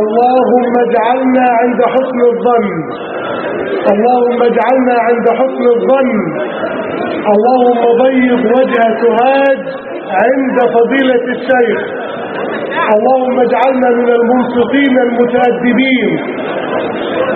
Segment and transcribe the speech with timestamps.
[0.00, 2.68] اللهم اجعلنا عند حسن الظن.
[3.92, 6.10] اللهم اجعلنا عند حسن الظن.
[7.32, 9.60] اللهم بيض وجه سهاد
[10.22, 11.78] عند فضيلة الشيخ.
[12.94, 16.10] اللهم اجعلنا من المنصفين المتأدبين.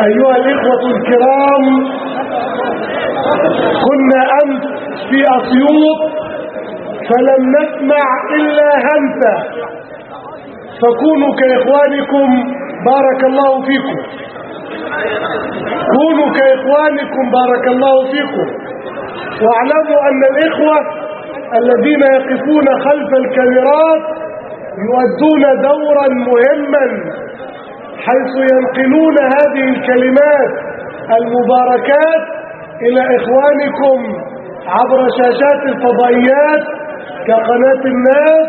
[0.09, 1.65] أيها الإخوة الكرام
[3.87, 4.63] كنا أمس
[5.11, 6.01] في أسيوط
[7.09, 8.07] فلم نسمع
[8.39, 9.35] إلا همسة.
[10.83, 12.29] فكونوا كإخوانكم
[12.85, 13.97] بارك الله فيكم
[15.97, 18.47] كونوا كإخوانكم بارك الله فيكم
[19.45, 20.77] واعلموا أن الإخوة
[21.61, 24.03] الذين يقفون خلف الكاميرات
[24.89, 26.87] يؤدون دورا مهما
[28.07, 30.51] حيث ينقلون هذه الكلمات
[31.21, 32.23] المباركات
[32.83, 33.99] إلى إخوانكم
[34.67, 36.65] عبر شاشات الفضائيات
[37.27, 38.47] كقناة الناس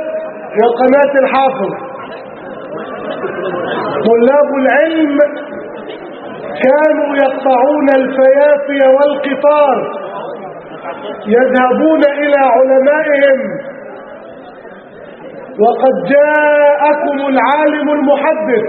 [0.61, 1.88] وقناة الحافظ.
[4.09, 5.17] طلاب العلم
[6.65, 9.77] كانوا يقطعون الفيافي والقطار
[11.27, 13.39] يذهبون إلى علمائهم.
[15.63, 18.65] وقد جاءكم العالم المحدث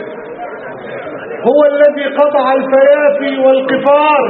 [1.48, 4.22] هو الذي قطع الفيافي والقفار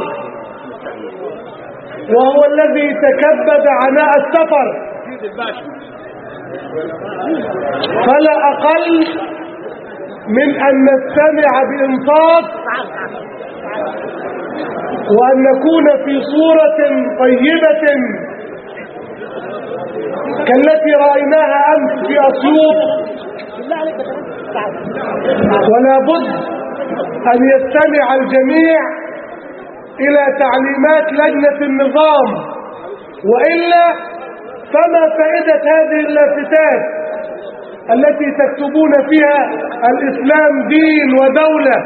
[2.15, 4.91] وهو الذي تكبد عناء السفر.
[8.07, 9.05] فلا أقل
[10.29, 12.45] من أن نستمع بإنصاف
[15.17, 16.79] وأن نكون في صورة
[17.19, 17.85] طيبة
[20.49, 22.79] كالتي رأيناها أمس في أسيوط
[25.73, 26.27] ولا بد
[27.35, 28.81] أن يستمع الجميع
[30.01, 32.29] إلى تعليمات لجنة النظام
[33.33, 33.87] وإلا
[34.73, 37.00] فما فائدة هذه اللافتات؟
[37.95, 39.41] التي تكتبون فيها
[39.91, 41.79] الإسلام دين ودولة.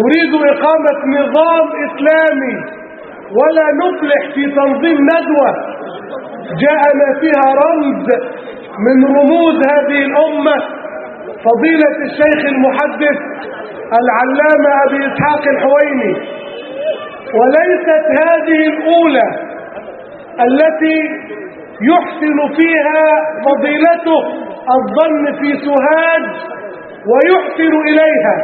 [0.00, 2.56] نريد إقامة نظام إسلامي
[3.38, 5.50] ولا نفلح في تنظيم ندوة.
[6.64, 8.06] جاءنا فيها رمز
[8.86, 10.56] من رموز هذه الأمة.
[11.46, 13.18] فضيلة الشيخ المحدث
[14.00, 16.14] العلامة أبي إسحاق الحويني.
[17.38, 19.28] وليست هذه الأولى
[20.46, 20.98] التي
[21.82, 23.04] يحسن فيها
[23.46, 24.22] فضيلته
[24.76, 26.24] الظن في سهاد
[27.10, 28.36] ويحسن إليها.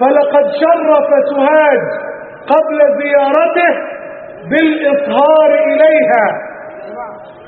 [0.00, 1.82] فلقد شرف سهاد
[2.46, 3.74] قبل زيارته
[4.50, 6.26] بالإصهار إليها.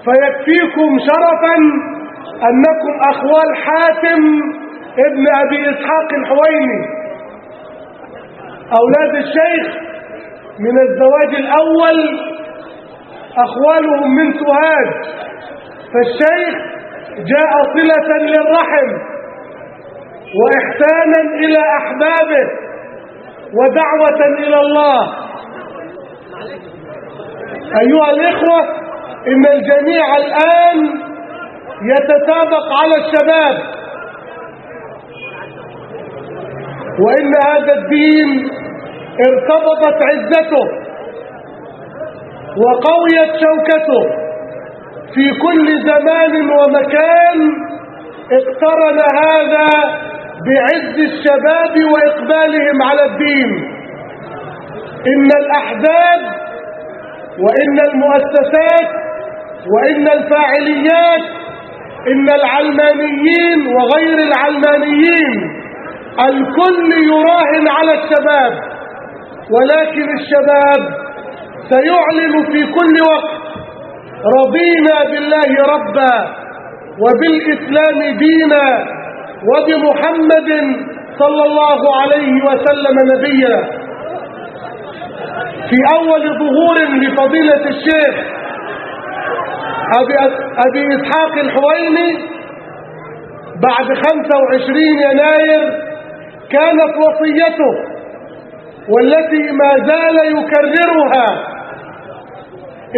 [0.05, 1.57] فيكفيكم شرفا
[2.51, 4.23] أنكم أخوال حاتم
[4.99, 6.87] ابن أبي إسحاق الحويني.
[8.81, 9.77] أولاد الشيخ
[10.61, 12.21] من الزواج الأول
[13.39, 14.89] أخوالهم من سهاد
[15.93, 16.55] فالشيخ
[17.17, 18.89] جاء صلة للرحم
[20.41, 22.47] وإحسانا إلى أحبابه
[23.55, 25.03] ودعوة إلى الله.
[27.81, 28.61] أيها الإخوة
[29.27, 31.01] إن الجميع الآن
[31.83, 33.57] يتسابق على الشباب.
[37.07, 38.51] وإن هذا الدين
[39.29, 40.86] ارتبطت عزته.
[42.62, 44.03] وقويت شوكته.
[45.15, 47.39] في كل زمان ومكان
[48.39, 49.69] اقترن هذا
[50.47, 53.50] بعز الشباب وإقبالهم على الدين.
[55.12, 56.21] إن الأحزاب
[57.44, 58.88] وإن المؤسسات
[59.75, 61.25] وإن الفاعليات
[62.12, 65.38] إن العلمانيين وغير العلمانيين
[66.21, 68.53] الكل يراهن على الشباب.
[69.55, 71.06] ولكن الشباب
[71.71, 73.37] سيعلن في كل وقت
[74.38, 76.15] رضينا بالله ربا
[77.03, 78.66] وبالإسلام دينا
[79.50, 80.50] وبمحمد
[81.19, 83.56] صلى الله عليه وسلم نبيا.
[85.71, 88.15] في أول ظهور لفضيلة الشيخ
[90.00, 90.15] أبي,
[90.69, 92.10] أبي إسحاق الحويني
[93.62, 94.76] بعد 25
[95.10, 95.62] يناير
[96.50, 97.75] كانت وصيته
[98.88, 101.56] والتي ما زال يكررها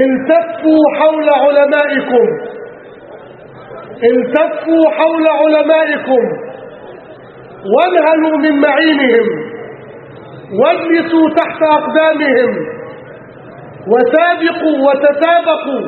[0.07, 2.27] التفوا حول علمائكم.
[4.05, 6.23] التفوا حول علمائكم.
[7.75, 9.27] وانهلوا من معينهم.
[10.61, 12.51] واجلسوا تحت أقدامهم.
[13.93, 15.87] وسابقوا وتسابقوا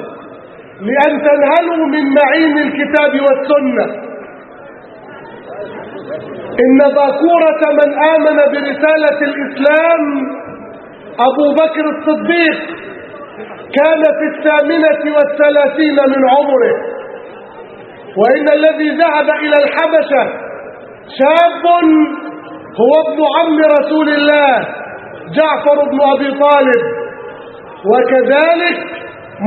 [0.81, 4.11] لأن تنهلوا من معين الكتاب والسنة.
[6.65, 10.03] إن باكورة من آمن برسالة الإسلام
[11.29, 12.90] أبو بكر الصديق
[13.79, 16.75] كان في الثامنة والثلاثين من عمره.
[18.21, 20.25] وإن الذي ذهب إلى الحبشة
[21.19, 21.65] شاب
[22.81, 24.53] هو ابن عم رسول الله
[25.37, 26.83] جعفر بن أبي طالب.
[27.91, 28.79] وكذلك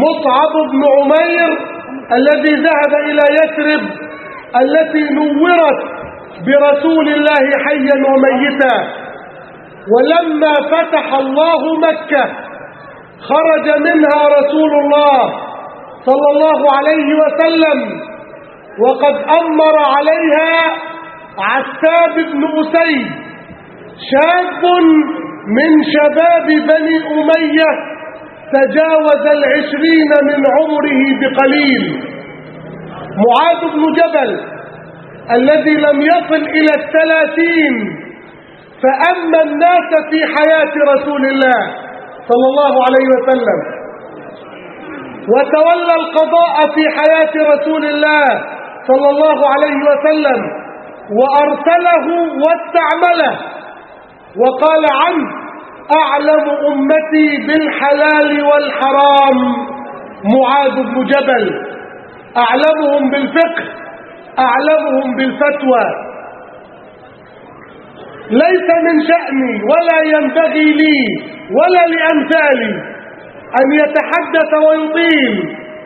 [0.03, 1.49] مصعب بن عمير
[2.19, 3.83] الذي ذهب إلى يثرب
[4.61, 5.79] التي نورت
[6.47, 8.75] برسول الله حيا وميتا.
[9.93, 12.25] ولما فتح الله مكة
[13.29, 15.19] خرج منها رسول الله
[16.07, 17.79] صلى الله عليه وسلم
[18.83, 20.53] وقد أمر عليها
[21.39, 23.07] عتاب بن أسيد
[24.11, 24.63] شاب
[25.57, 27.71] من شباب بني أمية
[28.55, 31.83] تجاوز العشرين من عمره بقليل.
[33.23, 34.31] معاذ بن جبل
[35.31, 37.75] الذي لم يصل إلى الثلاثين
[38.83, 41.82] فأما الناس في حياة رسول الله
[42.29, 43.59] صلى الله عليه وسلم.
[45.33, 48.25] وتولى القضاء في حياة رسول الله
[48.87, 50.39] صلى الله عليه وسلم
[51.19, 52.07] وأرسله
[52.43, 53.33] واستعمله.
[54.41, 55.27] وقال عنه
[56.01, 59.37] أعلم أمتي بالحلال والحرام.
[60.35, 61.45] معاذ بن جبل.
[62.37, 63.63] أعلمهم بالفقه.
[64.39, 66.12] أعلمهم بالفتوى.
[68.41, 70.99] ليس من شأني ولا ينبغي لي
[71.57, 72.73] ولا لأمثالي
[73.59, 75.35] أن يتحدث ويطيل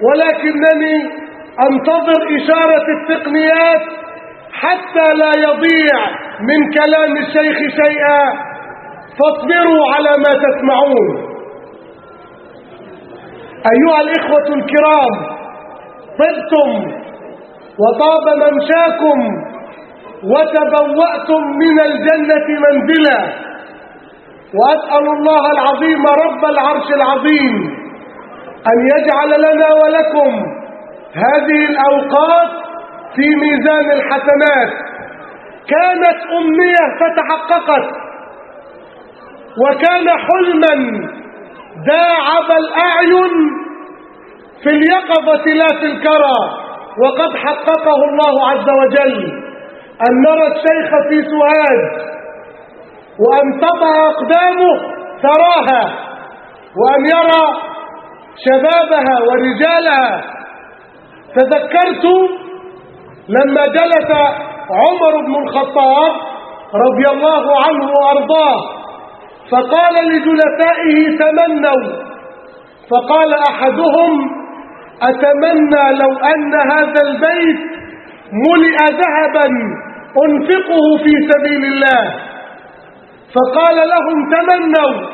[0.06, 0.96] ولكنني
[1.68, 3.82] أنتظر إشارة التقنيات
[4.52, 5.98] حتى لا يضيع
[6.50, 8.24] من كلام الشيخ شيئا.
[9.20, 11.08] فاصبروا على ما تسمعون.
[13.74, 15.14] أيها الإخوة الكرام
[16.20, 16.70] طبتم
[17.82, 19.20] وطاب ممشاكم
[20.24, 23.19] وتبوأتم من الجنة منزلا.
[24.60, 27.56] وأسأل الله العظيم رب العرش العظيم
[28.72, 30.31] أن يجعل لنا ولكم
[31.14, 32.50] هذه الأوقات
[33.16, 34.72] في ميزان الحسنات.
[35.69, 37.88] كانت أمنية فتحققت
[39.63, 41.08] وكان حلما
[41.88, 43.34] داعب الأعين
[44.63, 46.40] في اليقظة لا في الكرى
[47.04, 49.47] وقد حققه الله عز وجل.
[50.06, 51.82] أن نرى الشيخ في سوهاج
[53.20, 54.74] وأن تضع أقدامه
[55.22, 55.84] ثراها
[56.80, 57.46] وأن يرى
[58.46, 60.22] شبابها ورجالها.
[61.36, 62.06] تذكرت
[63.30, 64.12] لما جلس
[64.70, 66.12] عمر بن الخطاب
[66.86, 68.60] رضي الله عنه وأرضاه
[69.52, 72.08] فقال لجلسائه تمنوا.
[72.92, 74.12] فقال أحدهم
[75.02, 77.60] أتمنى لو أن هذا البيت
[78.48, 79.48] ملئ ذهبا.
[80.25, 82.14] أنفقه في سبيل الله.
[83.36, 85.08] فقال لهم تمنوا.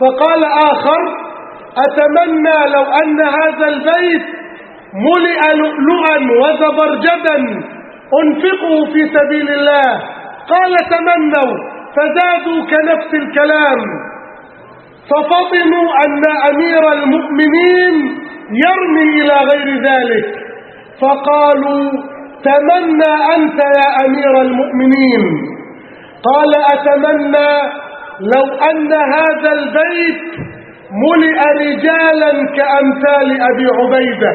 [0.00, 1.00] فقال آخر
[1.88, 4.26] أتمنى لو أن هذا البيت
[4.94, 7.36] ملئ لؤلؤا وزبرجدا.
[8.22, 10.02] أنفقه في سبيل الله.
[10.54, 11.74] قال تمنوا.
[11.96, 13.78] فزادوا كنفس الكلام.
[15.10, 18.18] ففطنوا أن أمير المؤمنين
[18.66, 20.26] يرمي إلى غير ذلك.
[21.00, 22.13] فقالوا
[22.48, 25.22] تمنى أنت يا أمير المؤمنين.
[26.28, 27.52] قال أتمنى
[28.20, 30.22] لو أن هذا البيت
[31.04, 34.32] ملئ رجالا كأمثال أبي عبيدة.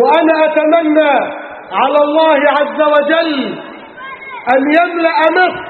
[0.00, 1.12] وأنا أتمنى
[1.72, 3.58] على الله عز وجل
[4.54, 5.68] أن يملأ مصر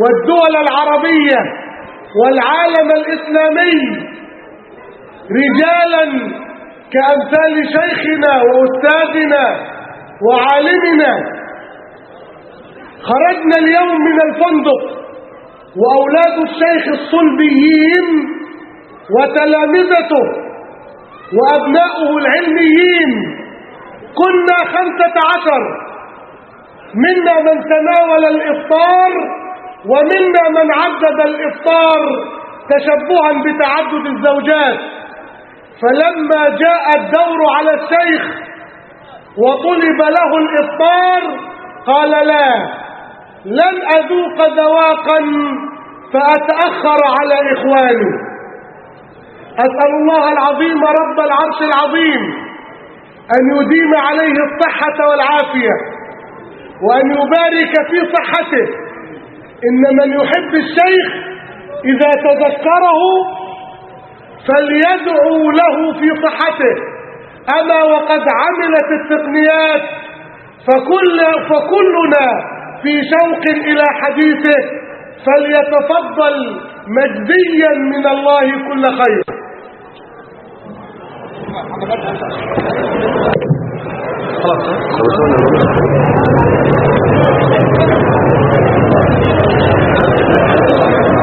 [0.00, 1.40] والدول العربية
[2.20, 4.06] والعالم الإسلامي
[5.40, 6.04] رجالا
[6.92, 9.44] كأمثال شيخنا وأستاذنا
[10.26, 11.12] وعالمنا.
[13.02, 14.82] خرجنا اليوم من الفندق
[15.80, 18.06] وأولاد الشيخ الصلبيين
[19.16, 20.26] وتلامذته
[21.38, 23.10] وأبناؤه العلميين.
[24.20, 25.62] كنا خمسة عشر.
[26.94, 29.12] منا من تناول الإفطار
[29.86, 32.00] ومنا من عدد الإفطار
[32.70, 34.99] تشبها بتعدد الزوجات.
[35.82, 38.22] فلما جاء الدور على الشيخ
[39.38, 41.22] وطلب له الإفطار
[41.86, 42.50] قال لا
[43.44, 45.20] لن أذوق ذواقا
[46.12, 48.12] فأتأخر على إخواني.
[49.58, 52.22] أسأل الله العظيم رب العرش العظيم
[53.36, 55.74] أن يديم عليه الصحة والعافية
[56.88, 58.66] وأن يبارك في صحته.
[59.68, 61.06] إن من يحب الشيخ
[61.84, 63.00] إذا تذكره
[64.50, 66.74] فليدعوا له في صحته.
[67.60, 69.82] أما وقد عملت التقنيات
[70.66, 71.18] فكل
[71.50, 72.26] فكلنا
[72.82, 74.60] في شوق إلى حديثه
[75.26, 76.36] فليتفضل
[76.98, 79.22] مجديا من الله كل خير.
[84.42, 84.64] خلاص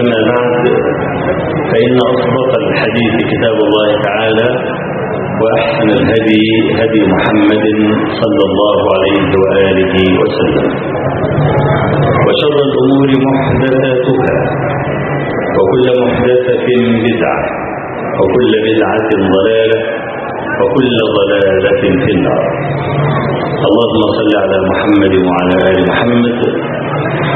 [0.00, 0.64] أما بعد
[1.70, 4.48] فإن أصدق الحديث كتاب الله تعالى
[5.42, 6.44] وأحسن الهدي
[6.80, 7.64] هدي محمد
[8.22, 10.66] صلى الله عليه وآله وسلم.
[12.26, 14.34] وشر الأمور محدثاتها
[15.56, 16.66] وكل محدثة
[17.06, 17.40] بدعة
[18.18, 19.80] وكل بدعة ضلالة
[20.60, 22.44] وكل ضلالة في النار.
[23.68, 26.38] اللهم صل على محمد وعلى آل محمد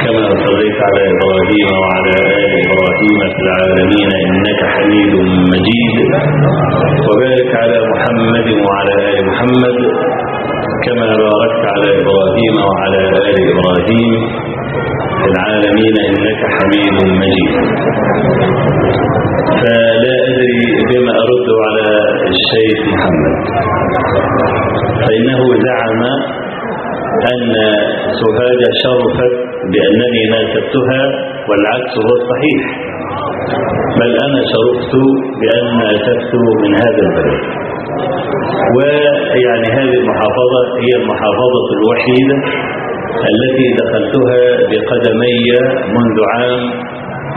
[0.04, 0.22] كما
[0.60, 5.12] صليت على إبراهيم وعلى آل إبراهيم في العالمين إنك حميد
[5.52, 5.98] مجيد.
[7.06, 9.78] وبارك على محمد وعلى آل محمد
[10.84, 14.20] كما باركت على إبراهيم وعلى آل إبراهيم
[15.20, 17.52] في العالمين إنك حميد مجيد.
[19.60, 21.88] فلا أدري بما أرد على
[22.34, 23.36] الشيخ محمد.
[25.00, 26.02] فإنه زعم
[27.32, 27.52] أن
[28.20, 29.32] سهاد شرفت
[29.72, 31.02] بأنني ناسبتها
[31.48, 32.62] والعكس هو الصحيح.
[33.98, 34.94] بل أنا شرفت
[35.40, 37.42] بأن ناسبت من هذا البلد.
[38.76, 42.36] ويعني هذه المحافظة هي المحافظة الوحيدة
[43.32, 44.40] التي دخلتها
[44.70, 45.38] بقدمي
[45.96, 46.62] منذ عام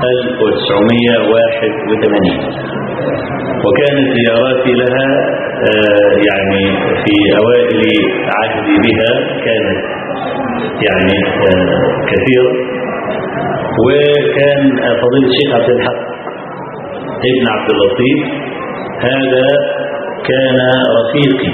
[0.02, 2.38] 1981
[3.66, 5.08] وكانت زياراتي لها
[6.30, 6.64] يعني
[7.04, 7.82] في أوائل
[8.38, 9.12] عهدي بها
[9.46, 9.82] كانت
[10.88, 11.16] يعني
[12.12, 12.52] كثيرة.
[13.84, 14.64] وكان
[15.02, 16.00] فضيلة الشيخ عبد الحق
[17.30, 18.20] ابن عبد اللطيف
[19.08, 19.48] هذا
[20.30, 20.58] كان
[21.00, 21.54] رفيقي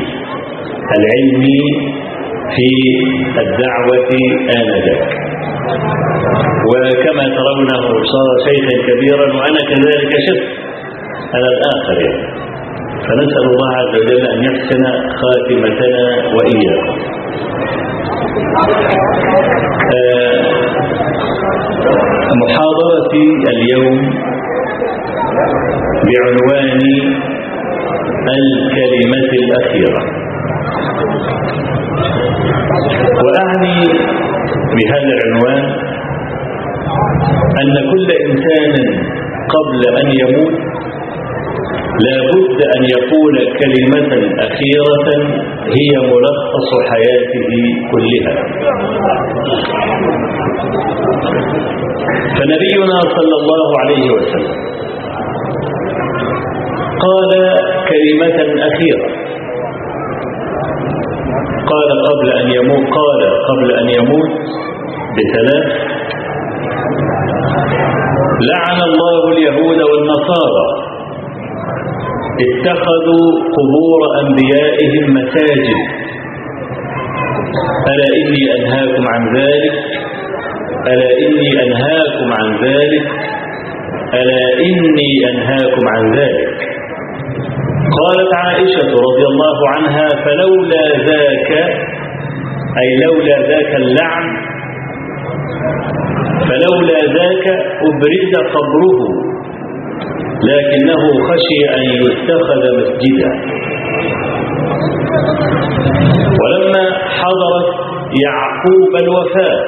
[0.97, 1.63] العلمي
[2.55, 2.69] في
[3.41, 4.09] الدعوة
[4.57, 5.11] آنذاك.
[6.69, 7.83] وكما ترونه
[8.13, 10.41] صار شيخا كبيرا وأنا كذلك شف
[11.33, 12.27] على الآخر يعني.
[13.07, 14.83] فنسأل الله عز وجل أن يحسن
[15.21, 16.97] خاتمتنا وإياكم.
[22.41, 23.97] محاضرتي اليوم
[26.07, 26.81] بعنوان
[28.37, 30.01] الكلمة الأخيرة.
[33.25, 33.77] وأعني
[34.77, 35.61] بهذا العنوان
[37.61, 38.73] أن كل إنسان
[39.55, 40.57] قبل أن يموت
[42.05, 44.11] لا بد أن يقول كلمة
[44.47, 45.07] أخيرة
[45.77, 47.49] هي ملخص حياته
[47.91, 48.33] كلها.
[52.37, 54.55] فنبينا صلى الله عليه وسلم
[57.05, 57.31] قال
[57.91, 58.37] كلمة
[58.69, 59.18] أخيرة.
[61.71, 64.31] قال قبل أن يموت قال قبل أن يموت
[65.17, 65.67] بثلاث
[68.51, 70.67] لعن الله اليهود والنصارى.
[72.47, 75.79] اتخذوا قبور أنبيائهم مساجد.
[77.91, 79.75] ألا إني أنهاكم عن ذلك؟
[80.91, 83.05] ألا إني أنهاكم عن ذلك؟
[84.13, 86.68] ألا إني أنهاكم عن ذلك؟
[87.97, 91.51] قالت عائشة رضي الله عنها فلولا ذاك
[92.81, 94.25] أي لولا ذاك اللعن
[96.49, 97.47] فلولا ذاك
[97.87, 98.99] أبرز قبره
[100.49, 103.31] لكنه خشي أن يتخذ مسجدا.
[106.41, 106.83] ولما
[107.19, 107.69] حضرت
[108.25, 109.59] يعقوب الوفاة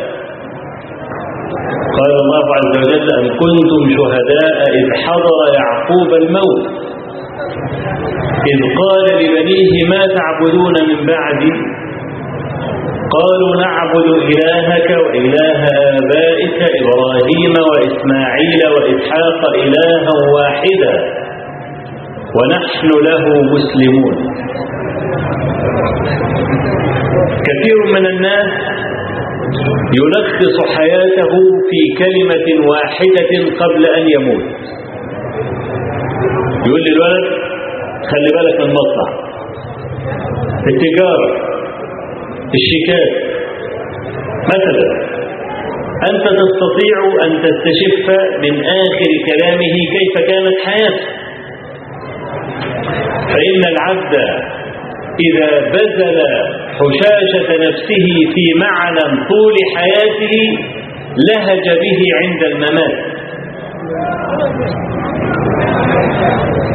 [1.98, 6.64] قال الله عز وجل أن كنتم شهداء إذ حضر يعقوب الموت؟
[8.52, 11.54] إذ قال لبنيه ما تعبدون من بعدي؟
[13.18, 15.62] قالوا نعبد إلهك وإله
[16.00, 20.94] آبائك إبراهيم وإسماعيل وإسحاق إلها واحدا
[22.38, 24.16] ونحن له مسلمون.
[27.48, 28.52] كثير من الناس
[30.00, 31.34] يلخص حياته
[31.70, 34.46] في كلمة واحدة قبل أن يموت.
[36.66, 37.51] يقول للولد
[38.10, 39.08] خلي بالك من المصنع
[40.72, 41.30] التجارة
[42.60, 43.12] الشيكات.
[44.54, 44.88] مثلا
[46.10, 48.06] أنت تستطيع أن تستشف
[48.44, 51.08] من آخر كلامه كيف كانت حياته.
[53.32, 54.14] فإن العبد
[55.28, 56.20] إذا بذل
[56.80, 60.36] حشاشة نفسه في معنى طول حياته
[61.30, 62.98] لهج به عند الممات.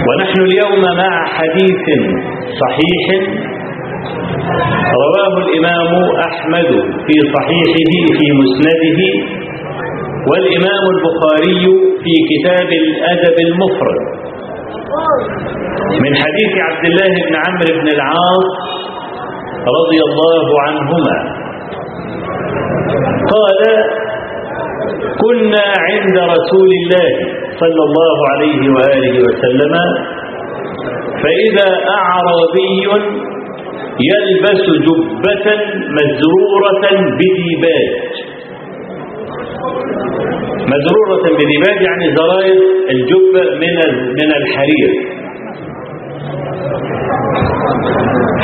[0.06, 1.84] ونحن اليوم مع حديث
[2.62, 3.04] صحيح
[5.02, 5.92] رواه الإمام
[6.28, 6.68] أحمد
[7.06, 9.00] في صحيحه في مسنده
[10.30, 11.62] والإمام البخاري
[12.02, 13.98] في كتاب الأدب المفرد.
[16.04, 18.48] من حديث عبد الله بن عمرو بن العاص
[19.78, 21.16] رضي الله عنهما.
[23.34, 23.60] قال
[25.22, 27.08] كنا عند رسول الله
[27.62, 29.74] صلى الله عليه وآله وسلم
[31.22, 32.74] فإذا أعرابي
[34.10, 35.46] يلبس جبة
[35.98, 36.84] مزرورة
[37.20, 38.12] بديباج
[40.72, 42.58] مزرورة بديباج يعني زراير
[42.94, 43.76] الجبة من
[44.18, 44.90] من الحرير.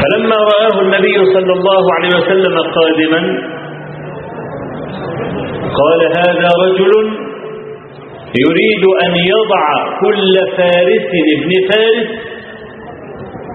[0.01, 3.21] فلما رآه النبي صلى الله عليه وسلم قادما
[5.81, 6.93] قال هذا رجل
[8.43, 9.65] يريد أن يضع
[10.01, 12.11] كل فارس ابن فارس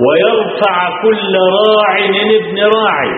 [0.06, 1.98] ويرفع كل راع
[2.40, 3.12] ابن راعي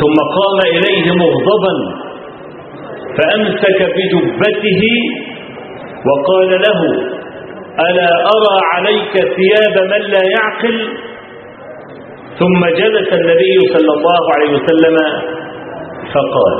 [0.00, 1.74] ثم قام إليه مغضبا
[3.18, 4.82] فأمسك بجبته
[6.08, 6.80] وقال له
[7.88, 10.76] ألا أرى عليك ثياب من لا يعقل?
[12.38, 14.96] ثم جلس النبي صلى الله عليه وسلم
[16.14, 16.54] فقال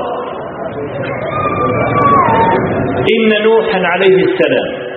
[3.14, 4.88] إن نوحا عليه السلام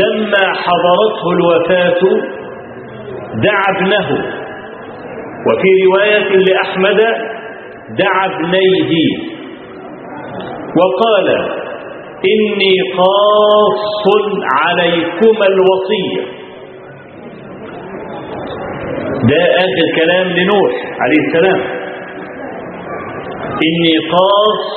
[0.00, 2.00] لما حضرته الوفاة
[3.44, 4.08] دعا ابنه
[5.46, 7.00] وفي رواية لأحمد
[7.98, 8.92] دعا ابنيه
[10.78, 11.28] وقال
[12.32, 14.04] إني قاص
[14.64, 16.38] عليكما الوصية.
[19.30, 21.77] ده آخر كلام لنوح عليه السلام.
[23.66, 24.76] إني قاص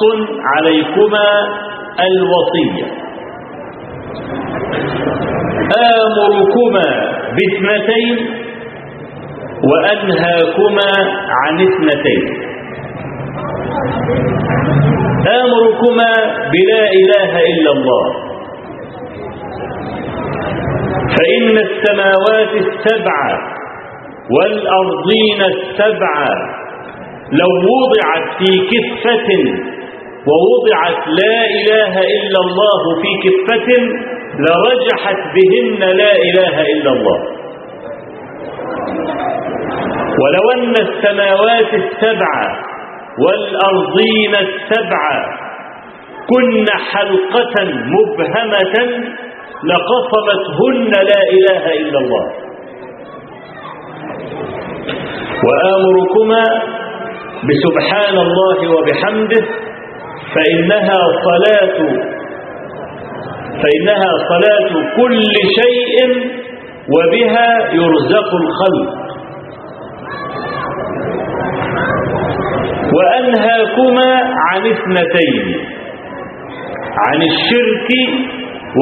[0.54, 1.28] عليكما
[2.10, 2.88] الوصية.
[5.98, 6.88] آمركما
[7.36, 8.18] باثنتين
[9.70, 10.92] وأنهاكما
[11.29, 12.24] عن اثنتين.
[15.42, 16.12] آمركما
[16.53, 18.05] بلا إله إلا الله.
[21.16, 23.20] فإن السماوات السبع
[24.36, 26.16] والأرضين السبع
[27.39, 29.29] لو وضعت في كفة
[30.29, 33.70] ووضعت لا إله إلا الله في كفة
[34.44, 37.20] لرجحت بهن لا إله إلا الله.
[40.22, 42.33] ولو أن السماوات السبع
[43.24, 45.03] والأرضين السبع
[46.31, 47.55] كن حلقة
[47.96, 48.75] مبهمة
[49.63, 52.25] لقصمتهن لا إله إلا الله.
[55.48, 56.44] وآمركما
[57.50, 59.44] بسبحان الله وبحمده
[60.36, 61.77] فإنها صلاة
[63.62, 65.22] فإنها صلاة كل
[65.60, 65.96] شيء
[66.96, 68.90] وبها يرزق الخلق.
[72.98, 74.10] وأنهاكما
[74.48, 75.46] عن اثنتين
[77.08, 77.90] عن الشرك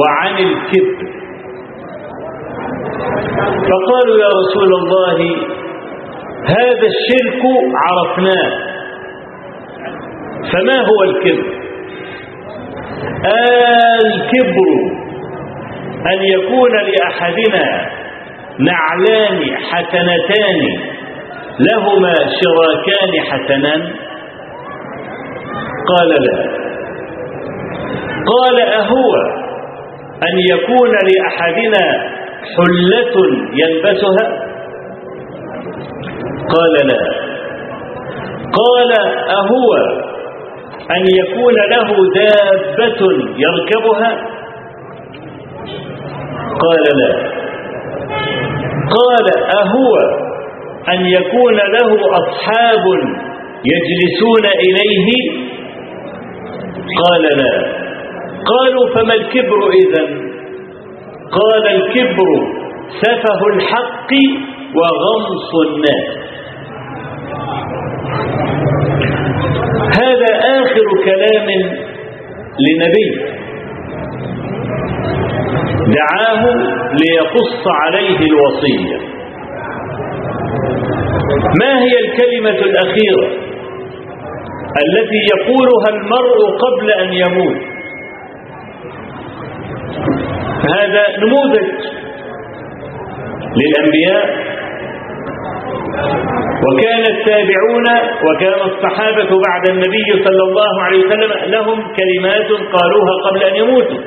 [0.00, 1.06] وعن الكبر
[3.70, 5.18] فقالوا يا رسول الله
[6.48, 7.42] هذا الشرك
[7.84, 8.50] عرفناه.
[10.52, 11.60] فما هو الكبر؟
[14.04, 14.68] الكبر
[16.12, 17.88] أن يكون لأحدنا
[18.58, 20.60] نعلان حسنتان
[21.60, 23.82] لهما شراكان حسنان
[25.88, 26.60] قال لا.
[28.32, 29.12] قال أهو
[30.22, 32.10] أن يكون لأحدنا
[32.56, 33.14] حلة
[33.54, 34.49] يلبسها؟
[36.54, 37.00] قال لا.
[38.60, 38.92] قال
[39.38, 39.70] أهو
[40.90, 43.00] أن يكون له دابة
[43.36, 44.10] يركبها؟
[46.62, 47.12] قال لا.
[48.96, 49.26] قال
[49.62, 49.92] أهو
[50.88, 52.84] أن يكون له أصحاب
[53.72, 55.08] يجلسون إليه؟
[57.04, 57.80] قال لا.
[58.50, 60.30] قالوا فما الكبر إذن؟
[61.30, 62.28] قال الكبر
[63.02, 64.10] سفه الحق
[64.78, 66.08] وغمص الناس.
[70.00, 71.48] هذا آخر كلام
[72.66, 73.10] لنبي.
[75.96, 76.42] دعاه
[77.02, 79.10] ليقص عليه الوصية.
[81.62, 83.26] ما هي الكلمة الأخيرة
[84.86, 87.70] التي يقولها المرء قبل أن يموت؟
[90.74, 91.70] هذا نموذج
[93.56, 94.49] للأنبياء
[96.66, 97.86] وكان التابعون
[98.26, 103.98] وكان الصحابة بعد النبي صلى الله عليه وسلم لهم كلمات قالوها قبل أن يموتوا.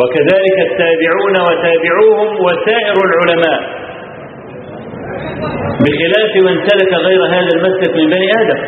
[0.00, 3.60] وكذلك التابعون وتابعوهم وسائر العلماء.
[5.84, 8.60] بخلاف من سلك غير هذا المسلك من بني آدم.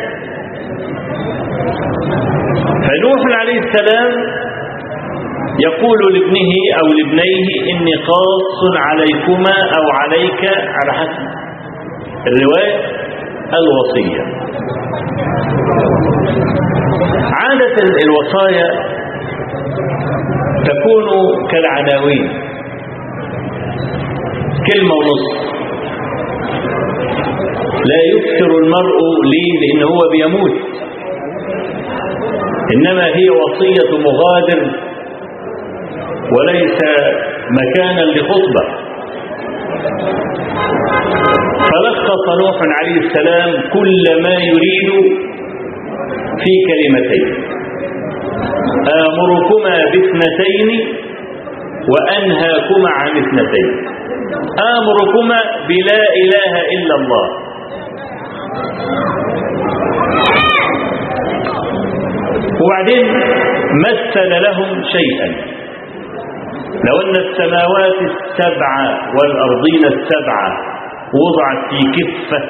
[2.87, 4.11] فنوح عليه السلام
[5.59, 10.41] يقول لابنه أو لابنيه إني قاص عليكما أو عليك
[10.77, 11.46] على حسب.
[12.25, 12.75] الرواية
[13.59, 14.21] الوصية.
[17.39, 18.67] عادة الوصايا
[20.69, 21.05] تكون
[21.51, 22.25] كالعناوين.
[24.67, 25.25] كلمة ونص.
[27.89, 28.97] لا يكثر المرء
[29.31, 30.55] ليه لأن هو بيموت.
[32.75, 34.61] إنما هي وصية مغادر
[36.31, 36.77] وليس
[37.59, 38.87] مكانا لخطبة.
[41.65, 44.89] فلخص نوح عليه السلام كل ما يريد
[46.41, 47.27] في كلمتين.
[49.05, 50.69] آمركما باثنتين
[51.91, 53.69] وأنهاكما عن اثنتين.
[54.75, 55.39] آمركما
[55.69, 57.27] بلا إله إلا الله.
[62.61, 63.07] وبعدين
[63.87, 65.57] مثل لهم شيئا.
[66.87, 70.76] لو أن السماوات السبعة والأرضين السبعة
[71.13, 72.41] وضعت في كفة.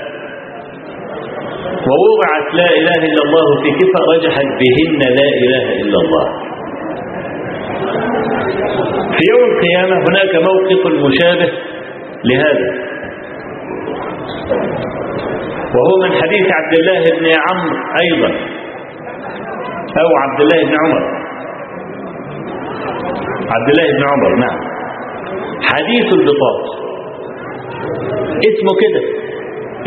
[1.89, 6.25] ووضعت لا إله إلا الله في كفة رجحت بهن لا إله إلا الله.
[9.15, 11.51] في يوم القيامة هناك موقف مشابه
[12.25, 12.87] لهذا.
[15.75, 18.31] وهو من حديث عبد الله بن عمرو أيضا.
[20.01, 21.03] أو عبد الله بن عمر.
[23.55, 24.59] عبد الله بن عمر نعم.
[25.61, 26.86] حديث البطاقة
[28.49, 29.01] اسمه كده.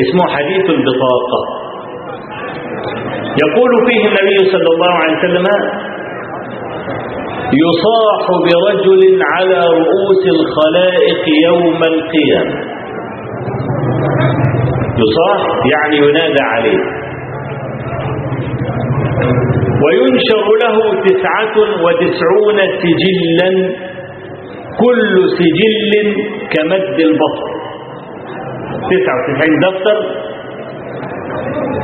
[0.05, 1.41] اسمه حديث البطاقة.
[3.45, 5.47] يقول فيه النبي صلى الله عليه وسلم
[7.65, 12.59] يصاح برجل على رؤوس الخلائق يوم القيامة.
[15.03, 15.41] يصاح
[15.73, 16.83] يعني ينادى عليه.
[19.85, 20.77] وينشر له
[21.07, 23.51] تسعة وتسعون سجلا
[24.83, 25.93] كل سجل
[26.53, 27.51] كمد البطن.
[28.71, 29.99] 99 دفتر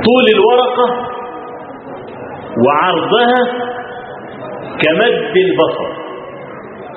[0.06, 0.86] طول الورقة
[2.66, 3.40] وعرضها
[4.82, 5.88] كمد البصر.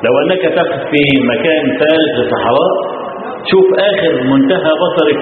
[0.04, 2.74] لو أنك تقف في مكان فارغ في صحراء
[3.52, 5.20] شوف آخر منتهى بصرك.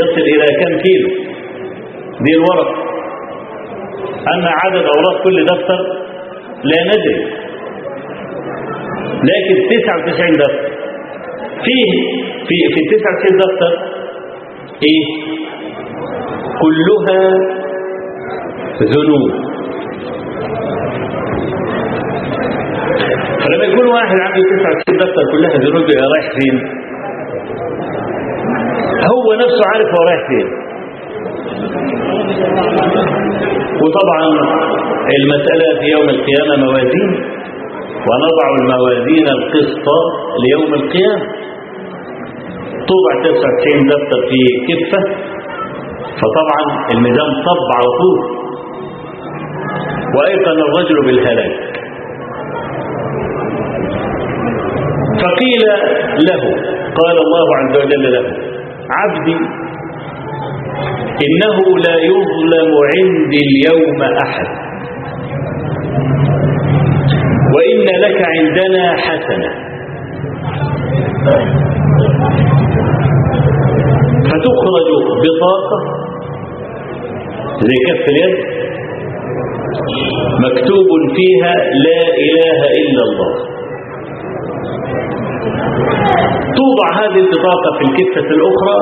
[0.00, 1.08] يصل إلى كم كيلو؟
[2.20, 2.76] دي الورقة
[4.34, 5.80] أما عدد أوراق كل دفتر
[6.64, 7.48] لا ندري.
[9.30, 10.77] لكن 99 دفتر.
[11.64, 11.90] فيه
[12.48, 13.72] في في ال 99 دفتر
[14.88, 15.04] إيه؟
[16.62, 17.20] كلها
[18.82, 19.30] ذنوب.
[23.42, 26.56] فلما يكون واحد عنده 99 دفتر كلها ذنوب يبقى رايح فين؟
[29.12, 30.46] هو نفسه عارف هو رايح فين.
[33.82, 34.22] وطبعا
[35.20, 37.10] المسألة في يوم القيامة موازين.
[38.08, 39.86] ونضع الموازين القسط
[40.44, 41.47] ليوم القيامة.
[42.88, 45.00] توضع 99 دفتر في كفة.
[46.20, 48.18] فطبعا الميزان صب على طول
[50.16, 51.56] وأيقن الرجل بالهلاك.
[55.22, 55.64] فقيل
[56.28, 56.42] له
[57.00, 58.26] قال الله عز وجل له
[58.90, 59.36] عبدي
[61.26, 64.48] إنه لا يظلم عندي اليوم أحد.
[67.54, 69.50] وإن لك عندنا حسنة.
[74.30, 74.88] فتخرج
[75.24, 75.78] بطاقة
[77.68, 78.34] زي كف اليد
[80.44, 81.52] مكتوب فيها
[81.86, 83.30] لا إله إلا الله.
[86.58, 88.78] توضع هذه البطاقة في الكفة الأخرى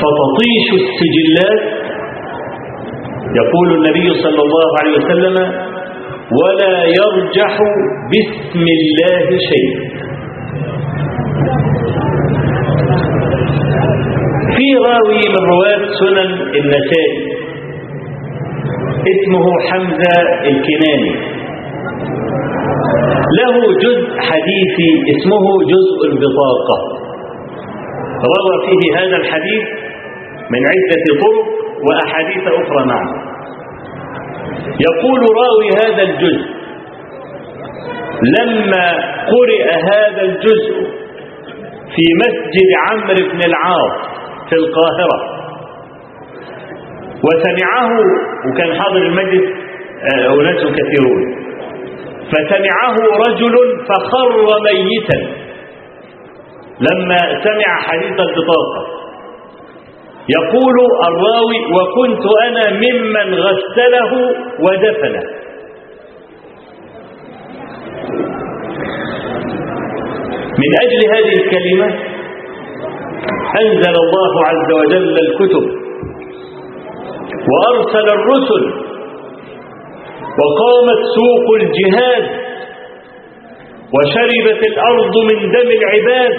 [0.00, 1.62] فتطيش السجلات.
[3.40, 5.36] يقول النبي صلى الله عليه وسلم
[6.40, 7.52] ولا يرجح
[8.10, 9.70] باسم الله شيء.
[14.58, 17.38] في راوي من رواة سنن النسائي.
[19.12, 20.16] اسمه حمزة
[20.50, 21.14] الكناني.
[23.38, 26.78] له جزء حديثي اسمه جزء البطاقة.
[28.34, 29.64] روى فيه هذا الحديث
[30.50, 31.48] من عدة طرق
[31.86, 33.08] وأحاديث أخرى معه
[34.88, 36.48] يقول راوي هذا الجزء
[38.36, 38.86] لما
[39.32, 40.74] قرئ هذا الجزء
[41.94, 43.94] في مسجد عمرو بن العاص
[44.48, 45.18] في القاهرة.
[47.24, 47.90] وسمعه
[48.46, 49.46] وكان حاضر المجلس
[50.40, 51.48] أناس كثيرون.
[52.32, 52.96] فسمعه
[53.28, 53.54] رجل
[53.88, 54.30] فخر
[54.84, 55.48] ميتا.
[56.80, 58.86] لما سمع حديث البطاقة
[60.38, 60.76] يقول
[61.08, 64.12] الراوي وكنت أنا ممن غسله
[64.60, 65.22] ودفنه.
[70.58, 72.17] من أجل هذه الكلمة
[73.56, 75.64] أنزل الله عز وجل الكتب
[77.50, 78.64] وأرسل الرسل
[80.40, 82.24] وقامت سوق الجهاد
[83.94, 86.34] وشربت الأرض من دم العباد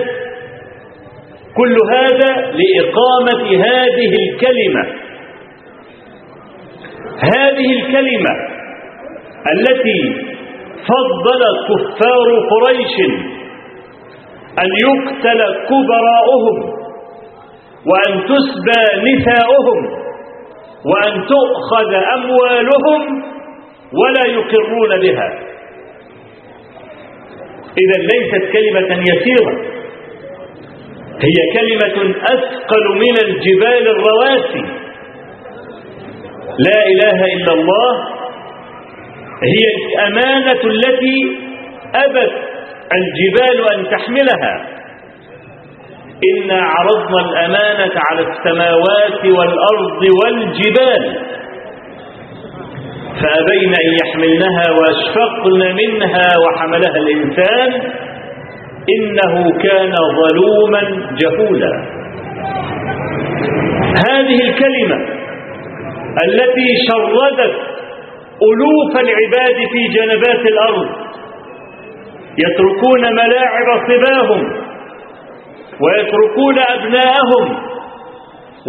[1.57, 4.83] كل هذا لإقامة هذه الكلمة.
[7.35, 8.33] هذه الكلمة
[9.55, 10.15] التي
[10.89, 12.95] فضل كفار قريش
[14.59, 16.78] أن يقتل كبراؤهم.
[17.85, 19.99] وأن تسبى نساؤهم
[20.85, 23.23] وأن تؤخذ أموالهم
[23.93, 25.39] ولا يقرون بها.
[27.77, 29.79] إذا ليست كلمة يسيرة
[31.21, 34.65] هي كلمة أثقل من الجبال الرواسي.
[36.59, 38.07] لا إله إلا الله
[39.43, 41.37] هي الأمانة التي
[41.95, 42.31] أبت
[42.93, 44.78] الجبال أن تحملها.
[46.23, 51.03] إنا عرضنا الأمانة على السماوات والأرض والجبال
[53.21, 57.71] فأبين أن يحملنها وأشفقن منها وحملها الإنسان
[58.99, 60.81] إنه كان ظلوما
[61.21, 61.71] جهولا.
[64.09, 64.95] هذه الكلمة
[66.25, 67.55] التي شردت
[68.43, 70.87] ألوف العباد في جنبات الأرض
[72.37, 74.68] يتركون ملاعب صباهم
[75.83, 77.45] ويتركون أبناءهم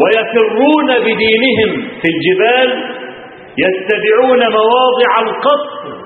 [0.03, 2.69] ويفرون بدينهم في الجبال
[3.59, 6.01] يتبعون مواضع القصر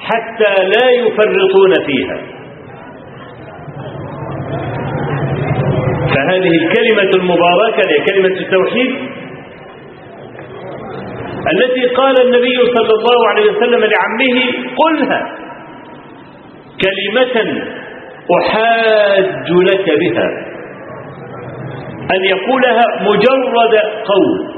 [0.00, 2.18] حتى لا يفرطون فيها.
[6.14, 8.94] فهذه الكلمة المباركة هي كلمة التوحيد
[11.52, 14.36] التي قال النبي صلى الله عليه وسلم لعمه
[14.76, 15.36] قلها
[16.84, 17.62] كلمة
[18.38, 20.28] أحاج لك بها.
[22.14, 24.50] أن يقولها مجرد قول.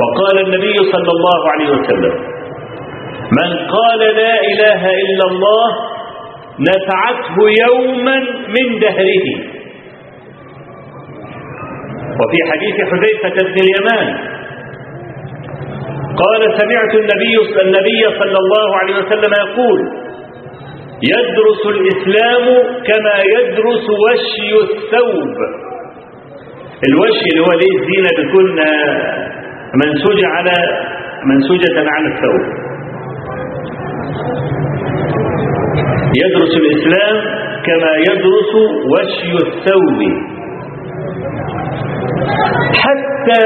[0.00, 2.14] وقال النبي صلى الله عليه وسلم
[3.40, 5.68] من قال لا إله إلا الله
[6.60, 8.16] نفعته يوما
[8.48, 9.26] من دهره.
[12.20, 14.08] وفي حديث حذيفة بن اليمان
[16.22, 19.80] قال سمعت النبي النبي صلى الله عليه وسلم يقول
[21.10, 22.44] يدرس الإسلام
[22.88, 25.36] كما يدرس وشي الثوب.
[26.88, 28.46] الوشي اللي هو ليه الزينة بتكون
[29.82, 30.54] منسوجة على
[31.26, 32.42] منسوجة على الثوب.
[36.22, 37.16] يدرس الإسلام
[37.66, 38.52] كما يدرس
[38.92, 40.00] وشي الثوب.
[42.82, 43.42] حتى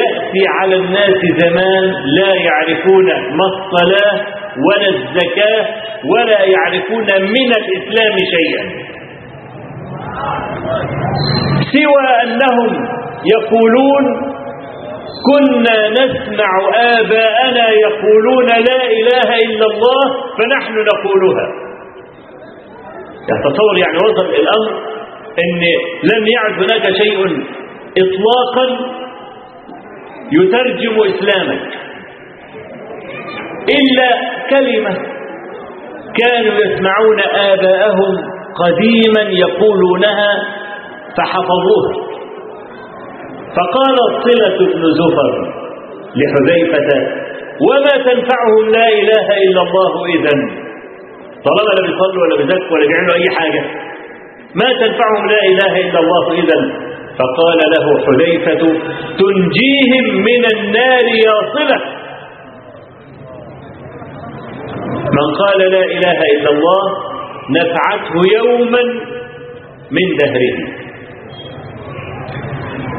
[0.00, 1.84] يأتي على الناس زمان
[2.18, 3.06] لا يعرفون
[3.38, 5.66] ما الصلاة ولا الزكاة
[6.12, 8.64] ولا يعرفون من الإسلام شيئا.
[11.72, 12.70] سوى أنهم
[13.34, 14.04] يقولون
[15.28, 20.04] كنا نسمع آباءنا يقولون لا إله إلا الله
[20.38, 21.46] فنحن نقولها.
[23.44, 24.72] تصور يعني وصل الأمر
[25.38, 25.60] أن
[26.12, 27.18] لم يعد هناك شيء
[27.98, 28.66] إطلاقا
[30.32, 31.62] يترجم إسلامك.
[33.68, 34.08] إلا
[34.50, 34.94] كلمة.
[36.20, 38.12] كانوا يسمعون آباءهم
[38.62, 40.42] قديما يقولونها
[41.16, 41.92] فحفظوها
[43.56, 45.32] فقال صلة بن زفر
[46.16, 46.88] لحذيفة
[47.60, 50.38] وما تنفعهم لا إله إلا الله إذن.
[51.44, 53.62] طالما لا بيصلوا ولا بيزكوا ولا بيعملوا أي حاجة.
[54.54, 56.62] ما تنفعهم لا إله إلا الله إذن.
[57.18, 58.62] فقال له حذيفة
[59.18, 62.03] تنجيهم من النار يا صلة.
[65.16, 66.82] من قال لا إله إلا الله
[67.58, 68.82] نفعته يوما
[69.96, 70.56] من دهره.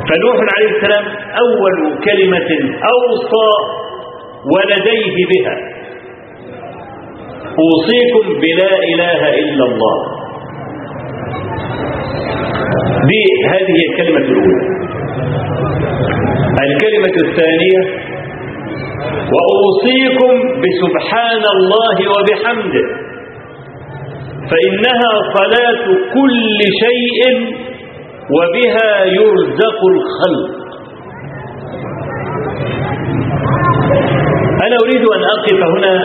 [0.10, 1.06] فنوح عليه السلام
[1.44, 1.76] أول
[2.08, 2.50] كلمة
[2.94, 3.50] أوصى
[4.54, 5.56] ولديه بها.
[7.64, 9.98] أوصيكم بلا إله إلا الله.
[13.10, 14.76] دي هذه الكلمة الأولى.
[16.66, 17.82] الكلمة الثانية
[19.36, 20.34] وأوصيكم
[20.64, 22.86] بسبحان الله وبحمده.
[24.52, 25.86] فإنها صلاة
[26.16, 27.20] كل شيء
[28.36, 30.50] وبها يرزق الخلق.
[34.66, 35.96] ألا أريد أن أقف هنا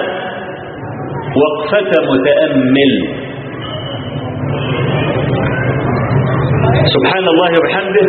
[1.43, 2.93] وقفة متأمل.
[6.95, 8.07] سبحان الله وبحمده.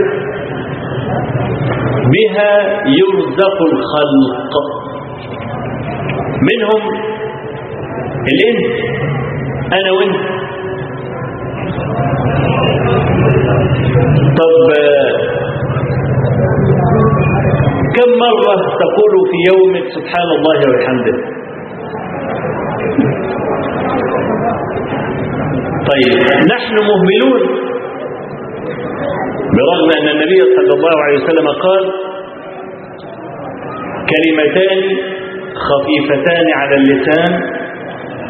[2.14, 2.52] بها
[3.00, 4.54] يرزق الخلق.
[6.50, 6.84] منهم
[8.32, 8.76] الإنس.
[9.74, 10.42] أنا وأنت.
[14.40, 14.54] طب
[17.96, 21.16] كم مرة تقول في يومك سبحان الله وبحمده
[25.90, 26.14] طيب
[26.54, 27.71] نحن مهملون.
[29.58, 31.84] برغم أن النبي صلى الله عليه وسلم قال
[34.12, 34.82] كلمتان
[35.68, 37.32] خفيفتان على اللسان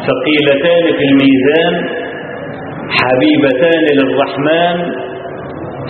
[0.08, 1.74] ثقيلتان في الميزان
[2.98, 4.76] حبيبتان للرحمن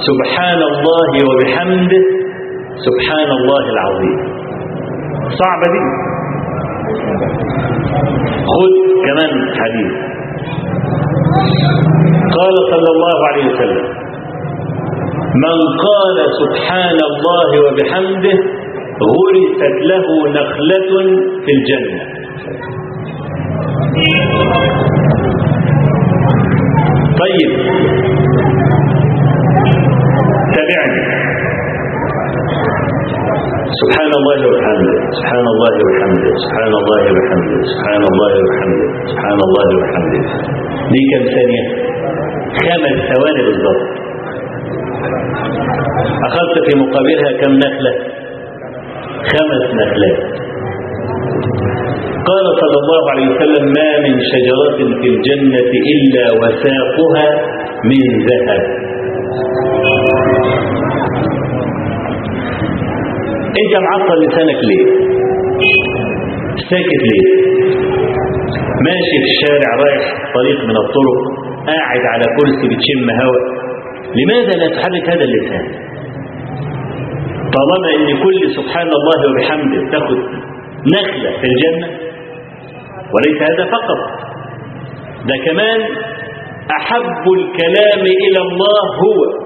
[0.08, 2.02] سبحان الله وبحمده
[2.86, 4.18] سبحان الله العظيم.
[5.40, 5.82] صعبة دي؟
[8.52, 8.72] خذ
[9.06, 9.92] كمان حديث.
[12.38, 14.01] قال صلى الله عليه وسلم
[15.34, 18.38] من قال سبحان الله وبحمده
[19.08, 20.90] غرست له نخلة
[21.44, 22.02] في الجنة.
[27.20, 27.50] طيب.
[30.54, 31.00] تابعني.
[33.82, 40.20] سبحان الله وبحمده سبحان الله وبحمده سبحان الله وبحمده سبحان الله وبحمده سبحان الله وبحمده.
[40.92, 41.64] دي كم ثانية؟
[42.64, 44.01] خمس ثواني بالضبط.
[46.28, 47.92] أخذت في مقابلها كم نخلة؟
[49.32, 50.18] خمس نخلات.
[52.30, 57.26] قال صلى الله عليه وسلم ما من شجرة في الجنة إلا وساقها
[57.90, 58.62] من ذهب.
[63.62, 64.86] انت معطل لسانك ليه؟
[66.70, 67.26] ساكت ليه؟
[68.86, 70.04] ماشي في الشارع رايح
[70.36, 71.18] طريق من الطرق
[71.66, 73.42] قاعد على كرسي بتشم هواء
[74.16, 75.66] لماذا لا تحرك هذا اللسان؟
[77.56, 80.18] طالما إن كل سبحان الله وبحمده تاخد
[80.94, 81.88] نخلة في الجنة
[83.14, 83.98] وليس هذا فقط
[85.28, 85.80] ده كمان
[86.80, 89.42] أحب الكلام إلى الله هو.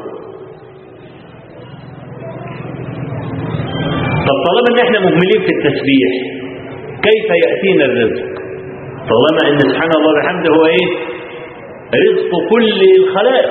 [4.27, 6.11] طب طالما إن إحنا مهملين في التسبيح
[7.03, 8.25] كيف يأتينا الرزق؟
[9.11, 10.89] طالما إن سبحان الله وبحمده هو إيه؟
[11.95, 13.51] رزق كل الخلائق.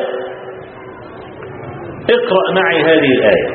[2.10, 3.50] اقرأ معي هذه الآية.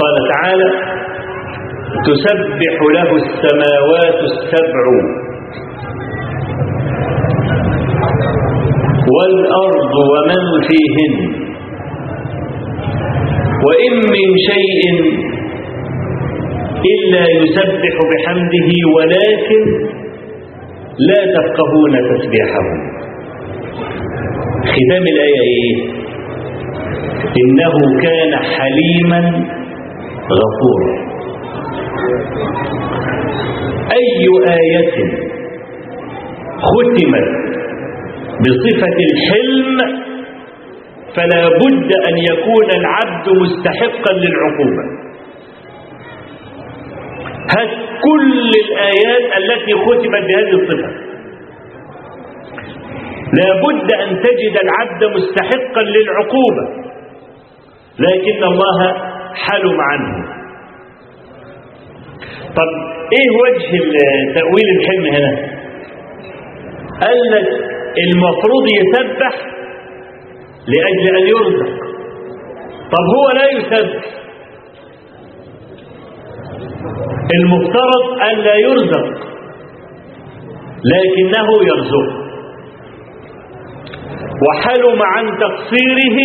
[0.00, 0.70] قال تعالى
[2.06, 4.84] تسبح له السماوات السبع
[9.14, 11.14] والأرض ومن فيهن.
[13.66, 14.80] وإن من شيء
[16.94, 19.62] إلا يسبح بحمده ولكن
[21.08, 22.78] لا تفقهون تسبيحهم
[24.72, 25.99] ختام الآية إيه؟
[27.40, 29.20] إنه كان حليما
[30.40, 31.10] غفورا
[33.92, 34.26] أي
[34.60, 34.94] آية
[36.66, 37.28] ختمت
[38.40, 39.78] بصفة الحلم
[41.16, 44.84] فلا بد أن يكون العبد مستحقا للعقوبة.
[47.56, 47.70] هات
[48.06, 50.90] كل الآيات التي ختمت بهذه الصفة.
[53.32, 56.90] لا بد أن تجد العبد مستحقا للعقوبة.
[58.06, 58.78] لكن الله
[59.34, 60.40] حلم عنه
[62.56, 62.70] طب
[63.12, 63.70] إيه وجه
[64.34, 65.32] تأويل الحلم هنا؟
[67.00, 67.48] قال لك
[67.98, 69.34] المفروض يسبح
[70.66, 71.70] لأجل أن يرزق.
[72.92, 74.02] طب هو لا يسبح.
[77.34, 79.06] المفترض أن لا يرزق
[80.84, 82.20] لكنه يرزق.
[84.48, 86.18] وحلم عن تقصيره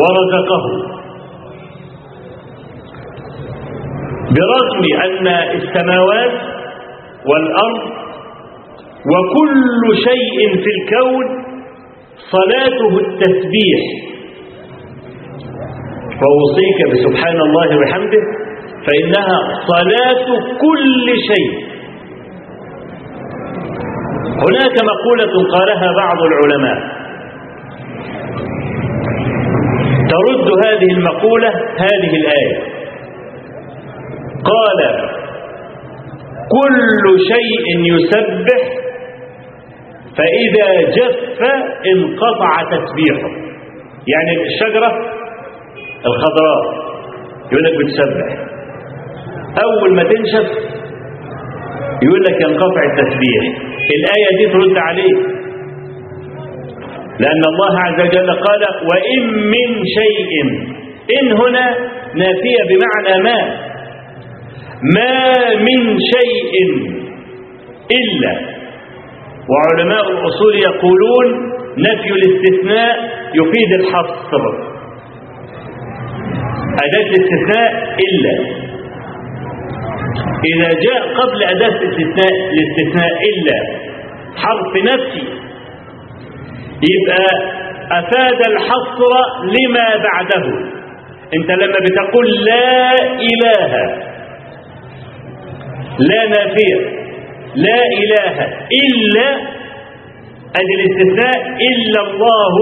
[0.00, 0.64] ورزقه.
[4.36, 5.26] برغم أن
[5.56, 6.32] السماوات
[7.26, 7.82] والأرض
[9.12, 11.26] وكل شيء في الكون
[12.30, 13.82] صلاته التسبيح.
[16.20, 18.22] فأوصيك بسبحان الله وبحمده
[18.86, 19.38] فإنها
[19.72, 20.26] صلاة
[20.64, 21.72] كل شيء.
[24.46, 27.01] هناك مقولة قالها بعض العلماء
[30.12, 31.48] ترد هذه المقولة
[31.78, 32.58] هذه الآية.
[34.52, 34.78] قال
[36.56, 38.62] كل شيء يسبح
[40.18, 41.40] فإذا جف
[41.94, 43.28] انقطع تسبيحه.
[44.12, 44.90] يعني الشجرة
[46.06, 46.62] الخضراء
[47.52, 48.28] يقول لك بتسبح.
[49.64, 50.48] أول ما تنشف
[52.02, 53.42] يقول لك ينقطع التسبيح.
[53.96, 55.41] الآية دي ترد عليه
[57.22, 59.22] لأن الله عز وجل قال وإن
[59.54, 59.68] من
[59.98, 60.32] شيء
[61.20, 61.66] إن هنا
[62.14, 63.40] نافية بمعنى ما.
[64.96, 66.54] ما من شيء
[67.98, 68.32] إلا.
[69.50, 71.26] وعلماء الأصول يقولون
[71.78, 72.96] نفي الاستثناء
[73.34, 74.42] يفيد الحصر
[76.84, 77.72] أداة الاستثناء
[78.08, 78.34] إلا.
[80.54, 83.58] إذا جاء قبل أداة الاستثناء الاستثناء إلا.
[84.36, 85.22] حرف نفي
[86.90, 87.26] يبقى
[87.98, 89.12] أفاد الحصر
[89.44, 90.44] لما بعده.
[91.36, 92.94] أنت لما بتقول لا
[93.32, 93.72] إله
[95.98, 97.02] لا نافية
[97.54, 98.34] لا إله
[98.82, 99.26] إلا
[100.60, 102.54] أدي الاستثناء إلا الله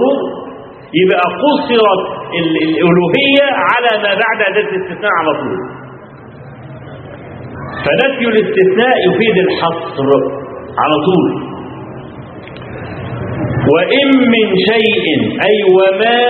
[0.95, 2.03] يبقى قصرت
[2.41, 5.59] الألوهية على ما بعد أداة الاستثناء على طول.
[7.85, 10.09] فنفي الاستثناء يفيد الحصر
[10.79, 11.40] على طول.
[13.75, 15.07] وإن من شيء
[15.49, 16.21] أي وما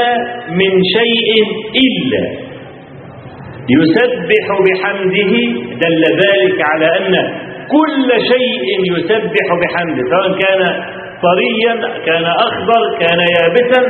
[0.61, 1.29] من شيء
[1.87, 2.25] إلا
[3.77, 5.33] يسبح بحمده
[5.83, 7.15] دل ذلك على أن
[7.77, 10.63] كل شيء يسبح بحمده سواء كان
[11.29, 11.75] طريا
[12.07, 13.83] كان أخضر كان يابسا.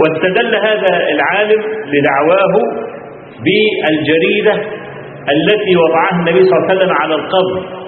[0.00, 1.62] واستدل هذا العالم
[1.92, 2.54] لدعواه
[3.44, 4.52] بالجريدة
[5.36, 7.78] التي وضعها النبي صلى الله عليه وسلم على القبر.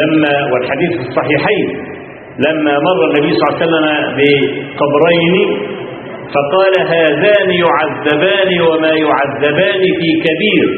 [0.00, 1.91] لما والحديث في الصحيحين
[2.38, 3.86] لما مر النبي صلى الله عليه وسلم
[4.18, 5.34] بقبرين
[6.34, 10.68] فقال هذان يعذبان وما يعذبان في كبير.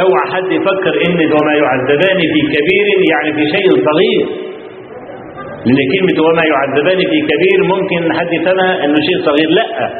[0.00, 4.26] أوعى حد يفكر إن وما يعذبان في كبير يعني في شيء صغير.
[5.66, 9.48] لأن كلمة وما يعذبان في كبير ممكن حد يفهمها إنه شيء صغير.
[9.50, 9.90] لأ.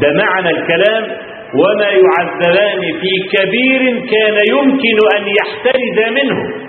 [0.00, 1.02] ده معنى الكلام
[1.54, 6.67] وما يعذبان في كبير كان يمكن أن يحترز منه.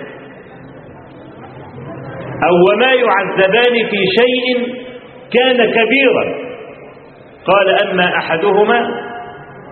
[2.46, 4.46] أو وما يعذبان في شيء
[5.34, 6.24] كان كبيرا.
[7.50, 8.80] قال أما أحدهما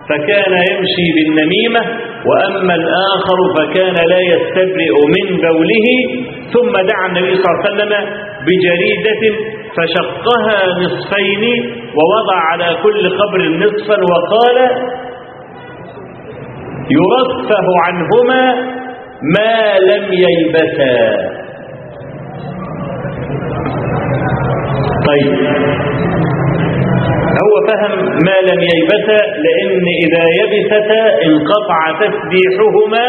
[0.09, 1.81] فكان يمشي بالنميمة
[2.25, 5.87] وأما الآخر فكان لا يستبرئ من بوله.
[6.53, 7.93] ثم دعا النبي صلى الله عليه وسلم
[8.47, 9.23] بجريدة
[9.77, 11.43] فشقها نصفين
[11.97, 14.57] ووضع على كل قبر نصفا وقال
[16.99, 18.53] يرفه عنهما
[19.37, 20.95] ما لم ييبسا
[25.07, 25.33] طيب.
[27.43, 33.05] هو فهم ما لم ييبسا لأن إذا يبستا انقطع تسبيحهما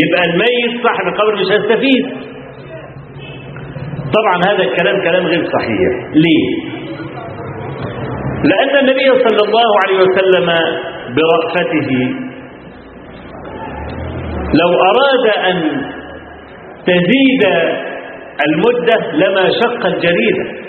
[0.00, 2.04] يبقى الميت صاحب القبر مش هيستفيد.
[4.16, 5.92] طبعا هذا الكلام كلام غير صحيح.
[6.14, 6.46] ليه؟
[8.44, 10.46] لأن النبي صلى الله عليه وسلم
[11.16, 11.90] برأفته
[14.60, 15.82] لو أراد أن
[16.86, 17.42] تزيد
[18.46, 20.67] المدة لما شق الجريدة.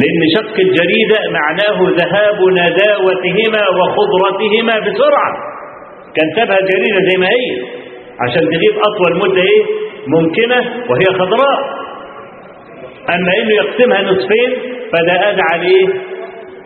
[0.00, 5.32] لأن شق الجريدة معناه ذهاب نداوتهما وخضرتهما بسرعة.
[6.16, 7.48] كان سابها جريدة زي ما هي.
[8.20, 9.62] عشان تغيب أطول مدة إيه؟
[10.06, 10.56] ممكنة
[10.90, 11.58] وهي خضراء.
[13.14, 14.50] أما إنه يقسمها نصفين
[14.92, 15.86] فده أدعى ليه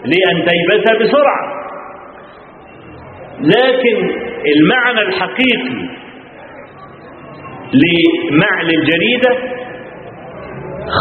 [0.05, 1.63] لأن تيبسها بسرعة.
[3.41, 4.11] لكن
[4.57, 5.89] المعنى الحقيقي
[7.83, 9.62] لمعنى الجريدة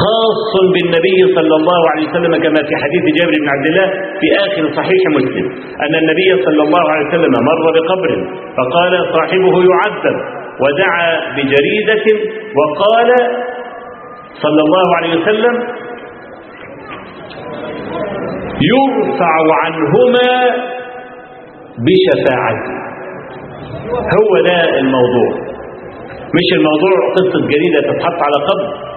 [0.01, 3.87] خاص بالنبي صلى الله عليه وسلم كما في حديث جابر بن عبد الله
[4.19, 5.45] في آخر صحيح مسلم
[5.85, 8.11] أن النبي صلى الله عليه وسلم مر بقبر
[8.57, 10.17] فقال صاحبه يعذب
[10.63, 12.05] ودعا بجريدة
[12.57, 13.09] وقال
[14.43, 15.55] صلى الله عليه وسلم
[18.71, 20.29] يرفع عنهما
[21.85, 22.73] بشفاعته.
[24.17, 25.29] هو ده الموضوع
[26.37, 28.90] مش الموضوع قصة جريدة تتحط على قبر.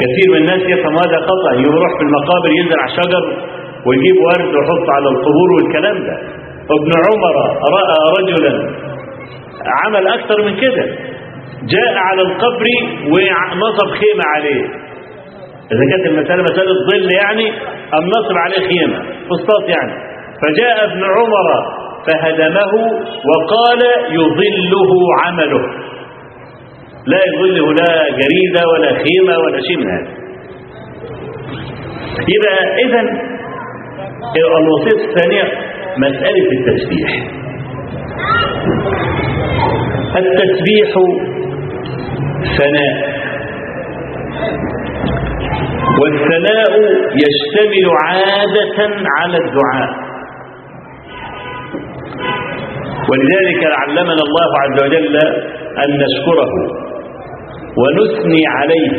[0.00, 1.52] كثير من الناس يفهم هذا خطأ.
[1.66, 3.24] يروح في المقابر يزرع شجر
[3.86, 6.16] ويجيب ورد ويحط على القبور والكلام ده.
[6.78, 7.36] ابن عمر
[7.76, 8.52] رأى رجلا
[9.84, 10.84] عمل أكثر من كده.
[11.74, 12.66] جاء على القبر
[13.12, 14.64] ونصب خيمة عليه.
[15.72, 17.46] إذا كانت المسألة مسألة ظل يعني
[17.98, 18.98] أم نصب عليه خيمة
[19.28, 19.94] فسطاط يعني.
[20.42, 21.48] فجاء ابن عمر
[22.06, 22.72] فهدمه
[23.28, 24.92] وقال يظله
[25.24, 25.62] عمله.
[27.06, 30.08] لا يظله لا جريدة ولا خيمة ولا شيء من هذا.
[32.34, 33.00] يبقى إذا
[34.60, 35.44] الوصية الثانية
[35.98, 37.10] مسألة التسبيح.
[40.16, 40.90] التسبيح
[42.58, 43.14] ثناء.
[46.00, 46.72] والثناء
[47.24, 48.78] يشتمل عادة
[49.18, 49.90] على الدعاء.
[53.10, 55.16] ولذلك علمنا الله عز وجل
[55.84, 56.83] أن نشكره.
[57.78, 58.90] ونثني عليه.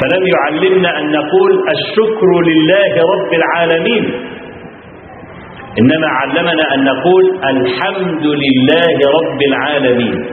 [0.00, 4.04] فلم يعلمنا أن نقول الشكر لله رب العالمين.
[5.80, 10.26] إنما علمنا أن نقول الحمد لله رب العالمين.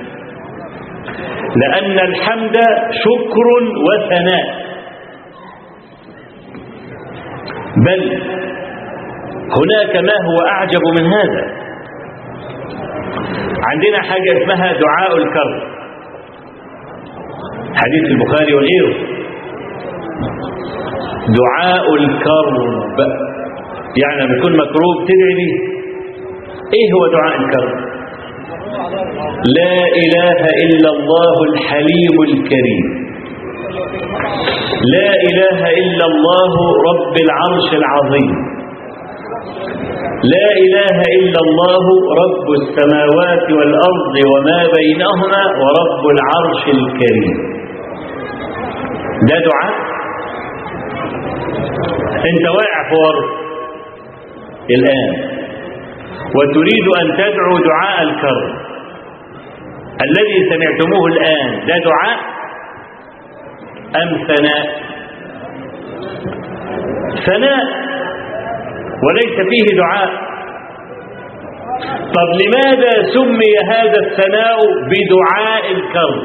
[1.56, 2.56] لأن الحمد
[2.92, 3.48] شكر
[3.88, 4.62] وثناء.
[7.86, 8.02] بل
[9.58, 11.44] هناك ما هو أعجب من هذا.
[13.64, 15.81] عندنا حاجة اسمها دعاء الكرب.
[17.82, 18.94] حديث البخاري وغيره
[21.40, 22.56] دعاء الكرب.
[24.02, 25.56] يعني لما يكون مكروب تدعي ليه
[26.76, 27.74] إيه هو دعاء الكرب؟
[29.58, 32.86] لا إله إلا الله الحليم الكريم.
[34.96, 36.54] لا إله إلا الله
[36.90, 38.61] رب العرش العظيم.
[40.34, 41.86] لا إله إلا الله
[42.24, 47.38] رب السماوات والأرض وما بينهما ورب العرش الكريم.
[49.30, 49.74] ده دعاء؟
[52.30, 53.30] أنت واقع في ورط
[54.70, 55.12] الآن.
[56.36, 58.50] وتريد أن تدعو دعاء الكرب.
[60.08, 62.18] الذي سمعتموه الآن ده دعاء؟
[64.02, 64.66] أم ثناء؟
[67.26, 67.92] ثناء.
[69.04, 70.12] وليس فيه دعاء.
[72.16, 74.58] طب لماذا سمي هذا الثناء
[74.92, 76.24] بدعاء الكرب؟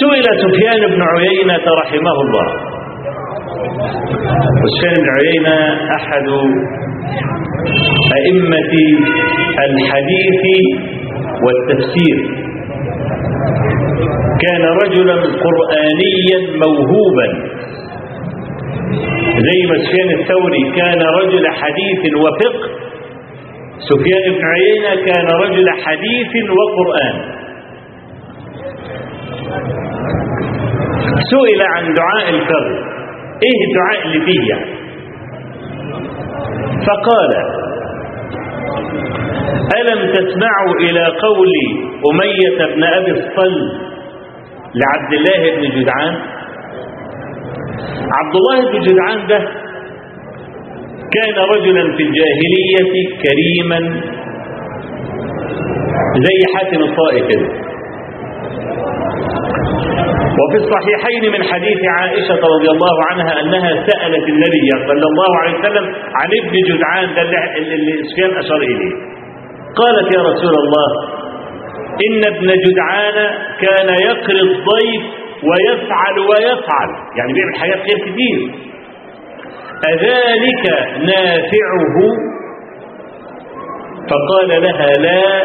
[0.00, 2.48] سئل سفيان بن عيينة رحمه الله.
[4.62, 5.56] وسفيان بن عيينة
[5.96, 6.28] أحد
[8.18, 8.74] أئمة
[9.68, 10.42] الحديث
[11.44, 12.18] والتفسير.
[14.44, 17.53] كان رجلا قرآنيا موهوبا.
[19.38, 22.70] زي ما سفيان الثوري كان رجل حديث وفقه
[23.78, 27.34] سفيان بن عيينة كان رجل حديث وقرآن.
[31.30, 32.76] سئل عن دعاء الكرب
[33.42, 33.60] إيه
[34.24, 34.74] فيه يعني؟
[36.86, 37.30] فقال
[39.80, 41.52] ألم تسمعوا إلى قول
[42.12, 43.54] أمية بن أبي الصل
[44.74, 46.33] لعبد الله بن جدعان؟
[48.18, 49.38] عبد الله بن جدعان ده
[51.16, 52.92] كان رجلا في الجاهلية
[53.24, 53.80] كريما
[56.26, 57.48] زي حاتم الطائي كده.
[60.40, 65.84] وفي الصحيحين من حديث عائشة رضي الله عنها أنها سألت النبي صلى الله عليه وسلم
[66.18, 67.22] عن ابن جدعان ده
[67.74, 68.92] اللي سفيان أشار إليه
[69.80, 70.88] قالت يا رسول الله
[72.06, 73.16] إن ابن جدعان
[73.60, 75.02] كان يقري الضيف
[75.48, 76.90] ويفعل ويفعل.
[77.16, 78.38] يعني بيعمل حاجات خير كتير.
[79.92, 80.64] أذلك
[80.98, 81.96] نافعه.
[84.10, 85.42] فقال لها لا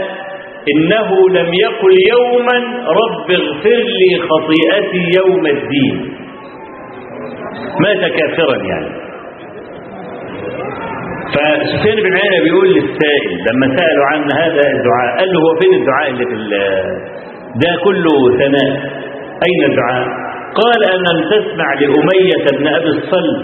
[0.76, 2.58] إنه لم يقل يوما
[3.02, 6.16] رب اغفر لي خطيئتي يوم الدين.
[7.84, 9.10] مات كافرا يعني.
[11.34, 16.10] فسفيان بن عيينة بيقول للسائل لما سألوا عن هذا الدعاء قال له هو فين الدعاء
[16.10, 16.36] اللي في
[17.56, 19.00] ده كله ثناء؟
[19.48, 20.08] أين الدعاء
[20.62, 23.38] قال ألم تسمع لأمية بن أبي الصلب؟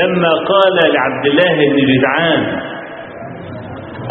[0.00, 2.42] لما قال لعبد الله بن جدعان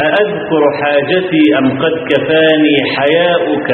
[0.06, 3.70] أأذكر حاجتي أم قد كفاني حياؤك؟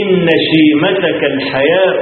[0.00, 2.00] إن شيمتك الحياء.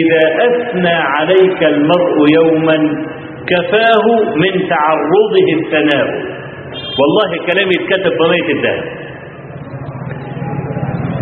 [0.00, 2.76] إذا أثنى عليك المرء يوما
[3.46, 4.04] كفاه
[4.36, 6.06] من تعرضه الثناء.
[6.98, 8.84] والله كلامي اتكتب بمية الدهب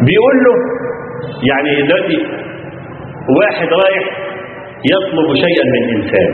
[0.07, 0.55] بيقول له
[1.51, 2.19] يعني دلوقتي
[3.39, 4.05] واحد رايح
[4.93, 6.31] يطلب شيئا من إنسان.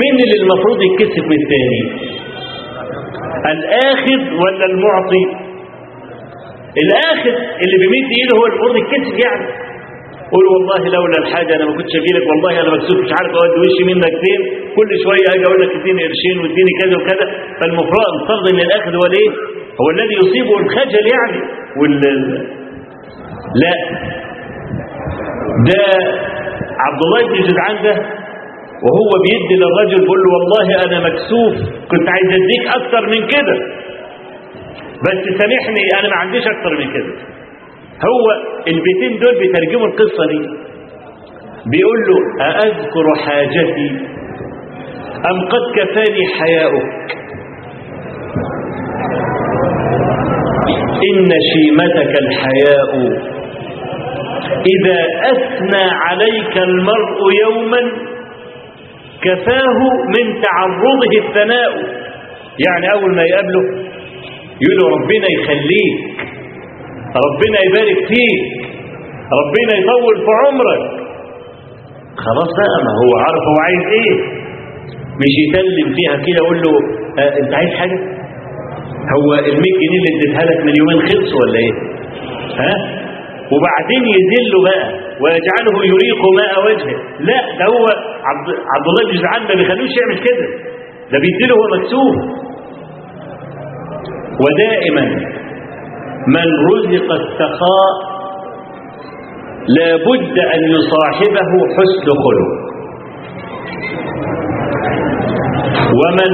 [0.00, 1.80] مين اللي المفروض يتكسب من الثاني؟
[3.54, 5.24] الآخذ ولا المعطي؟
[6.84, 9.46] الآخذ اللي بيمد إيده هو المفروض يتكسب يعني.
[10.32, 13.58] قول والله لولا الحاجة أنا ما كنتش أجي لك والله أنا مكسوف مش عارف أودي
[13.62, 14.40] وشي منك فين.
[14.76, 17.26] كل شوية أجي أقول لك اديني قرشين واديني كذا وكذا.
[17.58, 19.30] فالمفروض المفترض إن الآخذ هو الإيه؟
[19.80, 21.38] هو الذي يصيبه الخجل يعني
[21.80, 21.94] وال
[23.62, 23.74] لا.
[25.68, 25.82] ده
[26.84, 27.94] عبد الله بن جدعان ده
[28.84, 31.54] وهو بيدي للرجل بيقول له والله أنا مكسوف
[31.90, 33.56] كنت عايز أديك أكتر من كده.
[35.04, 37.12] بس سامحني أنا ما عنديش أكتر من كده.
[38.08, 38.24] هو
[38.68, 40.40] البيتين دول بيترجموا القصة دي.
[41.70, 43.90] بيقول له أأذكر حاجتي
[45.30, 47.14] أم قد كفاني حياؤك؟
[51.10, 52.90] إن شيمتك الحياء
[54.74, 55.00] إذا
[55.32, 57.80] أثنى عليك المرء يوما
[59.22, 59.78] كفاه
[60.16, 61.70] من تعرضه الثناء.
[62.66, 63.62] يعني أول ما يقابله
[64.62, 65.98] يقول له ربنا يخليك
[67.26, 68.42] ربنا يبارك فيك
[69.40, 70.82] ربنا يطول في عمرك.
[72.16, 74.16] خلاص بقى ما هو عارف هو عايز إيه.
[75.22, 76.72] مش يسلم فيها كده يقول له
[77.22, 77.98] آه أنت عايز حاجة؟
[79.16, 81.74] هو ال 100 جنيه اللي اديتها لك من يومين خلصوا ولا إيه؟
[82.60, 83.03] ها؟
[83.52, 84.84] وبعدين يذله بقى
[85.22, 86.96] ويجعله يريق ماء وجهه.
[87.28, 87.84] لا ده هو
[88.30, 88.48] عبد,
[88.90, 90.46] الله بن جدعان ما بيخلوش يعمل كده.
[91.12, 92.14] ده بيديله هو مكسوف
[94.42, 95.04] ودائما
[96.36, 97.92] من رزق السخاء
[99.78, 102.50] لابد أن يصاحبه حسن خلق
[106.00, 106.32] ومن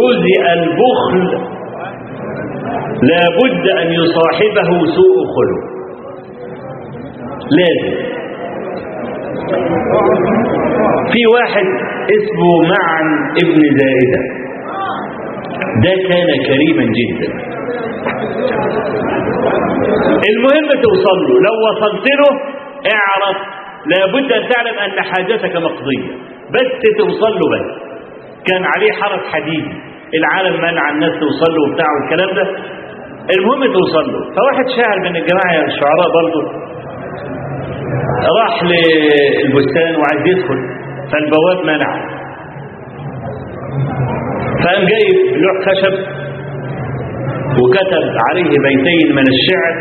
[0.00, 1.38] رزق البخل
[3.02, 5.73] لابد أن يصاحبه سوء خلق
[7.50, 7.94] لازم
[11.12, 11.66] في واحد
[12.16, 13.06] اسمه معن
[13.42, 14.20] ابن زائدة
[15.84, 17.28] ده كان كريما جدا.
[20.30, 21.34] المهم توصل له.
[21.46, 22.30] لو وصلت له
[22.98, 23.36] اعرف
[23.86, 26.12] لابد أن تعلم أن حاجتك مقضية.
[26.54, 27.68] بس توصل له بس.
[28.50, 29.64] كان عليه حرس حديد.
[30.14, 32.56] العالم منع الناس توصل له وبتاع والكلام ده.
[33.38, 34.20] المهم توصل له.
[34.36, 36.40] فواحد شاعر من الجماعة الشعراء برضه
[38.40, 40.58] راح للبستان وعايز يدخل
[41.12, 41.90] فالبواب منع.
[44.64, 45.94] فقام جايب لوح خشب
[47.60, 49.74] وكتب عليه بيتين من الشعر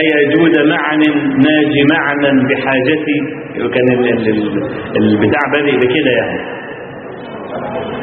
[0.00, 1.00] أي جود معن
[1.46, 3.18] ناجي معنا بحاجتي.
[3.64, 4.62] وكان ال- ال-
[4.96, 6.40] البتاع بادئ بكده يعني.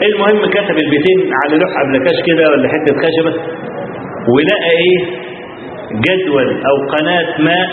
[0.08, 3.34] المهم كتب البيتين على لوح ابلكاش كده ولا حتة خشبة
[4.34, 5.24] ولقى إيه؟
[6.06, 7.68] جدول أو قناة ماء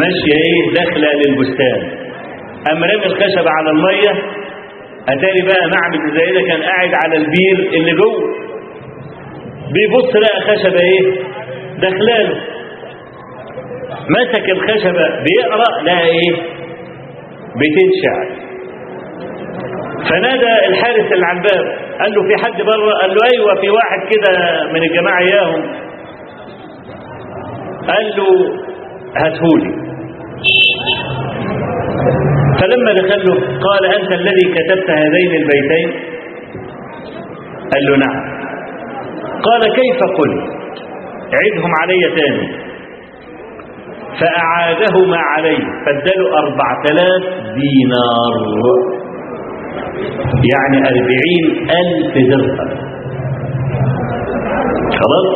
[0.00, 1.80] ماشيه إيه داخله للبستان.
[2.72, 4.12] اما رمي الخشبه على المية
[5.08, 8.22] اتاري بقى معبد زي ده كان قاعد على البير اللي جوه.
[9.74, 11.22] بيبص لقى خشبة إيه
[11.80, 12.36] داخلاله
[14.10, 16.32] مسك الخشبة بيقرأ لقى إيه
[17.58, 18.26] بيتين شعر
[20.10, 24.00] فنادى الحارس اللي على الباب قال له في حد بره؟ قال له أيوه في واحد
[24.10, 24.32] كده
[24.72, 25.62] من الجماعة إياهم.
[27.88, 28.58] قال له
[29.16, 29.81] هاتهولي.
[32.60, 33.34] فلما دخل له
[33.66, 35.88] قال أنت الذي كتبت هذين البيتين؟
[37.72, 38.20] قال له نعم.
[39.42, 40.42] قال كيف قلت؟
[41.34, 42.48] عدهم علي تاني.
[44.20, 47.22] فأعادهما عليه فاداله أربعة آلاف
[47.54, 48.34] دينار.
[50.54, 52.68] يعني أربعين ألف درهم.
[55.00, 55.28] خلاص؟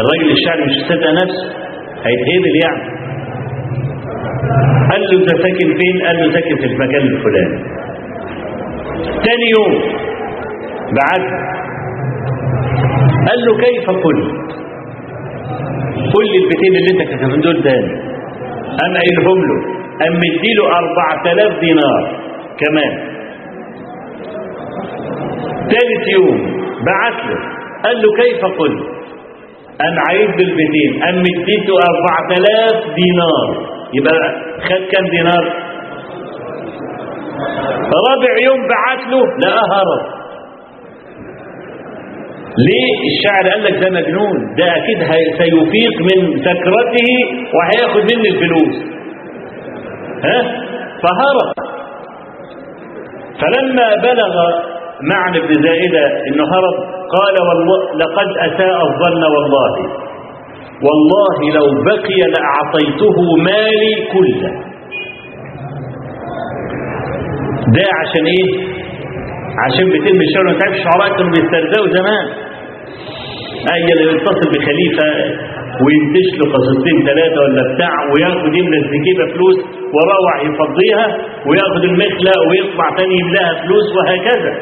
[0.00, 1.46] الراجل الشعبي مش مصدق نفسه
[2.06, 2.97] هيتهبل يعني.
[4.90, 7.58] قال له أنت ساكن فين؟ قال له ساكن في المكان الفلاني.
[9.24, 9.72] تاني يوم
[11.00, 11.22] بعد
[13.28, 13.86] قال له كيف
[16.14, 17.92] قل لي البيتين اللي انت كتبهم دول تاني.
[18.78, 19.58] قام قايلهم له
[20.00, 22.02] قام مديله 4000 دينار
[22.62, 22.92] كمان.
[25.72, 26.38] ثالث يوم
[26.86, 27.38] بعت له
[27.84, 28.82] قال له كيف قلت
[29.80, 34.18] قام عايد بالبيتين قام مديته 4000 دينار يبقى
[34.68, 35.44] خد كام دينار؟
[38.08, 40.18] رابع يوم بعت له لقاه هرب.
[42.68, 44.98] ليه؟ الشاعر قال لك ده مجنون ده أكيد
[45.38, 47.10] سيفيق من سكرته
[47.54, 48.74] وهياخد مني الفلوس.
[50.24, 50.38] ها؟
[51.02, 51.48] فهرب.
[53.40, 54.34] فلما بلغ
[55.02, 56.76] معن بن زائدة إنه هرب
[57.16, 59.72] قال والله لقد أساء الظن والله.
[60.86, 63.16] والله لو بقي لأعطيته
[63.48, 64.50] مالي كله.
[67.76, 68.48] ده عشان إيه؟
[69.64, 72.26] عشان بيتم الشعر انت عارف الشعراء كانوا بيسترزقوا زمان.
[73.74, 75.08] أي اللي يتصل بخليفة
[75.84, 79.56] وينتش له قصتين ثلاثة ولا بتاع وياخد يملى الزكيبه فلوس
[79.94, 81.06] وراوح يفضيها
[81.48, 84.52] وياخد المخلة ويطلع تاني يملاها فلوس وهكذا.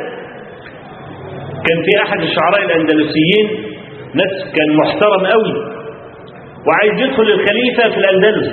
[1.66, 3.46] كان في أحد الشعراء الأندلسيين
[4.14, 5.54] ناس كان محترم قوي.
[6.66, 8.48] وعايز يدخل الخليفة في الأندلس.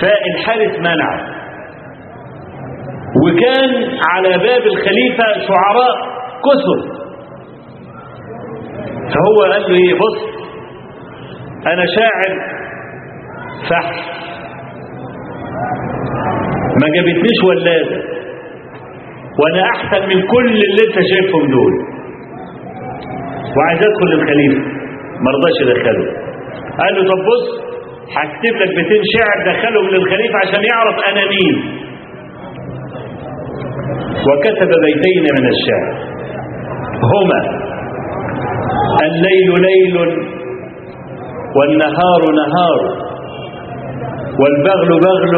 [0.00, 1.32] فالحارس منعه.
[3.22, 3.70] وكان
[4.10, 5.94] على باب الخليفة شعراء
[6.46, 7.02] كثر
[9.14, 10.18] فهو قال له إيه؟ بص
[11.66, 12.32] أنا شاعر
[13.70, 14.02] فحل
[16.82, 18.02] ما جابتنيش ولادة.
[19.40, 21.72] وأنا أحسن من كل اللي أنت شايفهم دول.
[23.56, 24.60] وعايز أدخل للخليفة
[25.24, 26.31] ما رضاش يدخله.
[26.80, 27.44] قال له طب بص
[28.16, 31.56] هكتب لك 200 شعر دخلهم للخليفة عشان يعرف أنا مين.
[34.28, 35.86] وكتب بيتين من الشعر.
[37.12, 37.40] هما
[39.06, 39.96] الليل ليل
[41.56, 42.80] والنهار نهار
[44.40, 45.34] والبغل بغل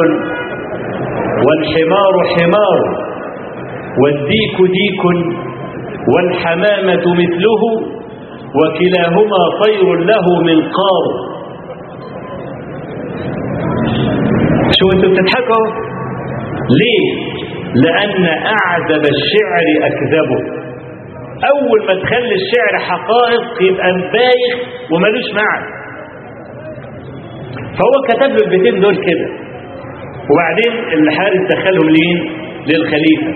[1.47, 2.79] والحمار حمار
[4.03, 5.03] والديك ديك
[6.15, 7.63] والحمامة مثله
[8.59, 11.05] وكلاهما طير له منقار
[14.79, 15.67] شو أنتوا بتضحكوا؟
[16.81, 17.07] ليه؟
[17.85, 18.25] لأن
[18.57, 20.41] أعذب الشعر أكذبه.
[21.53, 24.55] أول ما تخلي الشعر حقائق يبقى بايخ
[24.93, 25.67] وملوش معنى.
[27.79, 29.29] فهو كتب له البيتين دول كده.
[30.31, 32.19] وبعدين الحارس دخلهم لين
[32.67, 33.33] للخليفة.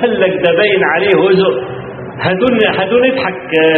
[0.00, 1.78] قال لك ده باين عليه هزء.
[2.20, 3.34] هدون هدون نضحك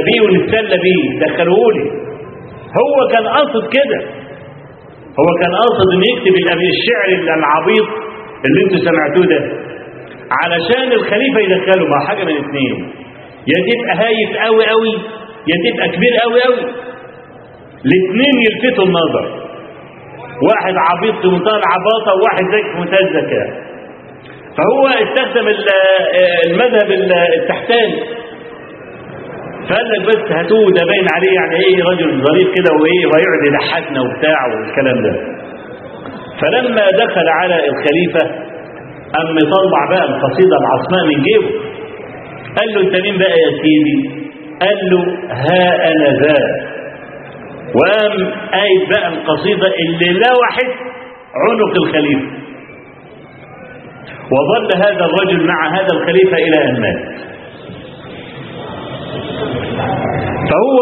[0.06, 1.84] بيه ونتسلى بيه دخلوهولي
[2.80, 4.00] هو كان قاصد كده.
[5.20, 6.34] هو كان قاصد إنه يكتب
[6.74, 7.88] الشعر العبيط
[8.44, 9.40] اللي أنتوا سمعتوه ده
[10.42, 12.92] علشان الخليفة يدخله مع حاجة من اثنين.
[13.52, 14.94] يا تبقى هايف قوي قوي
[15.50, 16.70] يا تبقى كبير قوي قوي
[17.86, 19.24] الاثنين يلفتوا النظر.
[20.48, 23.70] واحد عبيط في منتهى العباطة وواحد ذكي في منتهى الذكاء
[24.56, 25.48] فهو استخدم
[26.46, 26.90] المذهب
[27.40, 28.19] التحتاني.
[29.70, 34.00] فقال لك بس هاتوه ده باين عليه يعني إيه رجل ظريف كده وايه ويقعد يضحكنا
[34.00, 35.12] وبتاع والكلام ده.
[36.40, 38.24] فلما دخل على الخليفة
[39.14, 41.50] قام مطلع بقى القصيدة العصماء من جيبه.
[42.58, 43.98] قال له انت مين بقى يا سيدي؟
[44.62, 45.00] قال له
[45.30, 46.38] ها أنا ذا.
[47.74, 48.14] وقام
[48.52, 50.70] قايد بقى القصيدة اللي لوحت
[51.44, 52.26] عنق الخليفة.
[54.32, 57.00] وظل هذا الرجل مع هذا الخليفة إلى أن مات.
[60.50, 60.78] فهو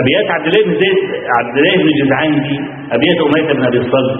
[0.00, 0.98] أبيات عبد الله بن زيد
[1.38, 2.56] عبد الله بن جدعان دي
[2.92, 4.18] أبيات أمية بن أبي الصلب.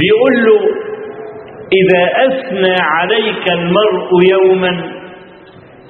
[0.00, 0.60] بيقول له
[1.80, 4.72] إذا أثنى عليك المرء يوما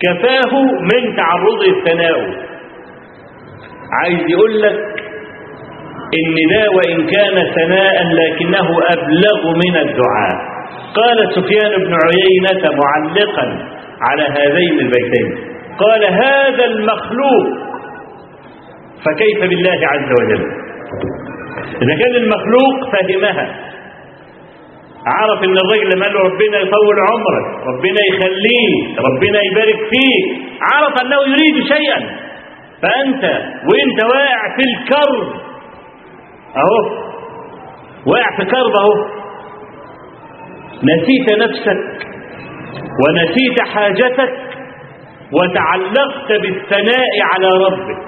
[0.00, 2.16] كفاه من تعرض الثناء.
[3.92, 4.78] عايز يقول لك
[6.18, 10.36] إن ده وإن كان ثناء لكنه أبلغ من الدعاء.
[10.94, 15.38] قال سفيان بن عيينة معلقا على هذين البيتين.
[15.78, 17.66] قال هذا المخلوق.
[19.06, 20.46] فكيف بالله عز وجل؟
[21.82, 23.66] إذا كان المخلوق فهمها.
[25.06, 31.64] عرف إن الراجل له ربنا يطول عمرك ربنا يخليه ربنا يبارك فيه عرف أنه يريد
[31.64, 32.00] شيئا.
[32.82, 33.24] فأنت
[33.68, 35.28] وأنت واقع في الكرب.
[36.56, 37.06] أهو.
[38.06, 39.16] واقع في كرب أهو.
[40.82, 42.05] نسيت نفسك.
[43.02, 44.32] ونسيت حاجتك
[45.32, 48.06] وتعلقت بالثناء على ربك.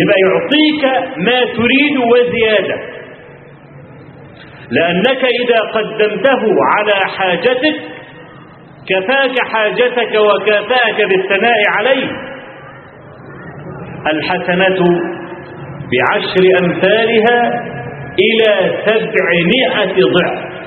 [0.00, 0.84] يبقى يعطيك
[1.16, 2.76] ما تريد وزيادة.
[4.70, 6.42] لأنك إذا قدمته
[6.76, 7.76] على حاجتك
[8.88, 12.10] كفاك حاجتك وكافاك بالثناء عليه.
[14.12, 15.00] الحسنة
[15.92, 17.64] بعشر أمثالها
[18.18, 20.57] إلى سبعمائة ضعف.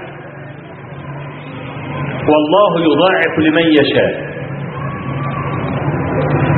[2.30, 4.32] والله يضاعف لمن يشاء.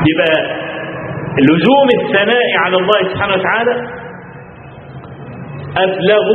[0.09, 0.63] يبقى
[1.39, 3.87] لزوم الثناء على الله سبحانه وتعالى
[5.77, 6.25] أبلغ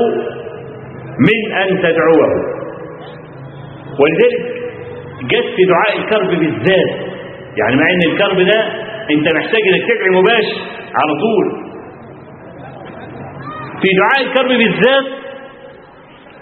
[1.18, 2.30] من أن تدعوه.
[4.00, 4.58] ولذلك
[5.22, 7.08] جت في دعاء الكرب بالذات.
[7.56, 8.60] يعني مع إن الكرب ده
[9.10, 10.58] أنت محتاج إنك تدعي مباشر
[10.94, 11.68] على طول.
[13.82, 15.04] في دعاء الكرب بالذات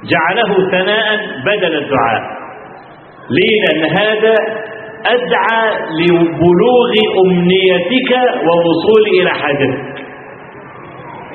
[0.04, 1.16] جعله ثناء
[1.46, 2.35] بدل الدعاء.
[3.30, 4.34] ليه لأن هذا
[5.06, 5.64] أدعى
[6.00, 6.92] لبلوغ
[7.24, 8.10] أمنيتك
[8.46, 10.04] والوصول إلى حاجتك.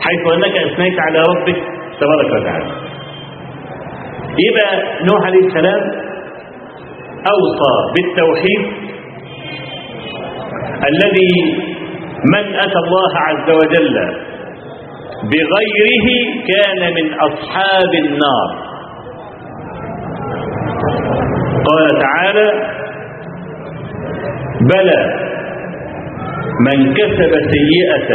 [0.02, 1.58] حيث أنك أثنيت على ربك
[2.00, 2.72] تبارك وتعالى.
[4.40, 5.82] يبقى نوح عليه السلام
[7.34, 8.62] أوصى بالتوحيد
[10.90, 11.34] الذي
[12.36, 13.96] من أتى الله عز وجل
[15.24, 16.08] بغيره
[16.48, 18.71] كان من أصحاب النار.
[21.68, 22.48] قال تعالى
[24.72, 25.02] بلى
[26.68, 28.10] من كسب سيئة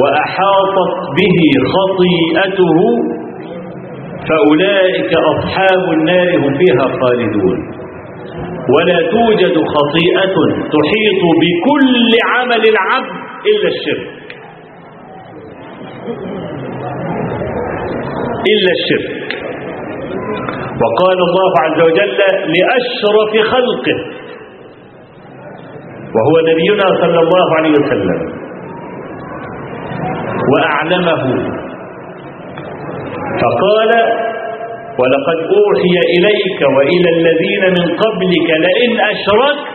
[0.00, 1.38] وأحاطت به
[1.74, 2.78] خطيئته
[4.28, 7.58] فأولئك أصحاب النار هم فيها خالدون.
[8.74, 10.34] ولا توجد خطيئة
[10.74, 13.12] تحيط بكل عمل العبد
[13.50, 14.08] إلا الشرك.
[18.52, 19.19] إلا الشرك.
[20.80, 22.18] وقال الله عز وجل
[22.54, 23.98] لأشرف خلقه.
[26.14, 28.32] وهو نبينا صلى الله عليه وسلم.
[30.52, 31.22] وأعلمه.
[33.42, 33.90] فقال
[34.98, 39.66] ولقد أوحي إليك وإلى الذين من قبلك لئن أشركت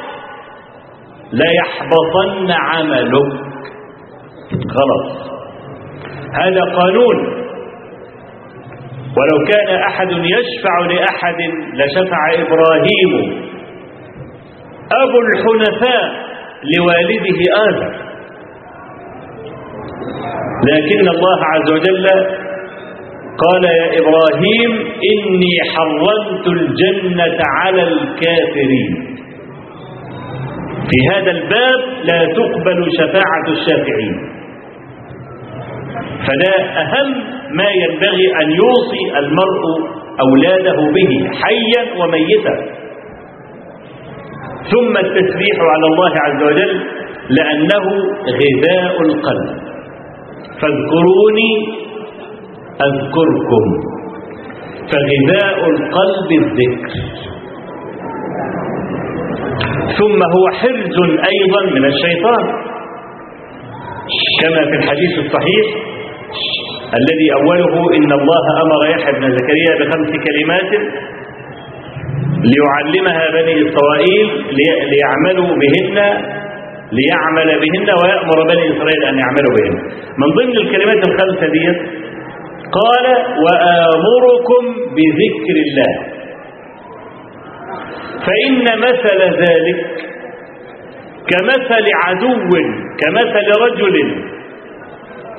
[1.34, 3.34] ليحبطن عملك.
[4.50, 5.32] خلاص.
[6.34, 7.45] هذا قانون.
[9.18, 11.40] ولو كان أحد يشفع لأحد
[11.74, 13.12] لشفع إبراهيم.
[15.04, 16.04] أبو الحنفاء
[16.78, 17.40] لوالده
[17.70, 18.06] آدم.
[20.72, 22.08] لكن الله عز وجل
[23.46, 24.72] قال يا إبراهيم
[25.14, 29.16] إني حرمت الجنة على الكافرين.
[30.90, 34.16] في هذا الباب لا تقبل شفاعة الشافعين.
[36.28, 37.10] فده أهم
[37.52, 39.64] ما ينبغي أن يوصي المرء
[40.20, 42.56] أولاده به حيا وميتا.
[44.72, 46.82] ثم التسبيح على الله عز وجل
[47.30, 47.86] لأنه
[48.42, 49.50] غذاء القلب.
[50.62, 51.52] فاذكروني
[52.88, 53.66] أذكركم.
[54.92, 56.94] فغذاء القلب الذكر.
[60.00, 60.98] ثم هو حرز
[61.32, 62.75] أيضا من الشيطان.
[64.42, 65.66] كما في الحديث الصحيح
[67.00, 70.72] الذي أوله إن الله أمر يحيى بن زكريا بخمس كلمات
[72.52, 74.28] ليعلمها بني إسرائيل
[74.92, 75.98] ليعملوا بهن
[77.00, 79.76] ليعمل بهن ويأمر بني إسرائيل أن يعملوا بهن.
[80.22, 81.66] من ضمن الكلمات الخمسة دي
[82.80, 83.06] قال
[83.44, 84.64] وآمركم
[84.96, 85.94] بذكر الله.
[88.26, 89.80] فإن مثل ذلك
[91.32, 92.50] كمثل عدو
[93.02, 93.96] كمثل رجل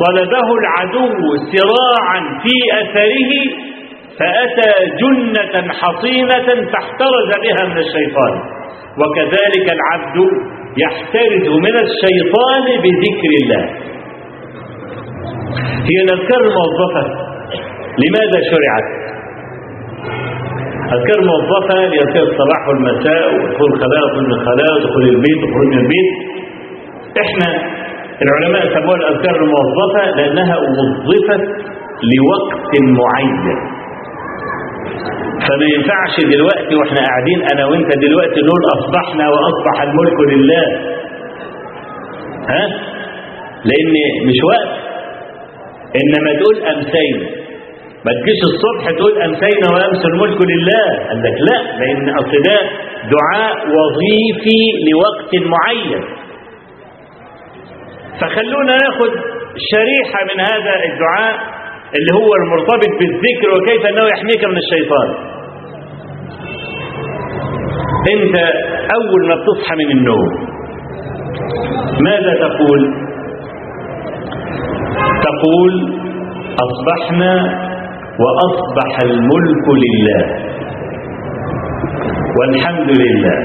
[0.04, 1.18] طلبه العدو
[1.52, 3.32] سراعا في أثره
[4.18, 4.72] فأتى
[5.02, 8.34] جنة حصينة فاحترز بها من الشيطان.
[9.00, 10.16] وكذلك العبد
[10.76, 13.64] يحترز من الشيطان بذكر الله.
[15.88, 17.04] هي الأذكار الموظفة
[18.02, 19.15] لماذا شرعت؟
[20.94, 26.10] أذكار موظفة لأذكار الصباح والمساء ودخول الخلاء ودخول من الخلاء ودخول البيت وخروج من البيت.
[27.24, 27.48] إحنا
[28.22, 31.42] العلماء سموها الأذكار الموظفة لأنها وظفت
[32.14, 33.58] لوقت معين.
[35.46, 40.66] فما ينفعش دلوقتي وإحنا قاعدين أنا وأنت دلوقتي نقول أصبحنا وأصبح الملك لله.
[42.50, 42.64] ها؟
[43.68, 43.94] لأن
[44.28, 44.72] مش وقت.
[46.00, 47.45] إنما تقول امسينا
[48.06, 50.86] ما تجيش الصبح تقول امسينا وامس الملك لله.
[51.08, 52.58] قال لك لا لأن أصل ده
[53.14, 56.02] دعاء وظيفي لوقت معين.
[58.20, 59.10] فخلونا ناخد
[59.72, 61.34] شريحة من هذا الدعاء
[61.96, 65.08] اللي هو المرتبط بالذكر وكيف أنه يحميك من الشيطان.
[68.14, 68.36] أنت
[68.98, 70.30] أول ما بتصحى من النوم
[72.00, 72.94] ماذا تقول؟
[75.26, 75.74] تقول
[76.66, 77.32] أصبحنا
[78.24, 80.22] وأصبح الملك لله.
[82.38, 83.36] والحمد لله.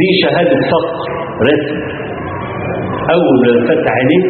[0.00, 0.96] دي شهادة فقر
[1.48, 1.78] رسم
[3.42, 4.28] ما فتح عينيك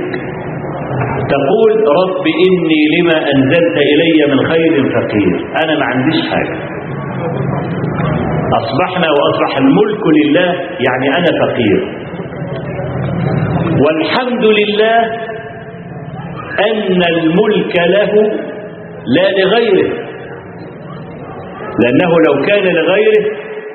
[1.35, 5.35] تقول رب إني لما أنزلت إلي من خير فقير.
[5.63, 6.57] أنا ما عنديش حاجة.
[8.61, 10.49] أصبحنا وأصبح الملك لله
[10.87, 11.79] يعني أنا فقير.
[13.85, 15.28] والحمد لله
[16.61, 18.13] أن الملك له
[19.07, 19.91] لا لغيره.
[21.83, 23.25] لأنه لو كان لغيره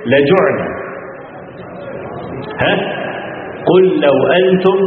[0.05, 0.55] لجعل.
[2.61, 2.75] ها؟
[3.65, 4.79] قل لو أنتم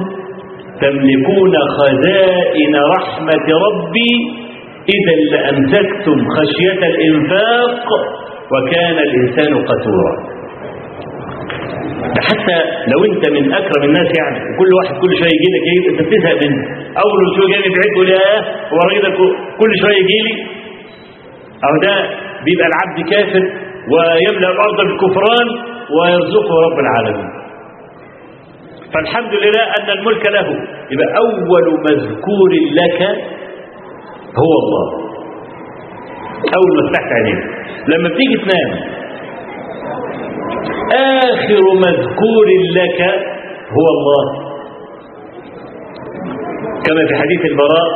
[0.81, 4.15] تملكون خزائن رحمة ربي
[4.97, 7.87] إذا لأمسكتم خشية الإنفاق
[8.53, 10.36] وكان الإنسان قتورا.
[12.29, 12.57] حتى
[12.93, 16.37] لو انت من أكرم الناس يعني كل واحد كل شوية يجي لك إيه انت بتزهق
[16.45, 16.63] منه.
[17.05, 18.29] أول شوية جاي بعيد تقول يا
[18.73, 18.79] هو
[19.61, 20.35] كل شوية يجي لي.
[21.67, 21.95] أو ده
[22.45, 23.45] بيبقى العبد كافر
[23.93, 25.49] ويملأ الأرض بالكفران
[25.97, 27.29] ويرزقه رب العالمين.
[28.95, 30.49] فالحمد لله أن الملك له.
[30.93, 32.51] يبقى أول مذكور
[32.81, 33.01] لك
[34.43, 34.87] هو الله.
[36.59, 37.45] أول ما فتحت عينيك.
[37.89, 38.71] لما بتيجي تنام
[41.27, 42.47] آخر مذكور
[42.79, 43.01] لك
[43.77, 44.25] هو الله.
[46.87, 47.89] كما في حديث البراء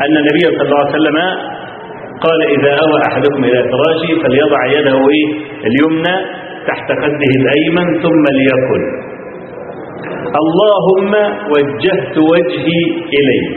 [0.00, 1.18] أن النبي صلى الله عليه وسلم
[2.24, 5.00] قال إذا أوى أحدكم إلى فراشه فليضع يده
[5.68, 6.14] اليمنى
[6.68, 8.82] تحت خده الأيمن ثم ليقل
[10.42, 11.12] اللهم
[11.52, 12.80] وجهت وجهي
[13.18, 13.48] إليك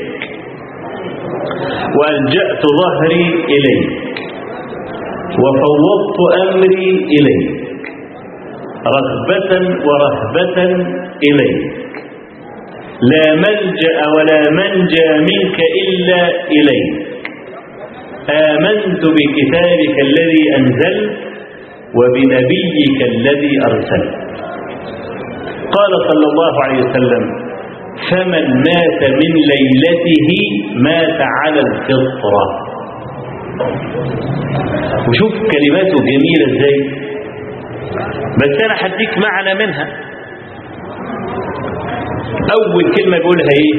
[1.99, 3.25] وألجأت ظهري
[3.55, 3.89] إليك.
[5.43, 7.51] وفوضت أمري إليك.
[8.95, 9.51] رغبة
[9.87, 10.57] ورهبة
[11.29, 11.61] إليك.
[13.01, 16.21] لا ملجأ ولا منجى منك إلا
[16.57, 16.91] إليك.
[18.29, 21.11] آمنت بكتابك الذي أنزلت
[21.97, 24.13] وبنبيك الذي أرسلت.
[25.75, 27.23] قال صلى الله عليه وسلم
[28.09, 30.29] فمن مات من ليلته
[30.75, 32.70] مات على الفطرة.
[35.09, 36.77] وشوف كلماته جميلة إزاي.
[38.41, 39.85] بس أنا هديك معنى منها.
[42.57, 43.75] أول كلمة بيقولها إيه؟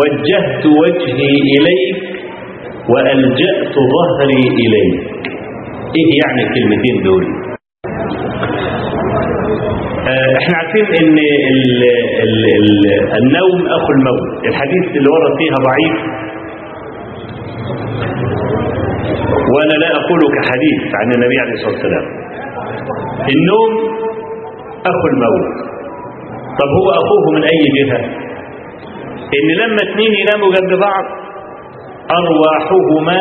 [0.00, 2.02] وجهت وجهي إليك
[2.92, 5.00] وألجأت ظهري إليك.
[5.96, 7.24] إيه يعني الكلمتين دول؟
[10.08, 11.18] آه، إحنا عارفين إن
[11.52, 11.82] ال
[12.26, 12.68] ال ال
[13.20, 14.46] النوم أخو الموت.
[14.46, 15.94] الحديث اللي ورد فيها ضعيف.
[19.52, 22.06] وأنا لا أقول كحديث عن النبي عليه الصلاة والسلام.
[23.34, 23.72] النوم
[24.86, 25.72] أخو الموت.
[26.60, 28.00] طب هو أخوه من أي جهة؟
[29.38, 31.04] إن لما اثنين يناموا جنب بعض
[32.20, 33.20] أرواحهما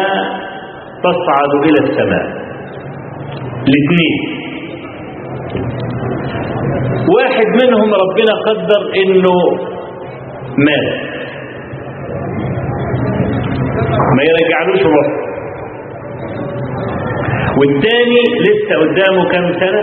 [1.06, 2.26] تصعد إلى السماء.
[3.70, 4.42] الاثنين.
[7.16, 9.38] واحد منهم ربنا قدر إنه
[10.68, 11.12] مات.
[14.16, 15.21] ما يرجعلوش روح
[17.60, 19.82] والتاني لسه قدامه كام سنة؟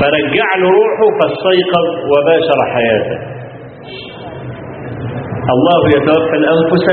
[0.00, 3.18] فرجع له روحه فاستيقظ وباشر حياته.
[5.54, 6.86] الله يتوفى الأنفس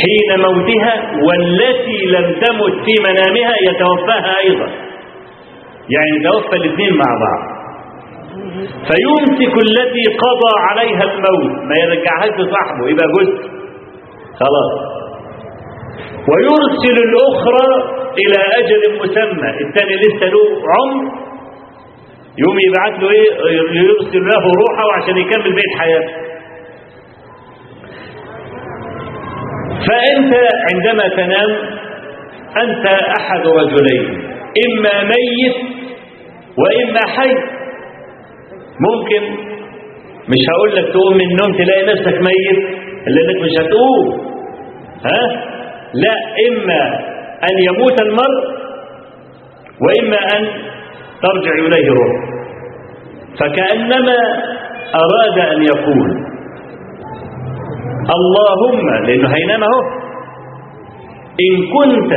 [0.00, 0.94] حين موتها
[1.26, 4.68] والتي لم تمت في منامها يتوفاها أيضا.
[5.94, 7.60] يعني يتوفى الاثنين مع بعض.
[8.88, 11.64] فيمسك التي قضى عليها الموت.
[11.68, 12.88] ما يرجعهاش لصاحبه.
[12.90, 13.36] يبقى جزء
[14.40, 14.99] خلاص.
[16.28, 17.68] ويرسل الأخرى
[18.18, 19.50] إلى أجل مسمى.
[19.68, 21.04] الثاني لسه له عمر.
[22.38, 23.30] يوم يبعت له إيه؟
[23.82, 26.12] يرسل له روحه عشان يكمل بيت حياته.
[29.88, 30.34] فأنت
[30.74, 31.50] عندما تنام
[32.62, 32.86] أنت
[33.20, 34.22] أحد رجلين.
[34.66, 35.56] إما ميت
[36.58, 37.34] وإما حي.
[38.80, 39.22] ممكن.
[40.28, 44.30] مش هقول لك تقوم من النوم تلاقي نفسك ميت لأنك مش هتقوم.
[45.04, 45.50] ها؟
[45.94, 46.16] لا
[46.48, 46.82] إما
[47.50, 48.60] أن يموت المرء
[49.84, 50.42] وإما أن
[51.22, 52.12] ترجع إليه روح
[53.40, 54.16] فكأنما
[54.94, 56.08] أراد أن يقول
[58.16, 59.80] اللهم لأنه هينام اهو
[61.40, 62.12] إن كنت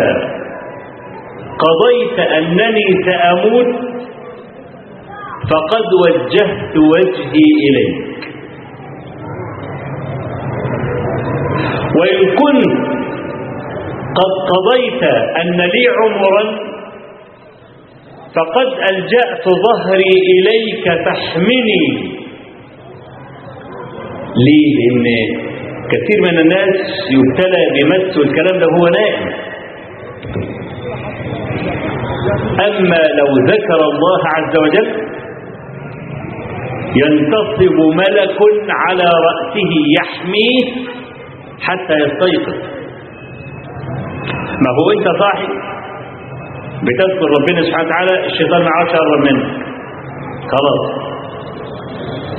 [1.63, 3.67] قضيت أنني سأموت
[5.51, 8.13] فقد وجهت وجهي إليك.
[11.99, 13.02] وإن كنت
[14.19, 15.03] قد قضيت
[15.41, 16.43] أن لي عمرا
[18.35, 22.13] فقد ألجأت ظهري إليك فاحمني.
[24.45, 25.07] ليه؟ لأن
[25.91, 26.75] كثير من الناس
[27.11, 29.33] يبتلى بمس والكلام ده هو نائم.
[32.67, 34.87] أما لو ذكر الله عز وجل
[37.03, 38.37] ينتصب ملك
[38.69, 40.65] على رأسه يحميه
[41.61, 42.82] حتى يستيقظ.
[44.63, 45.47] ما هو انت صاحي
[46.85, 49.45] بتذكر ربنا سبحانه وتعالى الشيطان ما عادش يقرب منك
[50.53, 50.83] خلاص.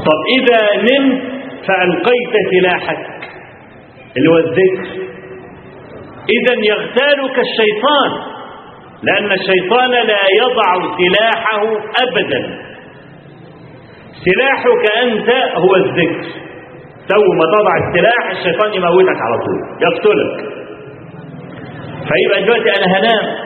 [0.07, 1.23] طب إذا نمت
[1.67, 3.07] فألقيت سلاحك
[4.17, 5.05] اللي هو الذكر.
[6.37, 8.11] إذا يغتالك الشيطان
[9.03, 11.63] لأن الشيطان لا يضع سلاحه
[12.05, 12.59] أبدا.
[14.25, 16.27] سلاحك أنت هو الذكر.
[17.09, 19.61] تو ما تضع السلاح الشيطان يموتك على طول.
[19.81, 20.64] يقتلك.
[22.09, 23.37] فيبقى دلوقتي أنا هنام.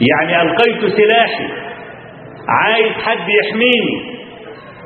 [0.00, 1.44] يعني ألقيت سلاحي.
[2.48, 4.16] عايز حد يحميني.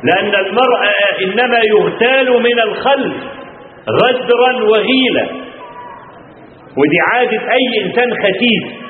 [0.04, 0.80] لأن المرء
[1.22, 3.14] إنما يغتال من الخلف
[3.90, 5.28] غدرا وغيلة
[6.76, 8.80] ودي عادة أي إنسان خسيس.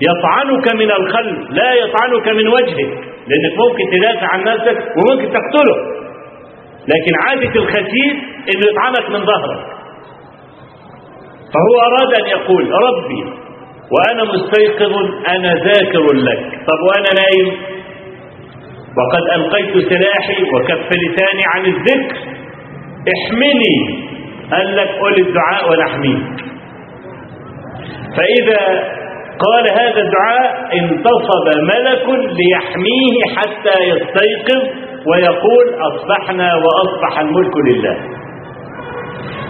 [0.00, 2.90] يطعنك من الخلف لا يطعنك من وجهك.
[3.28, 5.76] لأنك ممكن تدافع عن نفسك وممكن تقتله.
[6.88, 8.16] لكن عادة الخسيس
[8.54, 9.73] إنه يطعنك من ظهرك.
[11.54, 13.22] فهو أراد أن يقول ربي
[13.94, 14.92] وأنا مستيقظ
[15.28, 16.40] أنا ذاكر لك.
[16.68, 17.48] طب وأنا نايم؟
[18.98, 22.16] وقد ألقيت سلاحي وكف لساني عن الذكر.
[23.16, 24.04] احمني
[24.50, 26.44] قال لك قل الدعاء ولا احميك
[28.16, 28.62] فإذا
[29.44, 34.62] قال هذا الدعاء انتصب ملك ليحميه حتى يستيقظ
[35.06, 37.96] ويقول أصبحنا وأصبح الملك لله.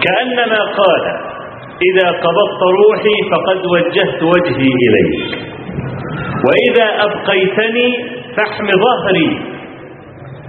[0.05, 1.34] كأنما قال
[1.89, 5.14] إذا قبضت روحي فقد وجهت وجهي إليك.
[6.47, 7.89] وإذا أبقيتني
[8.37, 9.30] فاحم ظهري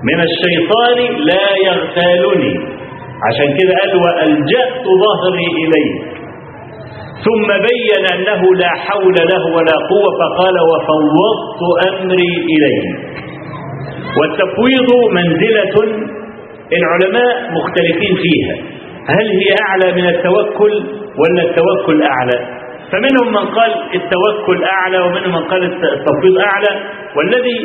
[0.09, 0.97] من الشيطان
[1.29, 2.75] لا يغتالني.
[3.27, 5.91] عشان كده قال وألجأت ظهري إليه
[7.25, 12.83] ثم بين أنه لا حول له ولا قوة فقال وفوضت أمري إليه
[14.19, 15.75] والتفويض منزلة
[16.77, 18.74] العلماء مختلفين فيها.
[19.09, 20.73] هل هي أعلى من التوكل
[21.19, 26.81] ولا التوكل أعلى؟ فمنهم من قال التوكل أعلى ومنهم من قال التفويض أعلى
[27.15, 27.59] والذي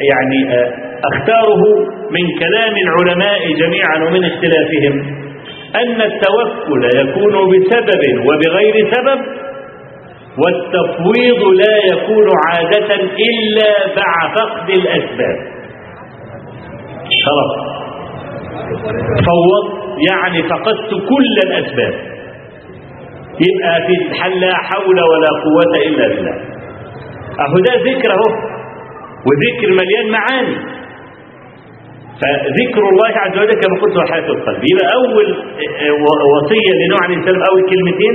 [0.00, 0.68] يعني
[1.04, 1.62] أختاره
[2.10, 4.94] من كلام العلماء جميعا ومن اختلافهم
[5.76, 9.20] أن التوكل يكون بسبب وبغير سبب
[10.38, 12.94] والتفويض لا يكون عادة
[13.28, 15.38] إلا مع فقد الأسباب.
[17.26, 17.89] خلاص
[19.28, 19.64] فوض
[20.10, 21.94] يعني فقدت كل الأسباب.
[23.46, 23.76] يبقى
[24.10, 26.36] الحل لا حول ولا قوة إلا بالله.
[27.44, 28.28] أهو ده ذكر أهو
[29.28, 30.56] وذكر مليان معاني.
[32.20, 35.26] فذكر الله عز وجل كما قلت هو حياة القلب يبقى أول
[36.34, 38.14] وصية لنوع الإنسان أول كلمتين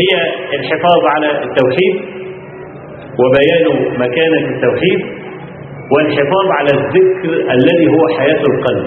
[0.00, 0.12] هي
[0.58, 1.94] الحفاظ على التوحيد
[3.20, 3.66] وبيان
[3.98, 5.00] مكانة التوحيد
[5.92, 8.86] والحفاظ على الذكر الذي هو حياة القلب.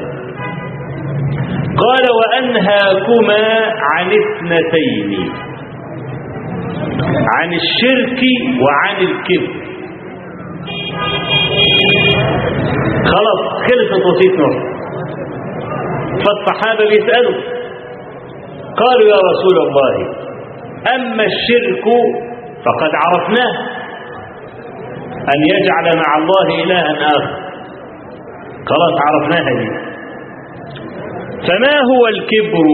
[1.83, 3.41] قال وأنهاكما
[3.91, 5.31] عن اثنتين.
[7.35, 8.21] عن الشرك
[8.61, 9.67] وعن الكذب.
[13.05, 14.55] خلاص خلصت وصية نوح
[16.25, 17.41] فالصحابة بيسألوا.
[18.77, 19.93] قالوا يا رسول الله
[20.95, 21.85] أما الشرك
[22.65, 23.53] فقد عرفناه.
[25.33, 27.47] أن يجعل مع الله إلها آخر.
[28.69, 29.96] خلاص عرفناها دي
[31.45, 32.67] فما هو الكبر؟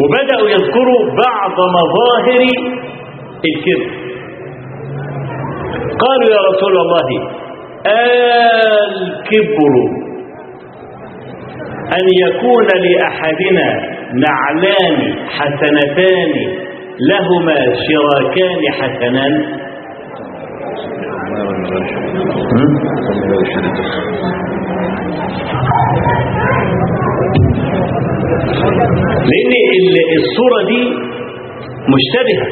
[0.00, 2.42] وبدأوا يذكروا بعض مظاهر
[3.44, 3.90] الكبر.
[5.98, 7.08] قالوا يا رسول الله
[8.90, 9.74] الكبر
[11.98, 13.68] أن يكون لأحدنا
[14.14, 14.98] نعلان
[15.28, 16.32] حسنتان
[17.00, 17.56] لهما
[17.86, 19.34] شراكان حسنان.
[29.30, 29.52] لأن
[30.22, 30.82] الصورة دي
[31.94, 32.46] مشتبهة.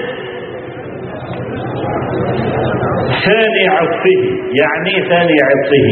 [3.25, 4.21] ثاني عطفه.
[4.61, 5.87] يعني إيه ثاني عطفه؟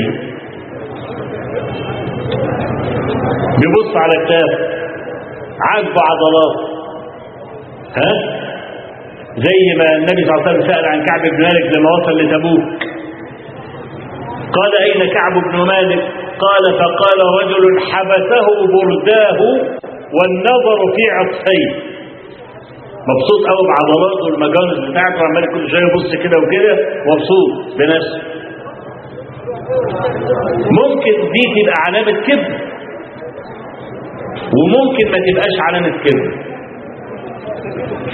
[3.60, 4.50] بيبص على الكتاب
[5.60, 6.56] عاجبه عضلات
[7.96, 8.12] ها؟
[9.36, 12.82] زي ما النبي صلى الله عليه وسلم سأل عن كعب بن مالك لما وصل لتبوك.
[14.56, 16.02] قال أين كعب بن مالك؟
[16.44, 19.40] قال فقال رجل حبسه برداه
[20.16, 21.70] والنظر في عطفيه.
[23.10, 26.72] مبسوط قوي بعضلاته والمجانس بتاعته وعمال كل شوية يبص كده وكده
[27.10, 28.20] مبسوط بنفسه.
[30.80, 32.50] ممكن دي تبقى علامة كبر
[34.58, 36.46] وممكن ما تبقاش علامة كبر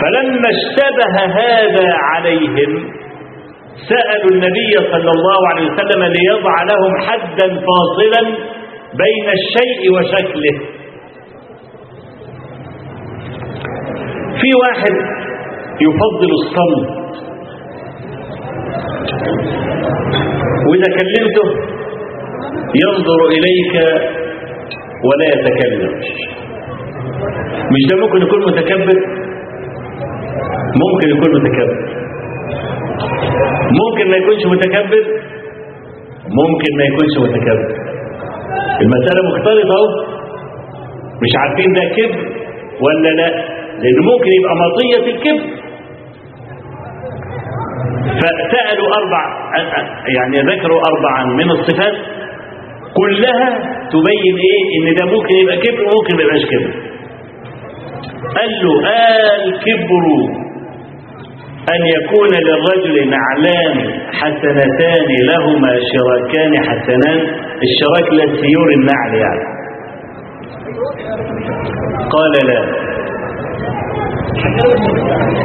[0.00, 2.92] فلما اشتبه هذا عليهم
[3.76, 8.22] سألوا النبي صلى الله عليه وسلم ليضع لهم حدا فاصلا
[8.94, 10.54] بين الشيء وشكله.
[14.40, 14.94] في واحد
[15.80, 17.02] يفضل الصمت.
[20.68, 21.46] وإذا كلمته
[22.84, 23.74] ينظر إليك
[25.04, 26.00] ولا يتكلم.
[27.72, 28.98] مش ده ممكن يكون متكبر؟
[30.82, 32.01] ممكن يكون متكبر.
[33.80, 35.04] ممكن ما يكونش متكبر
[36.40, 37.68] ممكن ما يكونش متكبر.
[38.80, 39.80] المسألة مختلطة
[41.22, 42.20] مش عارفين ده كبر
[42.84, 43.28] ولا لا
[43.82, 45.62] لأنه ممكن يبقى مطية الكبر.
[48.20, 49.22] فسألوا أربع
[50.16, 51.94] يعني ذكروا أربعا من الصفات
[53.00, 53.48] كلها
[53.92, 56.72] تبين إيه؟ إن ده ممكن يبقى كبر وممكن ما يبقاش كبر.
[58.36, 58.74] قال له
[59.46, 60.04] الكبر
[61.70, 67.18] أن يكون للرجل نعلان حسنتان لهما شراكان حسنان
[67.66, 69.44] الشراك للسيور النعل يعني.
[72.14, 72.60] قال لا.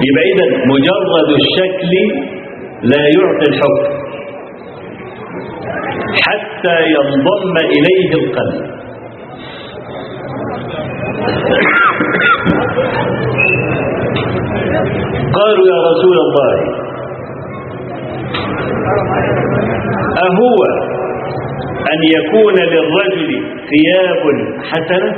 [0.07, 1.91] يبقى إذا مجرد الشكل
[2.81, 3.98] لا يعطي الحكم
[6.26, 8.77] حتى ينضم إليه القلب.
[15.38, 16.53] قالوا يا رسول الله
[20.28, 20.56] أهو
[21.94, 23.30] أن يكون للرجل
[23.69, 24.24] ثياب
[24.72, 25.11] حسنة؟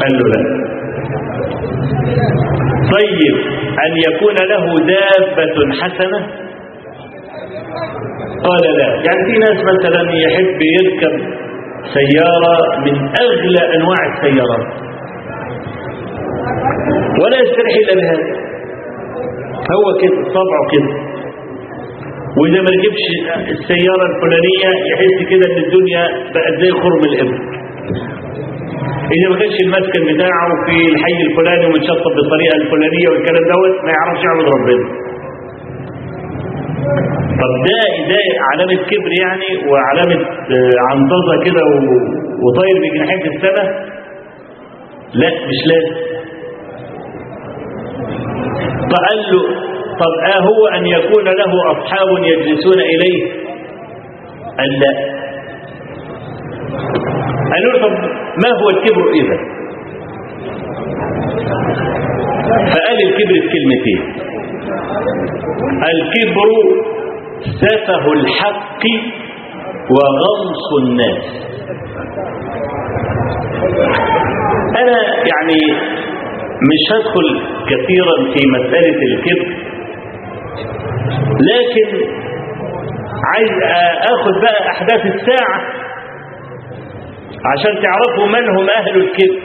[0.00, 0.40] قال له لا.
[2.96, 3.36] طيب
[3.86, 6.26] أن يكون له دابة حسنة؟
[8.46, 8.86] قال لا.
[8.86, 11.14] يعني في ناس مثلا يحب يركب
[11.94, 12.54] سيارة
[12.86, 12.94] من
[13.24, 14.66] أغلى أنواع السيارات.
[17.22, 18.26] ولا يستريح إلا بهذا.
[19.76, 20.90] هو كده طبعه كده.
[22.38, 23.04] وإذا ما ركبش
[23.54, 26.02] السيارة الفلانية يحس كده إن الدنيا
[26.34, 27.38] بقت زي خرم الإبر
[29.16, 34.22] إذا ما كانش المسكن بتاعه في الحي الفلاني ومتشطب بالطريقة الفلانية والكلام دوت ما يعرفش
[34.24, 34.86] يعبد ربنا.
[37.40, 37.78] طب ده
[38.10, 40.18] ده علامة كبر يعني وعلامة
[40.56, 41.62] آه، عنطزة كده
[42.44, 43.68] وطاير بجناحين في السماء؟
[45.14, 45.96] لا مش لازم.
[48.92, 49.42] فقال له
[50.02, 53.22] طب آه هو أن يكون له أصحاب يجلسون إليه؟
[54.58, 54.92] قال لا.
[57.52, 57.92] قالوا له طب
[58.42, 59.36] ما هو الكبر إذا؟
[62.72, 64.00] فقال الكبر في كلمتين.
[65.92, 66.48] الكبر
[67.44, 68.82] سفه الحق
[69.90, 71.24] وغمص الناس.
[74.80, 74.98] أنا
[75.30, 75.60] يعني
[76.70, 77.40] مش هدخل
[77.70, 79.66] كثيرا في مسألة الكبر
[81.50, 81.88] لكن
[83.34, 83.50] عايز
[84.12, 85.60] آخذ بقى أحداث الساعة
[87.52, 89.40] عشان تعرفوا من هم أهل الكبر.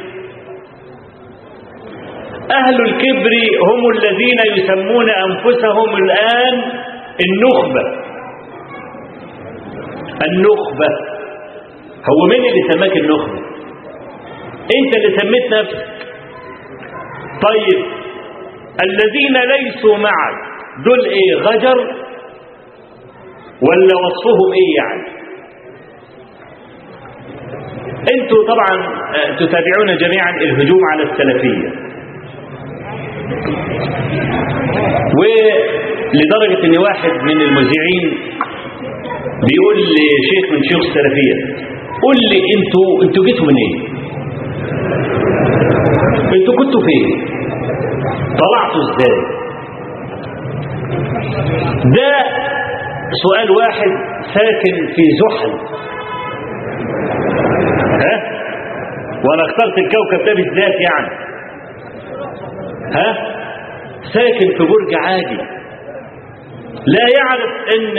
[2.52, 3.32] أهل الكبر
[3.70, 6.62] هم الذين يسمون أنفسهم الآن
[7.20, 7.82] النخبة.
[10.28, 10.88] النخبة.
[12.10, 13.40] هو مين اللي سماك النخبة؟
[14.78, 15.86] انت اللي سميت نفسك.
[17.48, 17.86] طيب
[18.84, 20.38] الذين ليسوا معك
[20.86, 21.78] دول إيه غجر
[23.62, 25.22] ولا وصفهم إيه يعني؟
[28.14, 28.86] أنتوا طبعا
[29.16, 31.91] آه، تتابعون جميعا الهجوم على السلفية.
[35.20, 38.06] ولدرجة إن واحد من المذيعين
[39.48, 41.36] بيقول لشيخ من شيوخ السلفية
[42.04, 43.74] قول لي أنتوا أنتوا جيتوا منين؟
[46.36, 47.06] أنتوا كنتوا فين؟
[48.42, 49.16] طلعتوا إزاي؟
[51.98, 52.12] ده
[53.24, 53.92] سؤال واحد
[54.36, 55.52] ساكن في زحل.
[58.04, 58.16] ها؟
[59.26, 61.31] وأنا اخترت الكوكب ده بالذات يعني.
[62.96, 63.38] ها؟
[64.14, 65.38] ساكن في برج عاجي
[66.88, 67.98] لا يعرف إن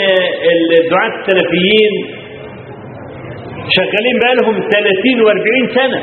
[0.85, 1.93] الدعاة السلفيين
[3.77, 6.03] شغالين بقالهم 30 و40 سنة.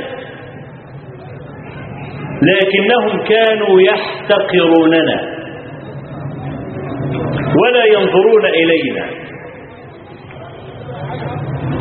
[2.41, 5.40] لكنهم كانوا يحتقروننا
[7.64, 9.06] ولا ينظرون إلينا.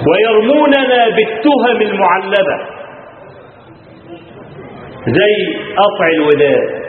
[0.08, 2.58] ويرموننا بالتهم المعلبة.
[5.06, 6.87] زي قطع الودان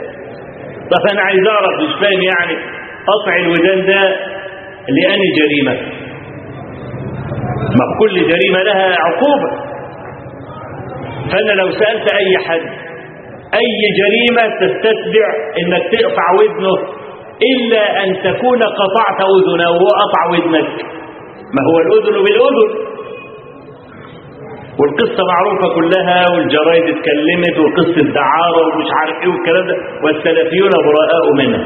[0.92, 2.56] طب أنا عايز أعرف مش فاهم يعني
[3.10, 4.02] قطع الودان ده
[4.98, 5.74] لأني جريمة.
[7.80, 9.50] ما كل جريمة لها عقوبة.
[11.32, 12.62] فأنا لو سألت أي حد
[13.54, 15.28] أي جريمة تستتبع
[15.60, 16.76] إنك تقطع ودنه
[17.52, 20.70] إلا أن تكون قطعت أذنه وقطع ودنك.
[21.56, 22.70] ما هو الأذن بالأذن؟
[24.80, 31.62] والقصة معروفة كلها والجرايد اتكلمت وقصة دعارة ومش عارف إيه والكلام ده والسلفيون براء منها.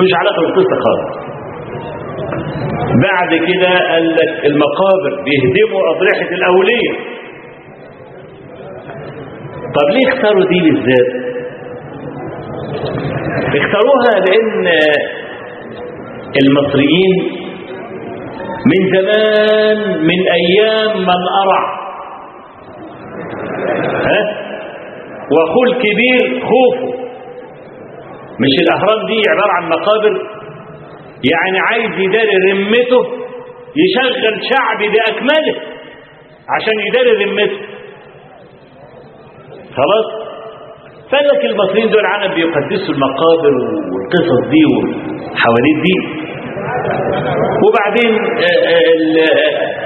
[0.00, 1.28] مش علاقة بالقصة خالص.
[3.08, 6.92] بعد كده قال لك المقابر بيهدموا أضرحة الأولية
[9.76, 11.08] طب ليه اختاروا دي بالذات؟
[13.60, 14.66] اختاروها لأن
[16.42, 17.16] المصريين
[18.70, 21.77] من زمان من أيام من أرع.
[24.06, 24.20] ها؟
[25.32, 26.98] واخوه الكبير خوفه.
[28.42, 30.12] مش الأهرام دي عبارة عن مقابر؟
[31.32, 33.02] يعني عايز يداري رمته
[33.82, 35.54] يشغل شعبي بأكمله
[36.48, 37.58] عشان يداري رمته.
[39.76, 40.28] خلاص؟
[41.10, 43.52] فقال لك المصريين دول عالم بيقدسوا المقابر
[43.92, 46.28] والقصص دي والحواديت دي.
[47.64, 48.14] وبعدين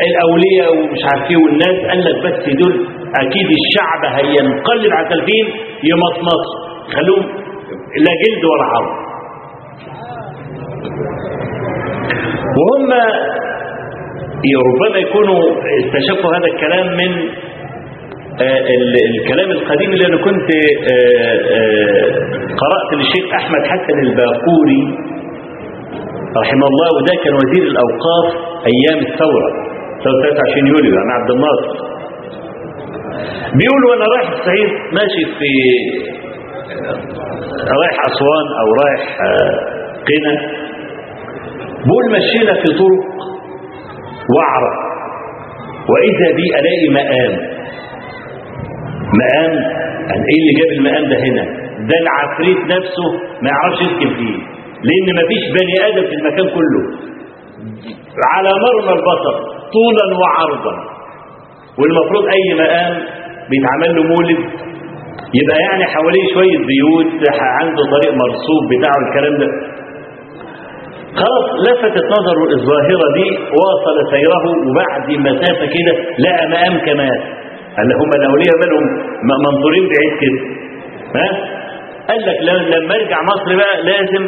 [0.09, 2.87] الأولياء ومش عارف إيه والناس قال لك بس دول
[3.17, 5.47] أكيد الشعب هينقلب على التلفين
[5.91, 6.43] يمطمط.
[6.97, 7.27] خلوهم
[8.07, 9.03] لا جلد ولا عظم
[12.59, 12.91] وهم
[14.69, 15.41] ربما يكونوا
[15.85, 17.11] استشفوا هذا الكلام من
[19.19, 20.49] الكلام القديم اللي أنا كنت
[22.63, 24.83] قرأت للشيخ أحمد حسن الباقوري
[26.43, 28.27] رحمه الله وده كان وزير الأوقاف
[28.67, 29.51] أيام الثورة
[30.05, 31.92] ثوره 23 يوليو عن عبد الناصر
[33.59, 35.51] بيقول وأنا رايح الصعيد ماشي في
[37.81, 39.03] رايح أسوان أو رايح
[40.09, 40.35] قنا.
[41.87, 43.05] بقول مشينا في طرق
[44.37, 44.73] وعرة.
[45.91, 47.33] وإذا بي ألاقي مقام.
[49.21, 49.53] مقام
[50.09, 51.45] قال إيه اللي جاب المقام ده هنا؟
[51.89, 53.07] ده العفريت نفسه
[53.43, 54.37] ما يعرفش يسكن فيه.
[54.89, 56.83] لأن ما فيش بني آدم في المكان كله.
[58.35, 59.35] على مرمى البصر
[59.77, 60.75] طولا وعرضا.
[61.79, 62.93] والمفروض أي مقام
[63.51, 64.41] بيتعمل له مولد.
[65.41, 67.13] يبقى يعني حواليه شوية بيوت
[67.61, 69.49] عنده طريق مرصوب بتاعه الكلام ده.
[71.21, 73.29] خلاص لفتت نظره الظاهرة دي
[73.61, 75.93] واصل سيره وبعد مسافة كده
[76.25, 77.17] لقى مقام كمان
[77.77, 78.85] قال هم الأولياء مالهم
[79.45, 80.41] منظورين بعيد كده.
[81.17, 81.29] ها؟
[82.09, 82.39] قال لك
[82.77, 84.25] لما أرجع مصر بقى لازم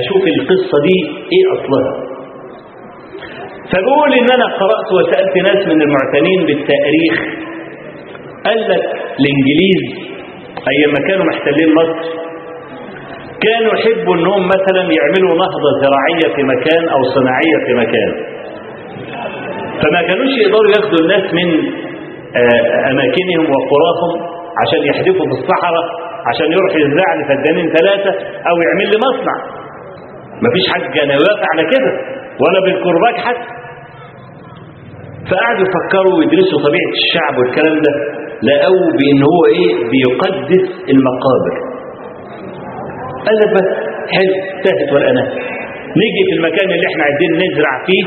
[0.00, 0.96] أشوف القصة دي
[1.32, 1.92] إيه أصلها.
[3.72, 7.14] فبقول إن أنا قرأت وسألت ناس من المعتنين بالتأريخ
[8.46, 8.84] قال لك
[9.20, 9.82] الإنجليز
[10.72, 11.98] أيام ما كانوا محتلين مصر
[13.46, 18.10] كانوا يحبوا إنهم مثلا يعملوا نهضة زراعية في مكان أو صناعية في مكان.
[19.82, 21.48] فما كانوش يقدروا ياخدوا الناس من
[22.90, 24.12] أماكنهم وقراهم
[24.62, 25.86] عشان يحدفوا في الصحراء
[26.28, 28.10] عشان يروح يزرع لي فدانين ثلاثة
[28.50, 29.36] أو يعمل لي مصنع
[30.44, 31.90] مفيش حد كان يوافق على كده
[32.42, 33.59] ولا بالكرباج حتى.
[35.28, 37.92] فقعدوا يفكروا ويدرسوا طبيعة الشعب والكلام ده
[38.48, 41.54] لقوا بإن هو إيه؟ بيقدس المقابر.
[43.26, 43.68] قال لك بس
[44.14, 44.34] حلو
[44.64, 45.28] تهت والأناه
[46.00, 48.04] نيجي في المكان اللي إحنا عايزين نزرع فيه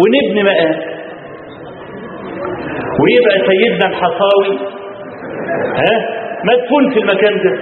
[0.00, 0.72] ونبني مقام
[3.02, 4.52] ويبقى سيدنا الحصاوي
[5.80, 5.94] ها؟
[6.48, 7.52] مدفون في المكان ده.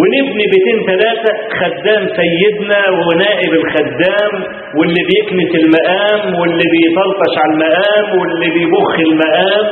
[0.00, 4.32] ونبني بيتين ثلاثة خدام سيدنا ونائب الخدام
[4.78, 9.66] واللي بيكنس المقام واللي بيطلطش على المقام واللي بيبخ المقام.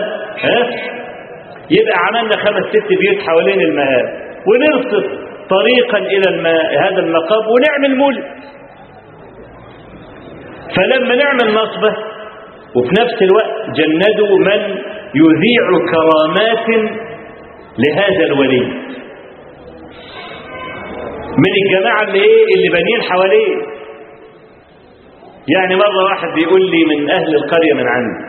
[0.44, 0.59] ها؟
[1.77, 4.07] يبقى عملنا خمس ست بيوت حوالين المقام.
[4.49, 5.05] ونرصف
[5.57, 6.28] طريقا إلى
[6.85, 8.24] هذا المقام ونعمل مولد
[10.77, 11.93] فلما نعمل نصبة
[12.77, 14.61] وفي نفس الوقت جندوا من
[15.15, 16.69] يذيع كرامات
[17.78, 18.62] لهذا الولي.
[21.38, 23.54] من الجماعة اللي إيه؟ اللي بانيين حواليه.
[25.54, 28.24] يعني مرة واحد بيقول لي من أهل القرية من عندي.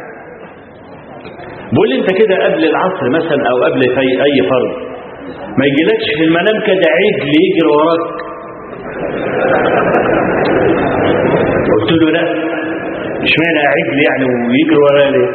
[1.72, 4.72] بيقول لي أنت كده قبل العصر مثلا أو قبل في أي فرض
[5.58, 8.04] ما يجيلكش في المنام كده عجل يجري وراك.
[11.74, 12.24] قلت له لا.
[13.28, 15.28] إشمعنى عجل يعني ويجري ورايا ليه؟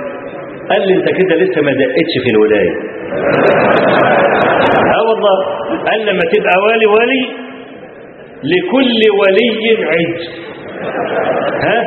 [0.71, 2.73] قال لي أنت كده لسه ما دقتش في الولاية.
[4.97, 5.37] آه والله.
[5.89, 7.48] قال لما تبقى والي ولي
[8.53, 9.49] لكل ولي
[9.91, 10.23] عجل
[11.65, 11.79] ها؟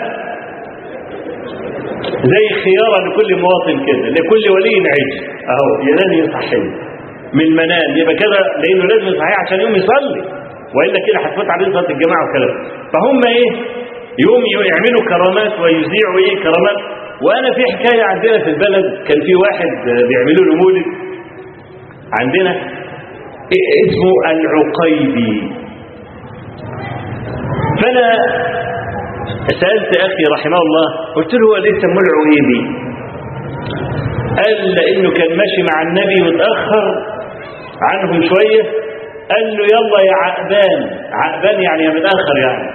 [2.33, 5.11] زي خيارة لكل مواطن كده لكل ولي عجل
[5.53, 6.57] أهو لازم يصحي
[7.33, 10.21] من المنام يبقى كده لأنه لازم يصحي عشان يوم يصلي.
[10.75, 12.53] وإلا كده هتفوت عليه صلاة الجماعة والكلام
[12.93, 13.49] فهم إيه؟
[14.27, 14.41] يوم
[14.71, 16.79] يعملوا كرامات ويذيعوا إيه؟ كرامات.
[17.25, 19.69] وأنا في حكاية عندنا في البلد كان في واحد
[20.09, 20.85] بيعملوا له مولد.
[22.21, 22.51] عندنا
[23.85, 25.60] اسمه العقيبي.
[27.81, 28.07] فأنا
[29.61, 32.61] سألت أخي رحمه الله قلت له هو ليه سموه العقيبي
[34.37, 36.85] قال لأنه كان ماشي مع النبي متأخر
[37.81, 38.63] عنهم شوية.
[39.31, 40.79] قال له يلا يا عقبان
[41.13, 42.71] عقبان يعني يا متأخر يعني.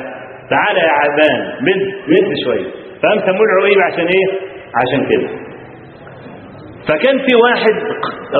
[0.50, 2.66] تعالى يا عقبان مد مد شوية
[3.02, 4.28] فقام سموه العقيبي عشان إيه؟
[4.80, 5.28] عشان كده.
[6.88, 7.74] فكان في واحد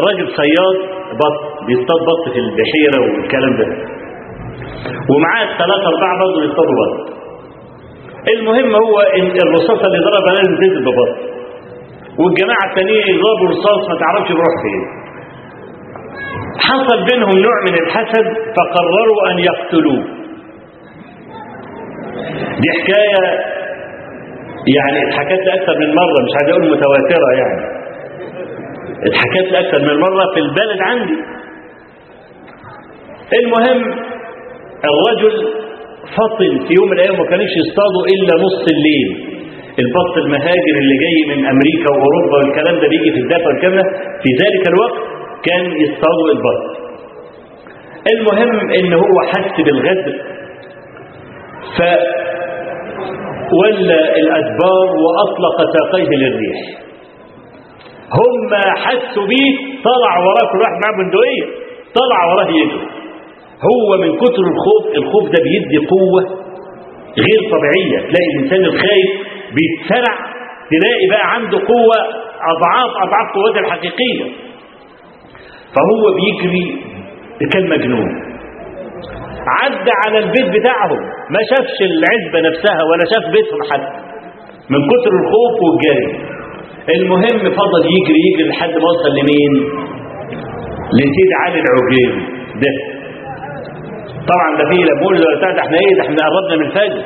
[0.06, 0.76] راجل صياد
[1.22, 3.95] بط بيصطاد بط في البحيرة والكلام ده.
[5.10, 6.94] ومعاه ثلاثة أربعة برضه بيصطادوا بط
[8.34, 8.96] المهم هو
[9.46, 11.12] الرصاصة اللي ضربها لازم تنزل ببط
[12.20, 14.82] والجماعة الثانيين يضربوا رصاص ما تعرفش بيروح فين.
[16.68, 18.26] حصل بينهم نوع من الحسد
[18.56, 20.04] فقرروا أن يقتلوه.
[22.60, 23.22] دي حكاية
[24.76, 27.60] يعني اتحكت لي أكثر من مرة مش عايز أقول متواترة يعني.
[29.08, 31.18] اتحكت لي أكثر من مرة في البلد عندي.
[33.40, 34.06] المهم
[34.84, 35.34] الرجل
[36.16, 39.08] فطن في يوم من الأيام ما كانش يصطادوا إلا نص الليل.
[39.78, 43.82] البط المهاجر اللي جاي من أمريكا وأوروبا والكلام ده بيجي في الدفع والكلام ده
[44.22, 44.96] في ذلك الوقت
[45.48, 46.60] كان يصطادوا البط.
[48.12, 50.14] المهم إن هو حس بالغدر.
[53.50, 56.60] فولى الأدبار وأطلق ساقيه للريح.
[58.18, 58.50] هم
[58.84, 59.52] حسوا بيه
[59.84, 61.44] طلع وراه كل واحد معاه بندقية
[61.94, 62.80] طلع وراه يجري.
[63.68, 66.22] هو من كتر الخوف الخوف ده بيدي قوة
[67.18, 67.98] غير طبيعية.
[68.08, 69.10] تلاقي الإنسان الخايف
[69.56, 70.14] بيتسرع
[70.70, 71.98] تلاقي بقى عنده قوة
[72.52, 74.24] أضعاف أضعاف قوته الحقيقية.
[75.74, 76.66] فهو بيجري
[77.52, 78.08] كان مجنون.
[79.60, 80.98] عدى على البيت بتاعهم
[81.30, 84.06] ما شافش العزبة نفسها ولا شاف بيتهم حتى.
[84.70, 86.26] من كتر الخوف والجري.
[86.94, 89.52] المهم فضل يجري يجري لحد ما وصل لمين؟
[90.98, 92.22] لسيد علي العجيبي
[92.62, 92.95] ده
[94.30, 97.04] طبعا ده فيه لمول ولا بتاع ده إحنا إيه؟ ده إحنا قربنا من الفجر.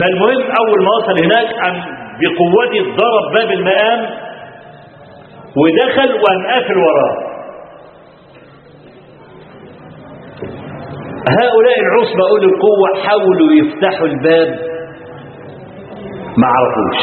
[0.00, 1.74] فالمهم أول ما وصل هناك قام
[2.20, 4.00] بقوته ضرب باب المقام
[5.60, 7.32] ودخل وقام قافل وراه.
[11.40, 14.48] هؤلاء العصبة أولي القوة حاولوا يفتحوا الباب
[16.38, 17.00] ما عرفوش.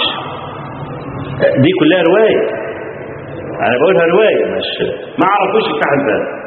[1.63, 2.43] دي كلها رواية.
[3.65, 4.69] أنا بقولها رواية مش
[5.19, 6.38] ما عرفوش يفتحوا الباب.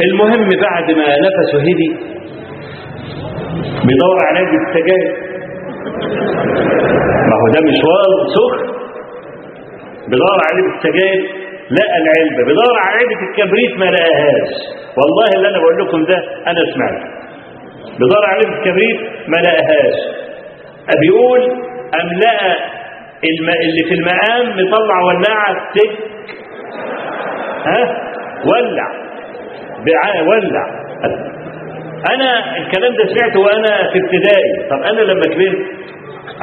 [0.00, 1.90] المهم بعد ما نفسه هدي
[3.86, 5.12] بيدور على السجاير
[7.28, 8.78] ما هو ده مشوار سخن
[10.08, 11.22] بيدور على علبة السجاير
[11.70, 14.50] لقى العلبة بيدور على علبة الكبريت ما لقاهاش.
[14.98, 17.02] والله اللي أنا بقول لكم ده أنا سمعت
[17.98, 19.94] بيدور على علبة الكبريت ما لقاهاش.
[21.00, 21.40] بيقول
[22.00, 22.54] أم لقى.
[23.64, 25.90] اللي في المقام مطلع ولاعة تك.
[27.66, 27.82] ها؟
[28.52, 29.07] ولع.
[29.86, 30.00] بع...
[30.28, 30.64] ولع.
[32.14, 34.50] أنا الكلام ده سمعته وأنا في ابتدائي.
[34.70, 35.58] طب أنا لما كبرت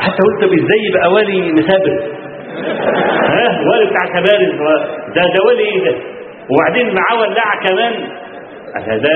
[0.03, 1.95] حتى قلت طب إزاي يبقى والي مسابر
[3.35, 4.51] ها؟ والي بتاع كبارز.
[5.15, 5.95] ده ده والي إيه ده؟
[6.51, 7.93] وبعدين معاه ولاعة كمان.
[8.87, 9.15] ده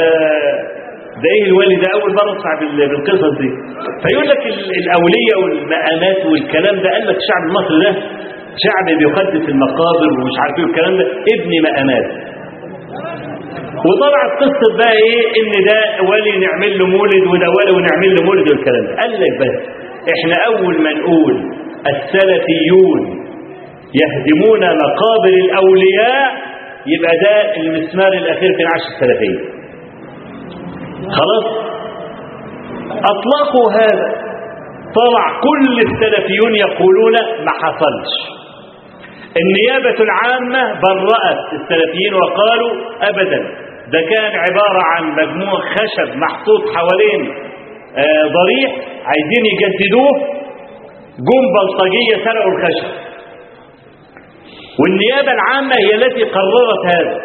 [1.24, 3.50] ده إيه الوالي ده؟ أول مرة أسمع بال- بالقصص دي.
[4.04, 7.91] فيقول لك ال- الأولية والمقامات والكلام ده قال لك الشعب المصري ده
[8.66, 12.06] شعب بيقدس المقابر ومش عارف إيه والكلام ده ابن مقامات.
[13.88, 18.51] وطلعت قصه بقى إيه؟ إن ده ولي نعمل له مولد وده ولي ونعمل له مولد
[18.51, 18.95] والكلام ده.
[19.01, 19.56] قال لك بس
[20.15, 21.34] إحنا أول ما نقول
[21.93, 22.99] السلفيون
[24.01, 26.31] يهدمون مقابر الأولياء
[26.88, 29.39] يبقى ده المسمار الأخير في نعش السلفيه
[31.18, 31.45] خلاص؟
[33.11, 34.07] أطلقوا هذا.
[34.95, 37.14] طلع كل السلفيون يقولون
[37.45, 38.14] ما حصلش.
[39.41, 43.69] النيابة العامة برأت السلفيين وقالوا أبدا.
[43.94, 47.34] ده كان عبارة عن مجموع خشب محطوط حوالين
[47.98, 48.72] آه، ضريح
[49.06, 50.40] عايزين يجددوه.
[51.28, 52.88] جم بلطجية سرقوا الخشب.
[54.80, 57.16] والنيابة العامة هي التي قررت هذا.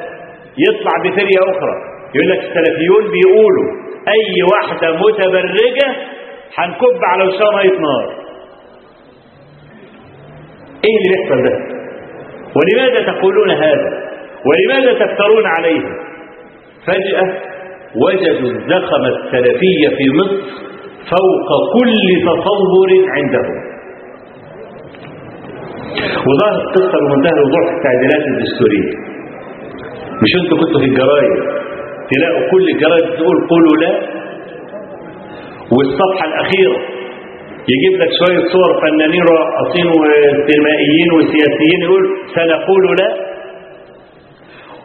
[0.58, 1.74] يطلع بفرية أخرى.
[2.14, 3.68] يقول لك السلفيون بيقولوا
[4.08, 5.88] أي واحدة متبرجة
[6.58, 8.24] هنكب على وشها مية نار.
[10.84, 11.74] إيه اللي بيحصل ده؟
[12.56, 13.90] ولماذا تقولون هذا؟
[14.46, 16.03] ولماذا تفترون عليه؟
[16.86, 17.26] فجأة
[18.02, 20.42] وجدوا الزخم السلفية في مصر
[21.10, 21.92] فوق كل
[22.28, 23.56] تصور عندهم.
[26.26, 28.92] وظهرت قصة بمنتهى الوضوح في التعديلات الدستورية.
[30.22, 31.32] مش أنتوا كنتوا في الجرايد؟
[32.12, 33.92] تلاقوا كل الجرايد تقول قولوا لا.
[35.76, 36.76] والصفحة الأخيرة
[37.72, 42.04] يجيب لك شوية صور فنانين راقصين وسينمائيين وسياسيين يقول
[42.34, 43.33] سنقول لا.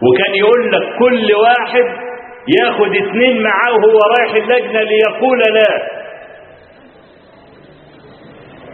[0.05, 1.85] وكان يقول لك كل واحد
[2.59, 5.99] ياخد اتنين معاه وهو رايح اللجنة ليقول لا.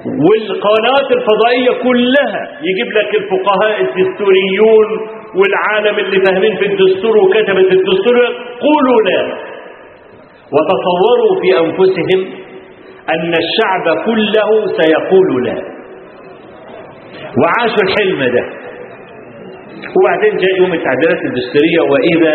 [0.06, 4.88] والقنوات الفضائية كلها يجيب لك الفقهاء الدستوريون
[5.40, 8.18] والعالم اللي فاهمين في الدستور وكتبت الدستور
[8.66, 9.22] قولوا لا.
[10.56, 12.22] وتصوروا في أنفسهم
[13.10, 14.50] أن الشعب كله
[14.80, 15.56] سيقول لا.
[17.42, 18.65] وعاشوا الحلم ده.
[19.96, 22.34] وبعدين جاء يوم التعديلات الدستورية وإذا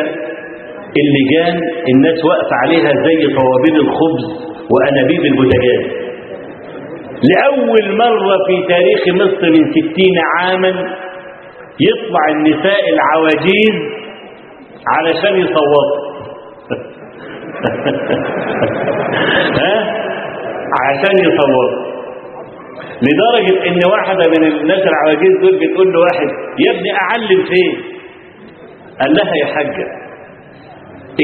[1.02, 1.56] اللجان
[1.94, 4.24] الناس واقفة عليها زي طوابين الخبز
[4.72, 5.82] وأنابيب البوتاجاز.
[7.30, 10.72] لأول مرة في تاريخ مصر من ستين عاما
[11.88, 13.74] يطلع النساء العواجيز
[14.88, 16.10] علشان يصوتوا
[19.60, 19.74] ها؟
[20.82, 21.89] عشان يصوتوا
[23.06, 26.28] لدرجة إن واحدة من الناس العواجيز دول بتقول له واحد
[26.58, 27.72] يا ابني أعلم فين؟
[29.00, 29.86] قال لها يا حاجة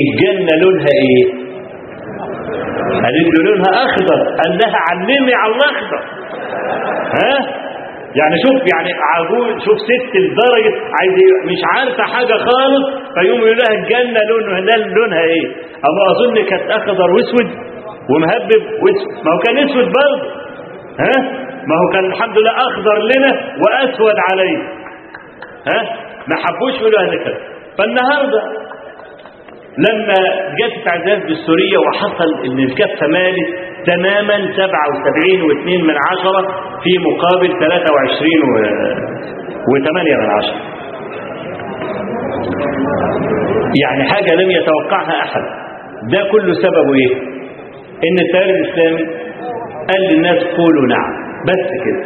[0.03, 1.24] الجنة لونها إيه؟
[3.03, 4.19] قالت له لونها أخضر.
[4.40, 6.01] قال لها علمي على الأخضر.
[7.16, 7.35] ها؟
[8.20, 12.85] يعني شوف يعني عجوز شوف ست لدرجة عايز مش عارفة حاجة خالص
[13.15, 15.47] فيقوم يقول لها الجنة لونها ده لونها إيه؟
[15.89, 17.48] اما اظن كانت أخضر وأسود
[18.11, 19.24] ومهبب وأسود.
[19.24, 20.31] ما هو كان أسود برضه.
[21.01, 23.30] ها؟ ما هو كان الحمد لله أخضر لنا
[23.62, 24.59] وأسود عليه.
[25.68, 25.80] ها؟
[26.28, 27.38] ما حبوش يقولوا هذا كده
[27.78, 28.43] فالنهاردة
[29.78, 30.14] لما
[30.59, 33.48] جت التعديلات الدستورية وحصل إن الكفة مالت
[33.86, 36.43] تماما 77 و2 من عشرة
[36.82, 38.56] في مقابل 23 و...
[39.70, 40.60] و8 من عشرة.
[43.82, 45.43] يعني حاجة لم يتوقعها أحد.
[46.12, 47.16] ده كله سببه إيه؟
[48.09, 49.05] إن التيار الإسلامي
[49.90, 51.26] قال للناس قولوا نعم.
[51.48, 52.02] بس كده.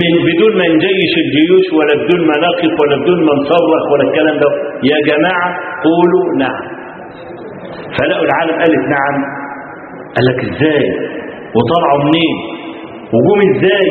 [0.00, 4.36] من بدون ما نجيش الجيوش ولا بدون ما نقف ولا بدون ما نصرخ ولا الكلام
[4.42, 4.50] ده.
[4.90, 5.48] يا جماعة
[5.86, 6.62] قولوا نعم.
[7.98, 9.16] فلقوا العالم قالت نعم.
[10.14, 10.84] قال لك إزاي؟
[11.56, 12.36] وطلعوا منين؟
[13.14, 13.88] وجوم إزاي؟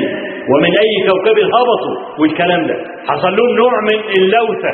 [0.51, 2.75] ومن أي كوكب هبطوا؟ والكلام ده.
[3.07, 4.73] حصل لهم نوع من اللوثة.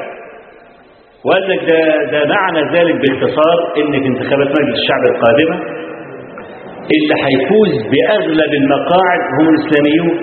[1.25, 1.79] وقال لك ده,
[2.11, 5.55] ده معنى ذلك باختصار ان انتخابات مجلس الشعب القادمة.
[6.93, 10.17] اللي هيفوز بأغلب المقاعد هم الإسلاميون.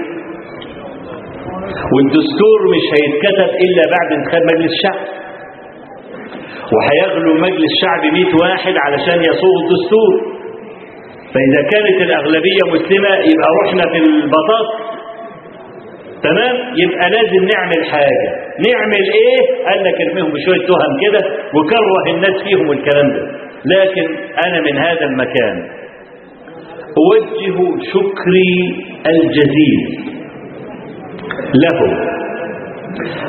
[1.94, 5.01] والدستور مش هيتكتب إلا بعد انتخاب مجلس الشعب
[6.74, 10.12] وهيغلو مجلس الشعب 100 واحد علشان يصوغ الدستور.
[11.34, 14.66] فإذا كانت الأغلبية مسلمة يبقى رحنا في البطاط
[16.22, 18.28] تمام؟ يبقى لازم نعمل حاجة.
[18.68, 21.20] نعمل إيه؟ قال لك ارميهم بشوية تهم كده
[21.55, 23.22] وكره الناس فيهم الكلام ده.
[23.74, 24.06] لكن
[24.47, 25.81] أنا من هذا المكان
[26.98, 27.56] أوجه
[27.93, 28.55] شكري
[29.06, 29.81] الجزيل
[31.64, 31.97] لهم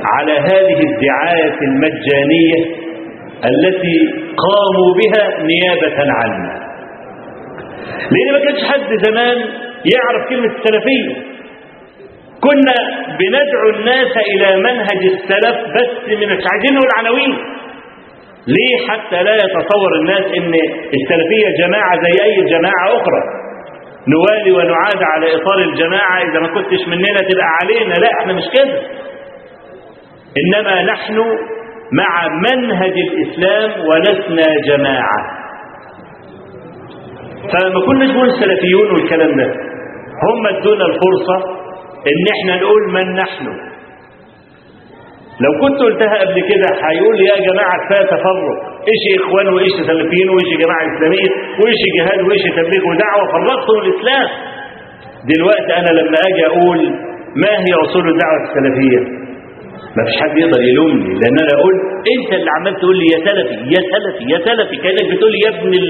[0.06, 2.60] على هذه الدعاية المجانية
[3.46, 4.00] التي
[4.46, 6.64] قاموا بها نيابة عنا
[8.12, 9.38] لأن ما كانش حد زمان
[9.94, 11.34] يعرف كلمة السلفية.
[12.42, 12.74] كنا
[13.20, 17.34] بندعو الناس إلى منهج السلف بس مش عايزين نقول عناوين
[18.48, 20.54] ليه حتى لا يتصور الناس إن
[20.94, 23.43] السلفية جماعة زي أي جماعة أخرى؟
[24.08, 26.22] نوالي ونعاد على إطار الجماعة.
[26.22, 27.94] إذا ما كنتش مننا تبقى علينا.
[27.94, 28.82] لا إحنا مش كده.
[30.42, 31.18] إنما نحن
[31.92, 35.44] مع منهج الإسلام ولسنا جماعة.
[37.52, 39.54] فما كناش نقول سلفيون والكلام ده.
[40.24, 41.38] هم ادونا الفرصة
[42.08, 43.73] إن إحنا نقول من نحن.
[45.44, 48.58] لو كنت قلتها قبل كده هيقول يا جماعة كفاية تفرق.
[48.92, 51.30] إيش إخوان وإيش سلفيين وإيش جماعة إسلامية
[51.60, 54.28] وإيش جهاد وإيش تبليغ ودعوة فرقتم الإسلام.
[55.34, 56.80] دلوقتي أنا لما أجي أقول
[57.44, 59.02] ما هي أصول الدعوة السلفية؟
[59.98, 61.76] ما فيش حد يقدر يلومني لأن أنا أقول
[62.14, 65.50] أنت اللي عمال تقول لي يا سلفي يا سلفي يا سلفي كأنك بتقول لي يا
[65.56, 65.90] ابن ال...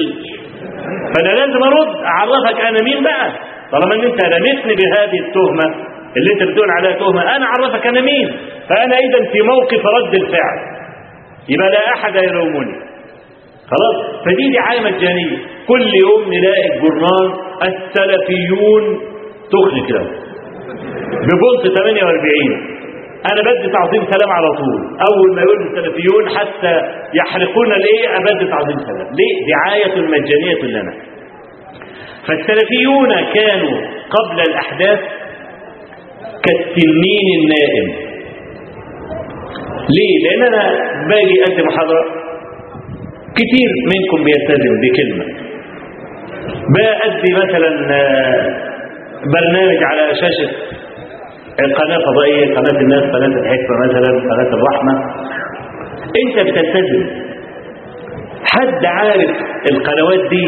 [1.14, 3.28] فأنا لازم أرد أعرفك أنا مين بقى؟
[3.72, 5.68] طالما إن أنت رميتني بهذه التهمة.
[6.18, 8.28] اللي انت بتقول عليها تهمه أنا أعرفك أنا مين؟
[8.70, 10.58] فأنا إذا في موقف رد الفعل.
[11.50, 12.76] يبقى لا أحد يلومني.
[13.72, 15.38] خلاص؟ فدي دعاية مجانية.
[15.68, 17.30] كل يوم نلاقي الجرنان
[17.68, 18.84] السلفيون
[19.52, 20.06] تخلي كده.
[21.28, 22.74] ببولت 48
[23.32, 24.82] أنا بدي تعظيم سلام على طول.
[25.10, 26.82] أول ما يقول السلفيون حتى
[27.14, 29.08] يحرقون الايه ابدي تعظيم سلام.
[29.20, 30.94] ليه؟ دعاية مجانية لنا.
[32.28, 33.78] فالسلفيون كانوا
[34.16, 35.00] قبل الأحداث
[36.46, 37.88] كالتنين النائم.
[39.96, 40.64] ليه؟ لأن أنا
[41.10, 42.04] باجي ادي محاضرة.
[43.36, 45.26] كتير منكم بيلتزم بكلمة.
[46.76, 47.70] بأدي مثلا
[49.36, 50.50] برنامج على شاشه
[51.66, 54.94] القناة فضائية قناة الناس قناة الحكمة مثلا قناة الرحمة.
[56.22, 57.24] أنت بتلتزم.
[58.44, 59.32] حد عارف
[59.72, 60.46] القنوات دي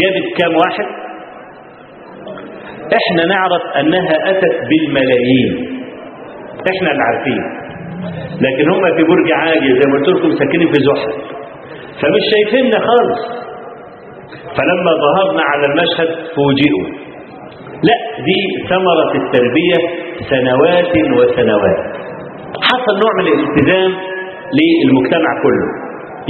[0.00, 1.07] جابت كام واحد؟
[2.98, 5.78] إحنا نعرف أنها أتت بالملايين.
[6.72, 7.42] إحنا اللي عارفين.
[8.40, 11.12] لكن هم في برج عاجي زي ما قلت لكم ساكنين في زحل.
[12.00, 13.20] فمش شايفيننا خالص.
[14.56, 17.08] فلما ظهرنا على المشهد فوجئوا.
[17.88, 17.96] لا
[18.26, 18.40] دي
[18.70, 19.78] ثمرة التربية
[20.30, 21.78] سنوات وسنوات.
[22.68, 23.90] حصل نوع من الالتزام
[24.58, 25.66] للمجتمع كله.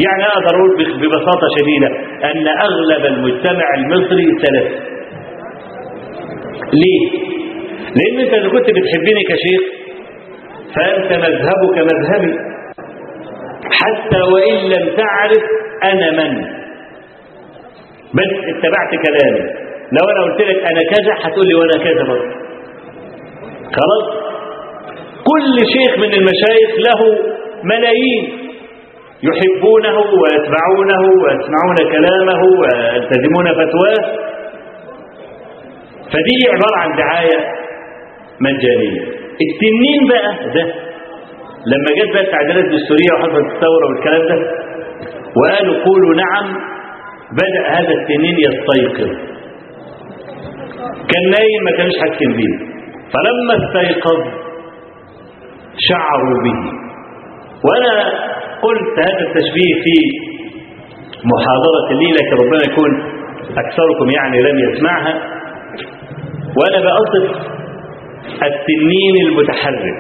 [0.05, 0.71] يعني أقدر أقول
[1.01, 1.89] ببساطة شديدة
[2.31, 4.98] أن أغلب المجتمع المصري سلفي
[6.73, 7.29] ليه؟
[7.97, 9.61] لأن أنت إذا كنت بتحبني كشيخ
[10.77, 12.35] فأنت مذهبك مذهبي.
[13.71, 15.45] حتى وإن لم تعرف
[15.85, 16.43] أنا من.
[18.15, 19.41] بس اتبعت كلامي.
[19.93, 22.31] لو أنا قلت لك أنا كذا هتقول لي وأنا كذا برضه.
[23.77, 24.05] خلاص؟
[25.31, 27.19] كل شيخ من المشايخ له
[27.65, 28.49] ملايين.
[29.23, 34.29] يحبونه ويتبعونه ويسمعون كلامه ويلتزمون فتواه.
[36.13, 37.39] فدي عبارة عن دعاية
[38.41, 39.03] مجانية.
[39.47, 40.65] التنين بقى ده
[41.73, 44.39] لما جت بقى التعديلات الدستورية وحصلت الثورة والكلام ده
[45.37, 46.47] وقالوا قولوا نعم
[47.33, 49.11] بدأ هذا التنين يستيقظ.
[51.11, 52.55] كان نايم ما كانش حاسين بيه.
[53.13, 54.21] فلما استيقظ
[55.89, 56.59] شعروا به.
[57.65, 57.95] وأنا
[58.63, 59.95] قلت هذا التشبيه في
[61.33, 62.91] محاضرة لي لكن ربما يكون
[63.59, 65.38] أكثركم يعني لم يسمعها.
[66.57, 67.25] وأنا بأصف
[68.43, 69.97] التنين المتحرك.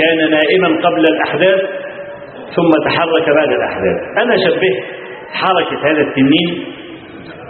[0.00, 1.60] كان نائما قبل الأحداث
[2.56, 3.98] ثم تحرك بعد الأحداث.
[4.22, 4.78] أنا شبهت
[5.32, 6.50] حركة هذا التنين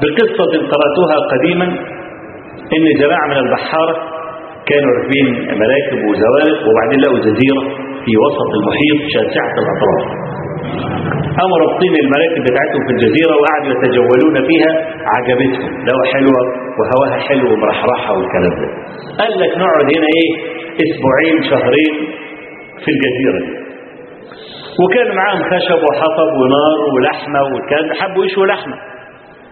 [0.02, 1.64] بقصة قرأتها قديما
[2.76, 3.96] إن جماعة من البحارة
[4.66, 5.26] كانوا راكبين
[5.58, 7.62] مراكب وزوارق وبعدين لقوا جزيرة
[8.04, 10.02] في وسط المحيط شاسعة الأطراف.
[11.38, 14.72] قاموا رابطين المراكب بتاعتهم في الجزيرة وقعدوا يتجولون فيها.
[15.14, 15.70] عجبتهم.
[15.86, 16.40] لقوا حلوة
[16.78, 18.68] وهواها حلو ومرحرحة والكلام ده.
[19.20, 20.30] قال لك نقعد هنا إيه؟
[20.84, 21.94] أسبوعين شهرين
[22.82, 23.54] في الجزيرة دي.
[24.82, 28.76] وكان معاهم خشب وحطب ونار ولحمة وكان حبوا يشوا لحمة.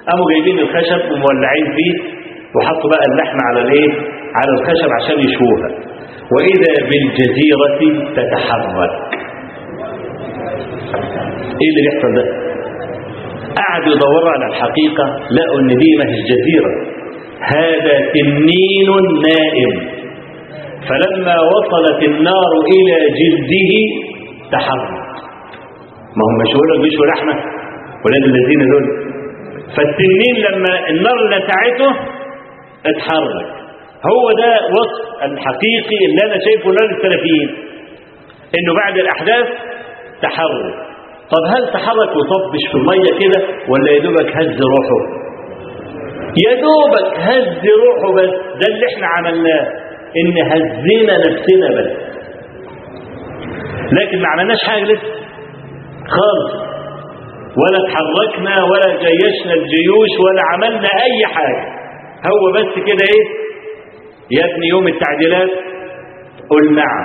[0.09, 1.95] قاموا جايبين الخشب ومولعين فيه
[2.57, 3.91] وحطوا بقى اللحمة على الإيه؟
[4.39, 5.69] على الخشب عشان يشوها
[6.35, 7.79] وإذا بالجزيرة
[8.17, 8.95] تتحرك.
[11.61, 12.25] إيه اللي بيحصل ده؟
[13.61, 15.05] قعدوا يدوروا على الحقيقة
[15.37, 16.73] لقوا إن دي ما هي جزيرة.
[17.55, 18.89] هذا تنين
[19.29, 19.75] نائم.
[20.89, 23.73] فلما وصلت النار إلى جلده
[24.53, 24.91] تحرك.
[26.17, 27.35] ما هم مش هقول بيشوا لحمة
[28.05, 28.85] ولاد الذين دول.
[29.77, 31.91] فالتنين لما النار لسعته
[32.87, 33.47] اتحرك.
[34.11, 37.49] هو ده وصف الحقيقي اللي أنا شايفه لنا السلفيين
[38.59, 39.47] إنه بعد الأحداث
[40.23, 40.75] تحرك.
[41.33, 45.01] طب هل تحرك وطبش في المية كده ولا يا دوبك هز روحه؟
[46.47, 48.31] يا دوبك هز روحه بس.
[48.61, 49.63] ده اللي إحنا عملناه.
[50.21, 51.93] إن هزينا نفسنا بس.
[53.93, 55.09] لكن ما عملناش حاجة لسه.
[56.17, 56.53] خالص.
[57.61, 61.65] ولا اتحركنا ولا جيشنا الجيوش ولا عملنا أي حاجة.
[62.27, 63.25] هو بس كده إيه؟
[64.31, 65.51] يا ابني يوم التعديلات
[66.51, 67.05] قل نعم.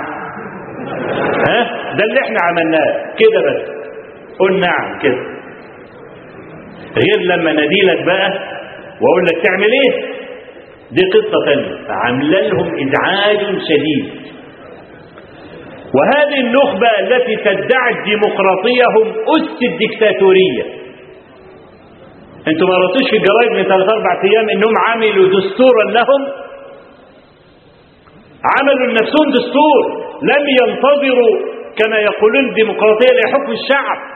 [1.48, 1.62] ها؟
[1.98, 3.14] ده اللي إحنا عملناه.
[3.18, 3.73] كده بس.
[4.38, 5.34] قل نعم كده.
[6.96, 8.28] غير لما نديلك بقى
[9.00, 10.14] وأقول لك تعمل إيه؟
[10.90, 13.38] دي قصة ثانية عاملة لهم إزعاج
[13.68, 14.24] شديد.
[15.96, 20.64] وهذه النخبة التي تدعي الديمقراطية هم أس الدكتاتورية.
[22.48, 26.22] أنتوا ما رأيتوش في الجرايد من ثلاث أربع أيام إنهم عملوا دستورا لهم؟
[28.54, 29.82] عملوا لنفسهم دستور
[30.22, 31.34] لم ينتظروا
[31.78, 34.13] كما يقولون الديمقراطية لحكم الشعب.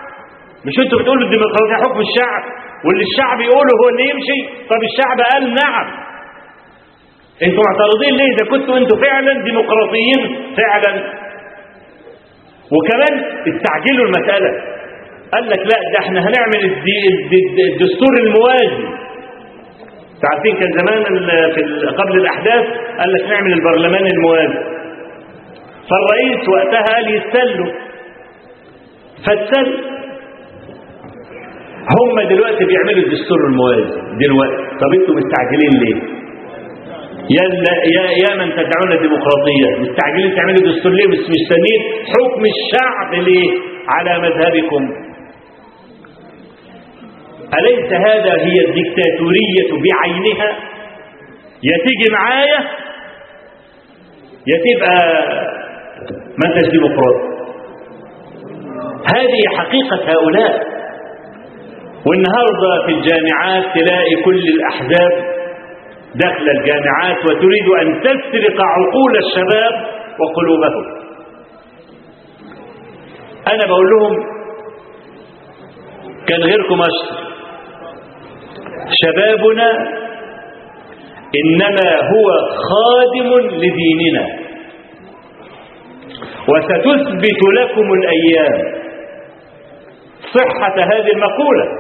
[0.67, 2.43] مش أنتوا بتقولوا الديمقراطية حكم الشعب
[2.85, 4.39] واللي الشعب يقوله هو اللي يمشي؟
[4.71, 5.87] طب الشعب قال نعم.
[7.43, 10.23] أنتوا معترضين ليه؟ إذا كنتوا أنتوا فعلا ديمقراطيين
[10.57, 10.93] فعلا.
[12.75, 13.15] وكمان
[13.51, 14.51] استعجلوا المسألة.
[15.33, 16.61] قال لك لا ده إحنا هنعمل
[17.73, 18.99] الدستور الموازي.
[20.33, 21.05] عارفين كان زمان
[21.55, 22.65] في قبل الأحداث
[22.99, 24.59] قال لك نعمل البرلمان الموازي.
[25.91, 27.73] فالرئيس وقتها قال يستلوا.
[29.27, 29.98] فاتسل
[31.95, 34.57] هم دلوقتي بيعملوا الدستور الموازي دلوقتي.
[34.81, 35.99] طب أنتوا مستعجلين ليه؟
[37.37, 37.45] يا
[37.97, 41.81] يا يا من تدعون الديمقراطية مستعجلين تعملوا دستور ليه؟ بس مستنيين
[42.13, 43.51] حكم الشعب ليه؟
[43.89, 44.83] على مذهبكم.
[47.59, 50.51] أليس هذا هي الدكتاتورية بعينها؟
[51.63, 52.61] يا تيجي معايا؟
[54.47, 54.97] يا تبقى
[56.39, 57.29] ما انتش ديمقراطي.
[59.15, 60.78] هذه حقيقة هؤلاء.
[62.09, 65.13] والنهاردة في الجامعات تلاقي كل الأحزاب
[66.15, 69.73] داخل الجامعات وتريد أن تسرق عقول الشباب
[70.21, 70.99] وقلوبهم.
[73.53, 74.15] أنا بقول لهم
[76.29, 77.29] كان غيركم أشطر
[79.05, 79.71] شبابنا
[81.45, 82.29] إنما هو
[82.71, 84.39] خادم لديننا.
[86.49, 88.79] وستثبت لكم الأيام
[90.35, 91.78] صحة هذه المقولة.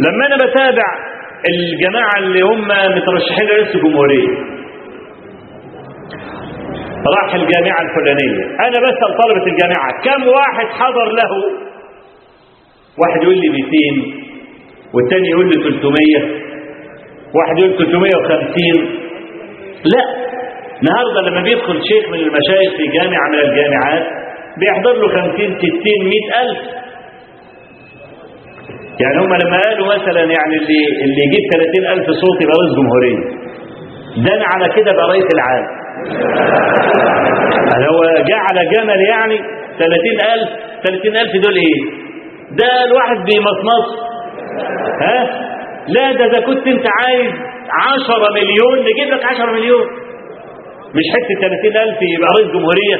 [0.00, 0.84] لما أنا بتابع
[1.48, 2.60] الجماعة اللي هم
[2.96, 4.28] مترشحين لرئيس الجمهورية
[7.16, 8.44] راح الجامعة الفلانية.
[8.66, 9.90] أنا بسأل طلبة الجامعة.
[10.04, 11.32] كم واحد حضر له؟
[12.98, 13.68] واحد يقول لي 200
[14.94, 16.44] والتاني يقول لي 300
[17.34, 19.04] واحد يقول 350
[19.84, 20.04] لا
[20.82, 24.02] النهارده لما بيدخل شيخ من المشايخ في جامعة من الجامعات
[24.58, 26.58] بيحضر له 50 60 100 ألف.
[29.02, 33.18] يعني هم لما قالوا مثلا يعني اللي اللي يجيب 30 ألف صوت يبقى رئيس جمهورية.
[34.24, 35.68] ده أنا على كده بقى رئيس العالم
[37.70, 38.00] يعني هو
[38.30, 39.36] جاء على جمل يعني
[39.78, 40.48] 30 ألف
[40.84, 41.78] 30 ألف دول إيه؟
[42.60, 43.86] ده الواحد بمصمص
[45.02, 45.18] ها؟
[45.88, 47.30] لا ده إذا كنت أنت عايز
[47.70, 49.86] 10 مليون نجيب لك 10 مليون.
[50.94, 52.98] مش حتة 30 ألف يبقى رئيس جمهورية.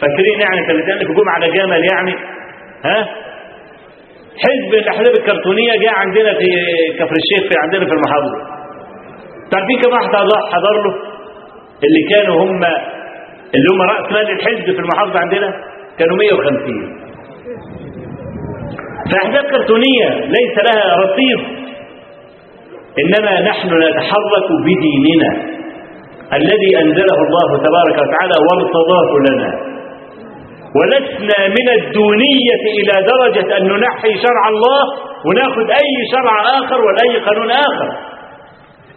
[0.00, 2.14] فاكرين يعني 30 ألف جم على جمل يعني؟
[2.84, 3.08] ها؟
[4.42, 6.48] حزب الأحزاب الكرتونية جاء عندنا في
[6.98, 8.38] كفر الشيخ في عندنا في المحافظة.
[9.50, 10.04] تعرفين كم واحد
[10.52, 10.94] حضر له
[11.86, 12.60] اللي كانوا هم
[13.54, 15.48] اللي هم رأس مال الحزب في المحافظة عندنا
[15.98, 17.00] كانوا 150
[19.12, 21.40] فأحزاب كرتونية ليس لها رصيد
[23.02, 25.30] إنما نحن نتحرك بديننا
[26.32, 29.69] الذي أنزله الله تبارك وتعالى وارتضاه لنا.
[30.78, 34.82] ولسنا من الدونية إلى درجة أن ننحي شرع الله
[35.26, 37.88] ونأخذ أي شرع آخر ولا أي قانون آخر.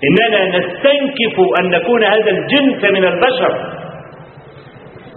[0.08, 3.54] إننا نستنكف أن نكون هذا الجنس من البشر.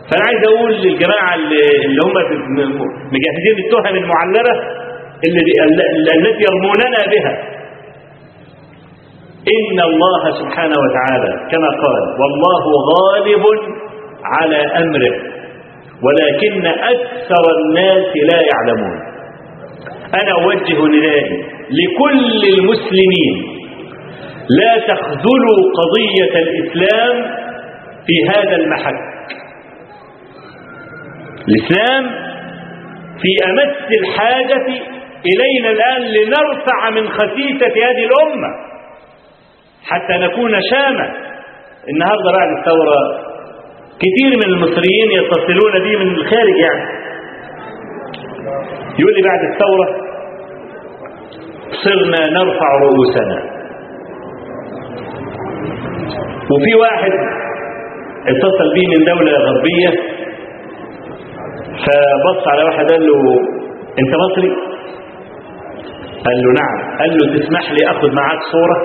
[0.09, 2.15] فأنا عايز أقول للجماعة اللي هم
[3.15, 4.55] مجهزين التهم المعلبة
[6.19, 7.35] التي يرموننا بها.
[9.57, 13.45] إن الله سبحانه وتعالى كما قال والله غالب
[14.25, 15.36] على أمره.
[16.03, 18.99] ولكن أكثر الناس لا يعلمون.
[20.15, 23.57] أنا أوجه ندائي لكل المسلمين
[24.51, 27.37] لا تخذلوا قضية الإسلام
[28.07, 28.95] في هذا المحك.
[31.49, 32.05] الإسلام
[33.23, 34.67] في أمس الحاجة
[35.27, 38.49] إلينا الآن لنرفع من خسيسة هذه الأمة
[39.87, 41.13] حتى نكون شامة.
[41.89, 43.26] النهاردة بعد الثورة
[44.03, 46.85] كثير من المصريين يتصلون بي من الخارج يعني.
[48.99, 49.87] يقول لي بعد الثورة
[51.85, 53.39] صرنا نرفع رؤوسنا.
[56.51, 57.13] وفي واحد
[58.27, 59.91] اتصل بي من دولة غربية
[61.85, 63.21] فبص على واحد قال له
[64.01, 64.53] أنت مصري؟
[66.27, 66.99] قال له نعم.
[66.99, 68.79] قال له تسمح لي آخذ معاك صورة؟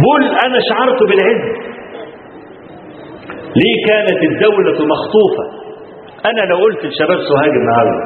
[0.00, 1.73] بقول أنا شعرت بالعز
[3.60, 5.44] ليه كانت الدولة مخطوفة؟
[6.30, 8.04] أنا لو قلت لشباب سوهاج النهارده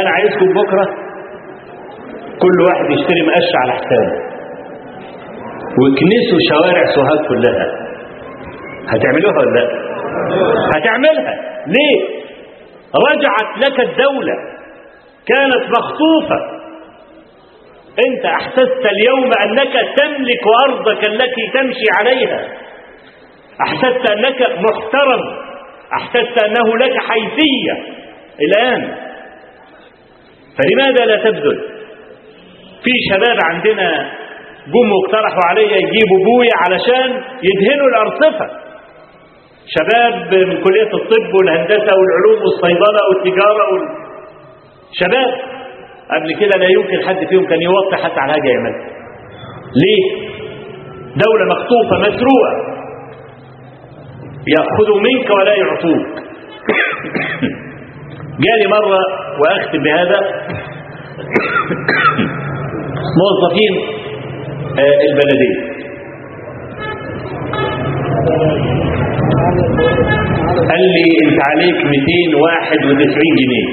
[0.00, 0.84] أنا عايزكم بكرة
[2.42, 4.12] كل واحد يشتري مقش على حسابه
[5.80, 7.66] ويكنسوا شوارع سوهاج كلها.
[8.88, 9.68] هتعملوها ولا لأ؟
[10.76, 11.34] هتعملها.
[11.66, 11.98] ليه؟
[13.08, 14.34] رجعت لك الدولة
[15.26, 16.58] كانت مخطوفة.
[18.08, 22.40] أنت أحسست اليوم أنك تملك أرضك التي تمشي عليها.
[23.60, 25.22] أحسست أنك محترم.
[25.92, 27.74] أحسست أنه لك حيثية.
[28.40, 28.94] الآن
[30.58, 31.58] فلماذا لا تبذل؟
[32.84, 34.10] في شباب عندنا
[34.66, 38.46] جم واقترحوا عليا يجيبوا بويا علشان يدهنوا الأرصفة.
[39.76, 43.88] شباب من كلية الطب والهندسة والعلوم والصيدلة والتجارة وال...
[44.92, 45.30] شباب
[46.10, 48.86] قبل كده لا يمكن حد فيهم كان يوطي حتى على حاجة يعملها
[49.82, 50.28] ليه؟
[51.24, 52.77] دولة مخطوفة مسروقه
[54.54, 56.06] ياخذوا منك ولا يعطوك.
[58.44, 59.00] جالي مرة
[59.40, 60.20] وأختم بهذا.
[63.20, 63.74] موظفين
[65.08, 65.68] البلدية
[70.70, 73.68] قال لي أنت عليك 291 جنيه.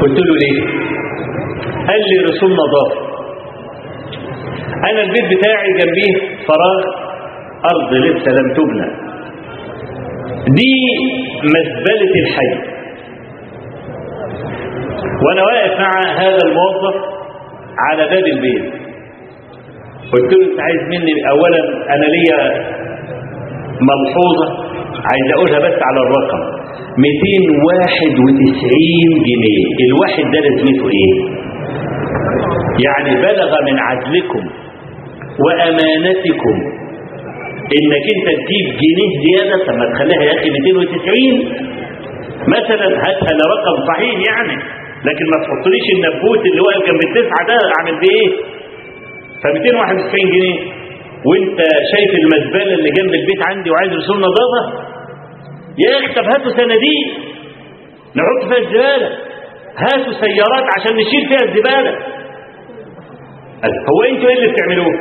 [0.00, 0.58] قلت له ليه؟
[1.88, 2.98] قال لي رسوم نظافة.
[4.90, 6.14] أنا البيت بتاعي جنبيه
[6.48, 7.09] فراغ.
[7.64, 8.86] ارض لسه لم تبنى.
[10.56, 10.72] دي
[11.44, 12.50] مزبلة الحي.
[15.24, 15.92] وأنا واقف مع
[16.22, 16.94] هذا الموظف
[17.78, 18.64] على باب البيت.
[20.12, 21.62] قلت له أنت عايز مني اولا
[21.94, 22.40] أنا ليا
[23.90, 24.46] ملحوظة
[25.10, 26.42] عايز أقولها بس على الرقم.
[26.98, 29.64] 291 جنيه.
[29.88, 31.14] الواحد ده لازمته إيه؟
[32.86, 34.42] يعني بلغ من عدلكم
[35.44, 36.56] وأمانتكم
[37.78, 41.70] إنك أنت تجيب جنيه زيادة طب ما تخليها يا أخي 290
[42.56, 44.56] مثلا هاتها لرقم صحيح يعني
[45.08, 48.30] لكن ما تحطليش النبوت اللي واقف جنب التسعة ده أعمل بيه إيه؟
[49.42, 50.58] ف 291 جنيه.
[51.28, 51.58] وأنت
[51.92, 54.62] شايف المزبلة اللي جنب البيت عندي وعايز رسوم نظافة؟
[55.82, 57.06] يا أخي طب هاتوا صناديق.
[58.16, 59.08] نحط فيها الزبالة.
[59.84, 61.92] هاتوا سيارات عشان نشيل فيها الزبالة.
[63.90, 64.92] هو أنتوا إيه اللي بتعملوه؟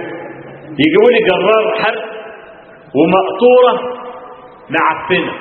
[0.83, 2.03] يجيبوا لي جرار حرق
[2.97, 3.73] ومقطورة
[4.75, 5.33] معفنه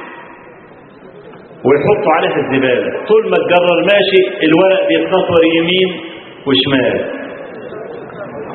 [1.66, 2.90] ويحطوا عليها الزبالة.
[3.08, 5.88] طول ما الجرار ماشي الورق بيتنطر يمين
[6.46, 6.96] وشمال.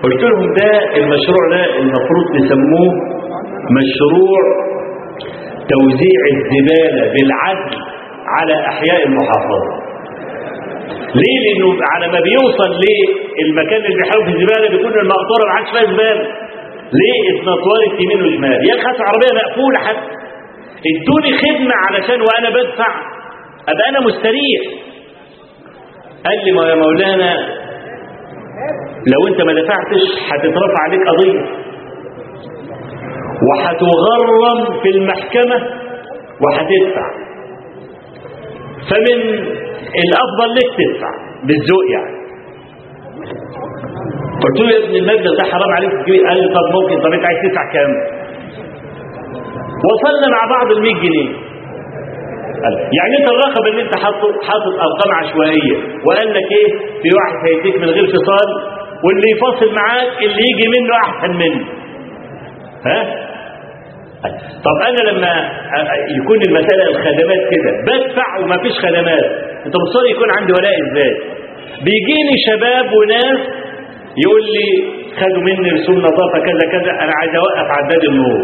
[0.04, 2.92] قلت لهم ده المشروع ده المفروض تسموه
[3.80, 4.42] مشروع
[5.74, 7.76] توزيع الزبالة بالعدل
[8.36, 9.72] على أحياء المحافظة.
[11.16, 12.72] ليه؟ لأنه على ما بيوصل
[13.40, 16.43] للمكان اللي بيحاول في الزبالة بيكون المقطورة ما عادش فيها زبالة.
[17.00, 20.14] ليه اتنطورت يمين وشمال يا أخي عربية مقفولة حتى
[20.92, 22.92] إدوني خدمة علشان وأنا بدفع.
[23.70, 24.62] أبقى أنا مستريح.
[26.26, 27.34] قال لي ما يا مولانا
[29.14, 30.02] لو أنت ما دفعتش
[30.32, 31.42] هتترفع عليك قضية.
[33.50, 35.56] وهتغرم في المحكمة
[36.42, 37.08] وهتدفع.
[38.90, 39.20] فمن
[40.06, 41.10] الأفضل لك تدفع
[41.44, 42.23] بالذوق يعني.
[44.44, 47.26] قلت له يا ابن المبلغ ده حرام عليك تجيب قال لي طب ممكن طب انت
[47.26, 47.92] عايز تدفع كام؟
[49.90, 51.30] وصلنا مع بعض ال 100 جنيه.
[52.64, 55.76] قال يعني انت الرقم اللي انت حاطه حاطط ارقام عشوائية
[56.06, 56.70] وقال لك إيه؟
[57.02, 58.50] في واحد هيديك من غير فصال
[59.06, 61.66] واللي يفاصل معاك اللي يجي منه أحسن منه.
[62.88, 63.00] ها؟
[64.66, 65.34] طب أنا لما
[66.18, 69.26] يكون المسألة الخدمات كده بدفع وما فيش خدمات
[69.66, 71.12] انت مصر يكون عندي ولاء إزاي؟
[71.86, 73.40] بيجيني شباب وناس
[74.24, 74.68] يقول لي
[75.20, 78.40] خدوا مني رسوم نظافه كذا كذا أنا عايز أوقف عداد النور.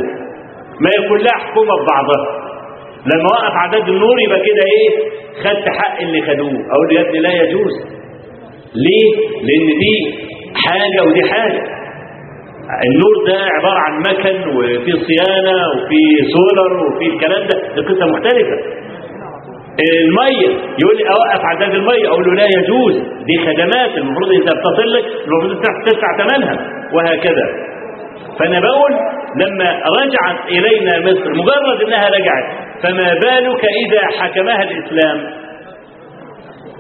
[0.84, 2.26] ما يكون لها حكومة ببعضها.
[3.06, 4.90] لما وقف عداد النور يبقى كده إيه؟
[5.44, 6.54] خدت حق اللي خدوه.
[6.74, 7.74] أقول يا ابني لا يجوز.
[8.76, 9.10] ليه؟
[9.48, 9.96] لأن دي
[10.66, 11.62] حاجة ودي حاجة.
[12.88, 16.02] النور ده عبارة عن مكن وفي صيانة وفي
[16.34, 18.58] سولر وفي الكلام ده دي قصة مختلفة.
[20.06, 20.50] المية.
[20.82, 22.08] يقول لي أوقف عداد المية.
[22.08, 22.96] أقول له لا يجوز.
[23.28, 23.98] دي خدمات.
[23.98, 26.56] المفروض انت بتصل لك المفروض انت تدفع ثمنها.
[26.94, 27.46] وهكذا.
[28.40, 28.92] فانا بقول
[29.42, 29.70] لما
[30.02, 31.30] رجعت إلينا مصر.
[31.40, 32.46] مجرد إنها رجعت.
[32.84, 35.18] فما بالك إذا حكمها الإسلام؟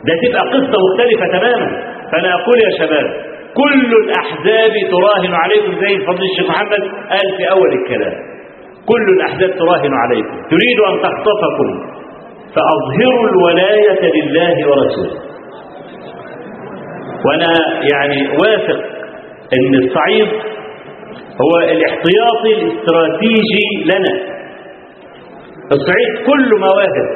[0.07, 1.67] ده تبقى قصة مختلفة تماما.
[2.11, 6.81] فأنا أقول يا شباب كل الأحزاب تراهن عليكم زي فضل الشيخ محمد
[7.11, 8.13] قال في أول الكلام.
[8.85, 10.35] كل الأحزاب تراهن عليكم.
[10.49, 11.98] تريد أن تخطفكم.
[12.55, 15.21] فأظهروا الولاية لله ورسوله.
[17.25, 17.53] وأنا
[17.93, 18.79] يعني واثق
[19.53, 20.27] إن الصعيد
[21.41, 24.39] هو الاحتياطي الاستراتيجي لنا.
[25.71, 27.07] الصعيد كله مواهب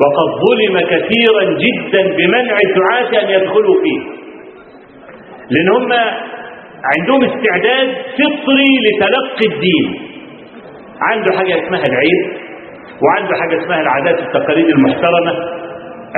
[0.00, 4.00] وقد ظلم كثيرا جدا بمنع الدعاة أن يدخلوا فيه.
[5.50, 5.92] لأن هم
[6.84, 10.10] عندهم استعداد فطري لتلقي الدين.
[11.00, 12.49] عنده حاجة اسمها العيد.
[13.04, 15.32] وعنده حاجة اسمها العادات التقاليد المحترمة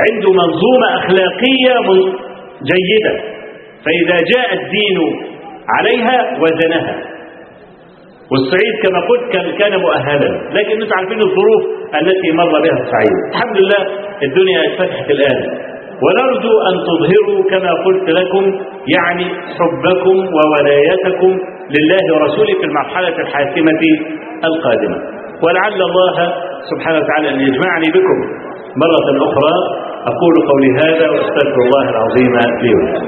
[0.04, 1.74] عنده منظومة أخلاقية
[2.70, 3.14] جيدة.
[3.84, 4.98] فإذا جاء الدين
[5.68, 6.94] عليها وزنها.
[8.30, 10.30] والصعيد كما قلت كان, كان مؤهلا.
[10.52, 11.62] لكن أنتم عارفين الظروف
[12.00, 13.82] التي مر بها الصعيد الحمد لله
[14.22, 15.40] الدنيا اتفتحت الآن.
[16.04, 18.44] ونرجو أن تظهروا كما قلت لكم
[18.98, 21.30] يعني حبكم وولايتكم
[21.76, 23.82] لله ورسوله في المرحلة الحاسمة
[24.44, 24.96] القادمة.
[25.42, 26.34] ولعل الله
[26.70, 28.18] سبحانه وتعالى أن يجمعني بكم
[28.82, 29.54] مرة أخرى.
[30.12, 32.32] أقول قولي هذا وأستغفر الله العظيم
[32.62, 33.00] لي ولكم.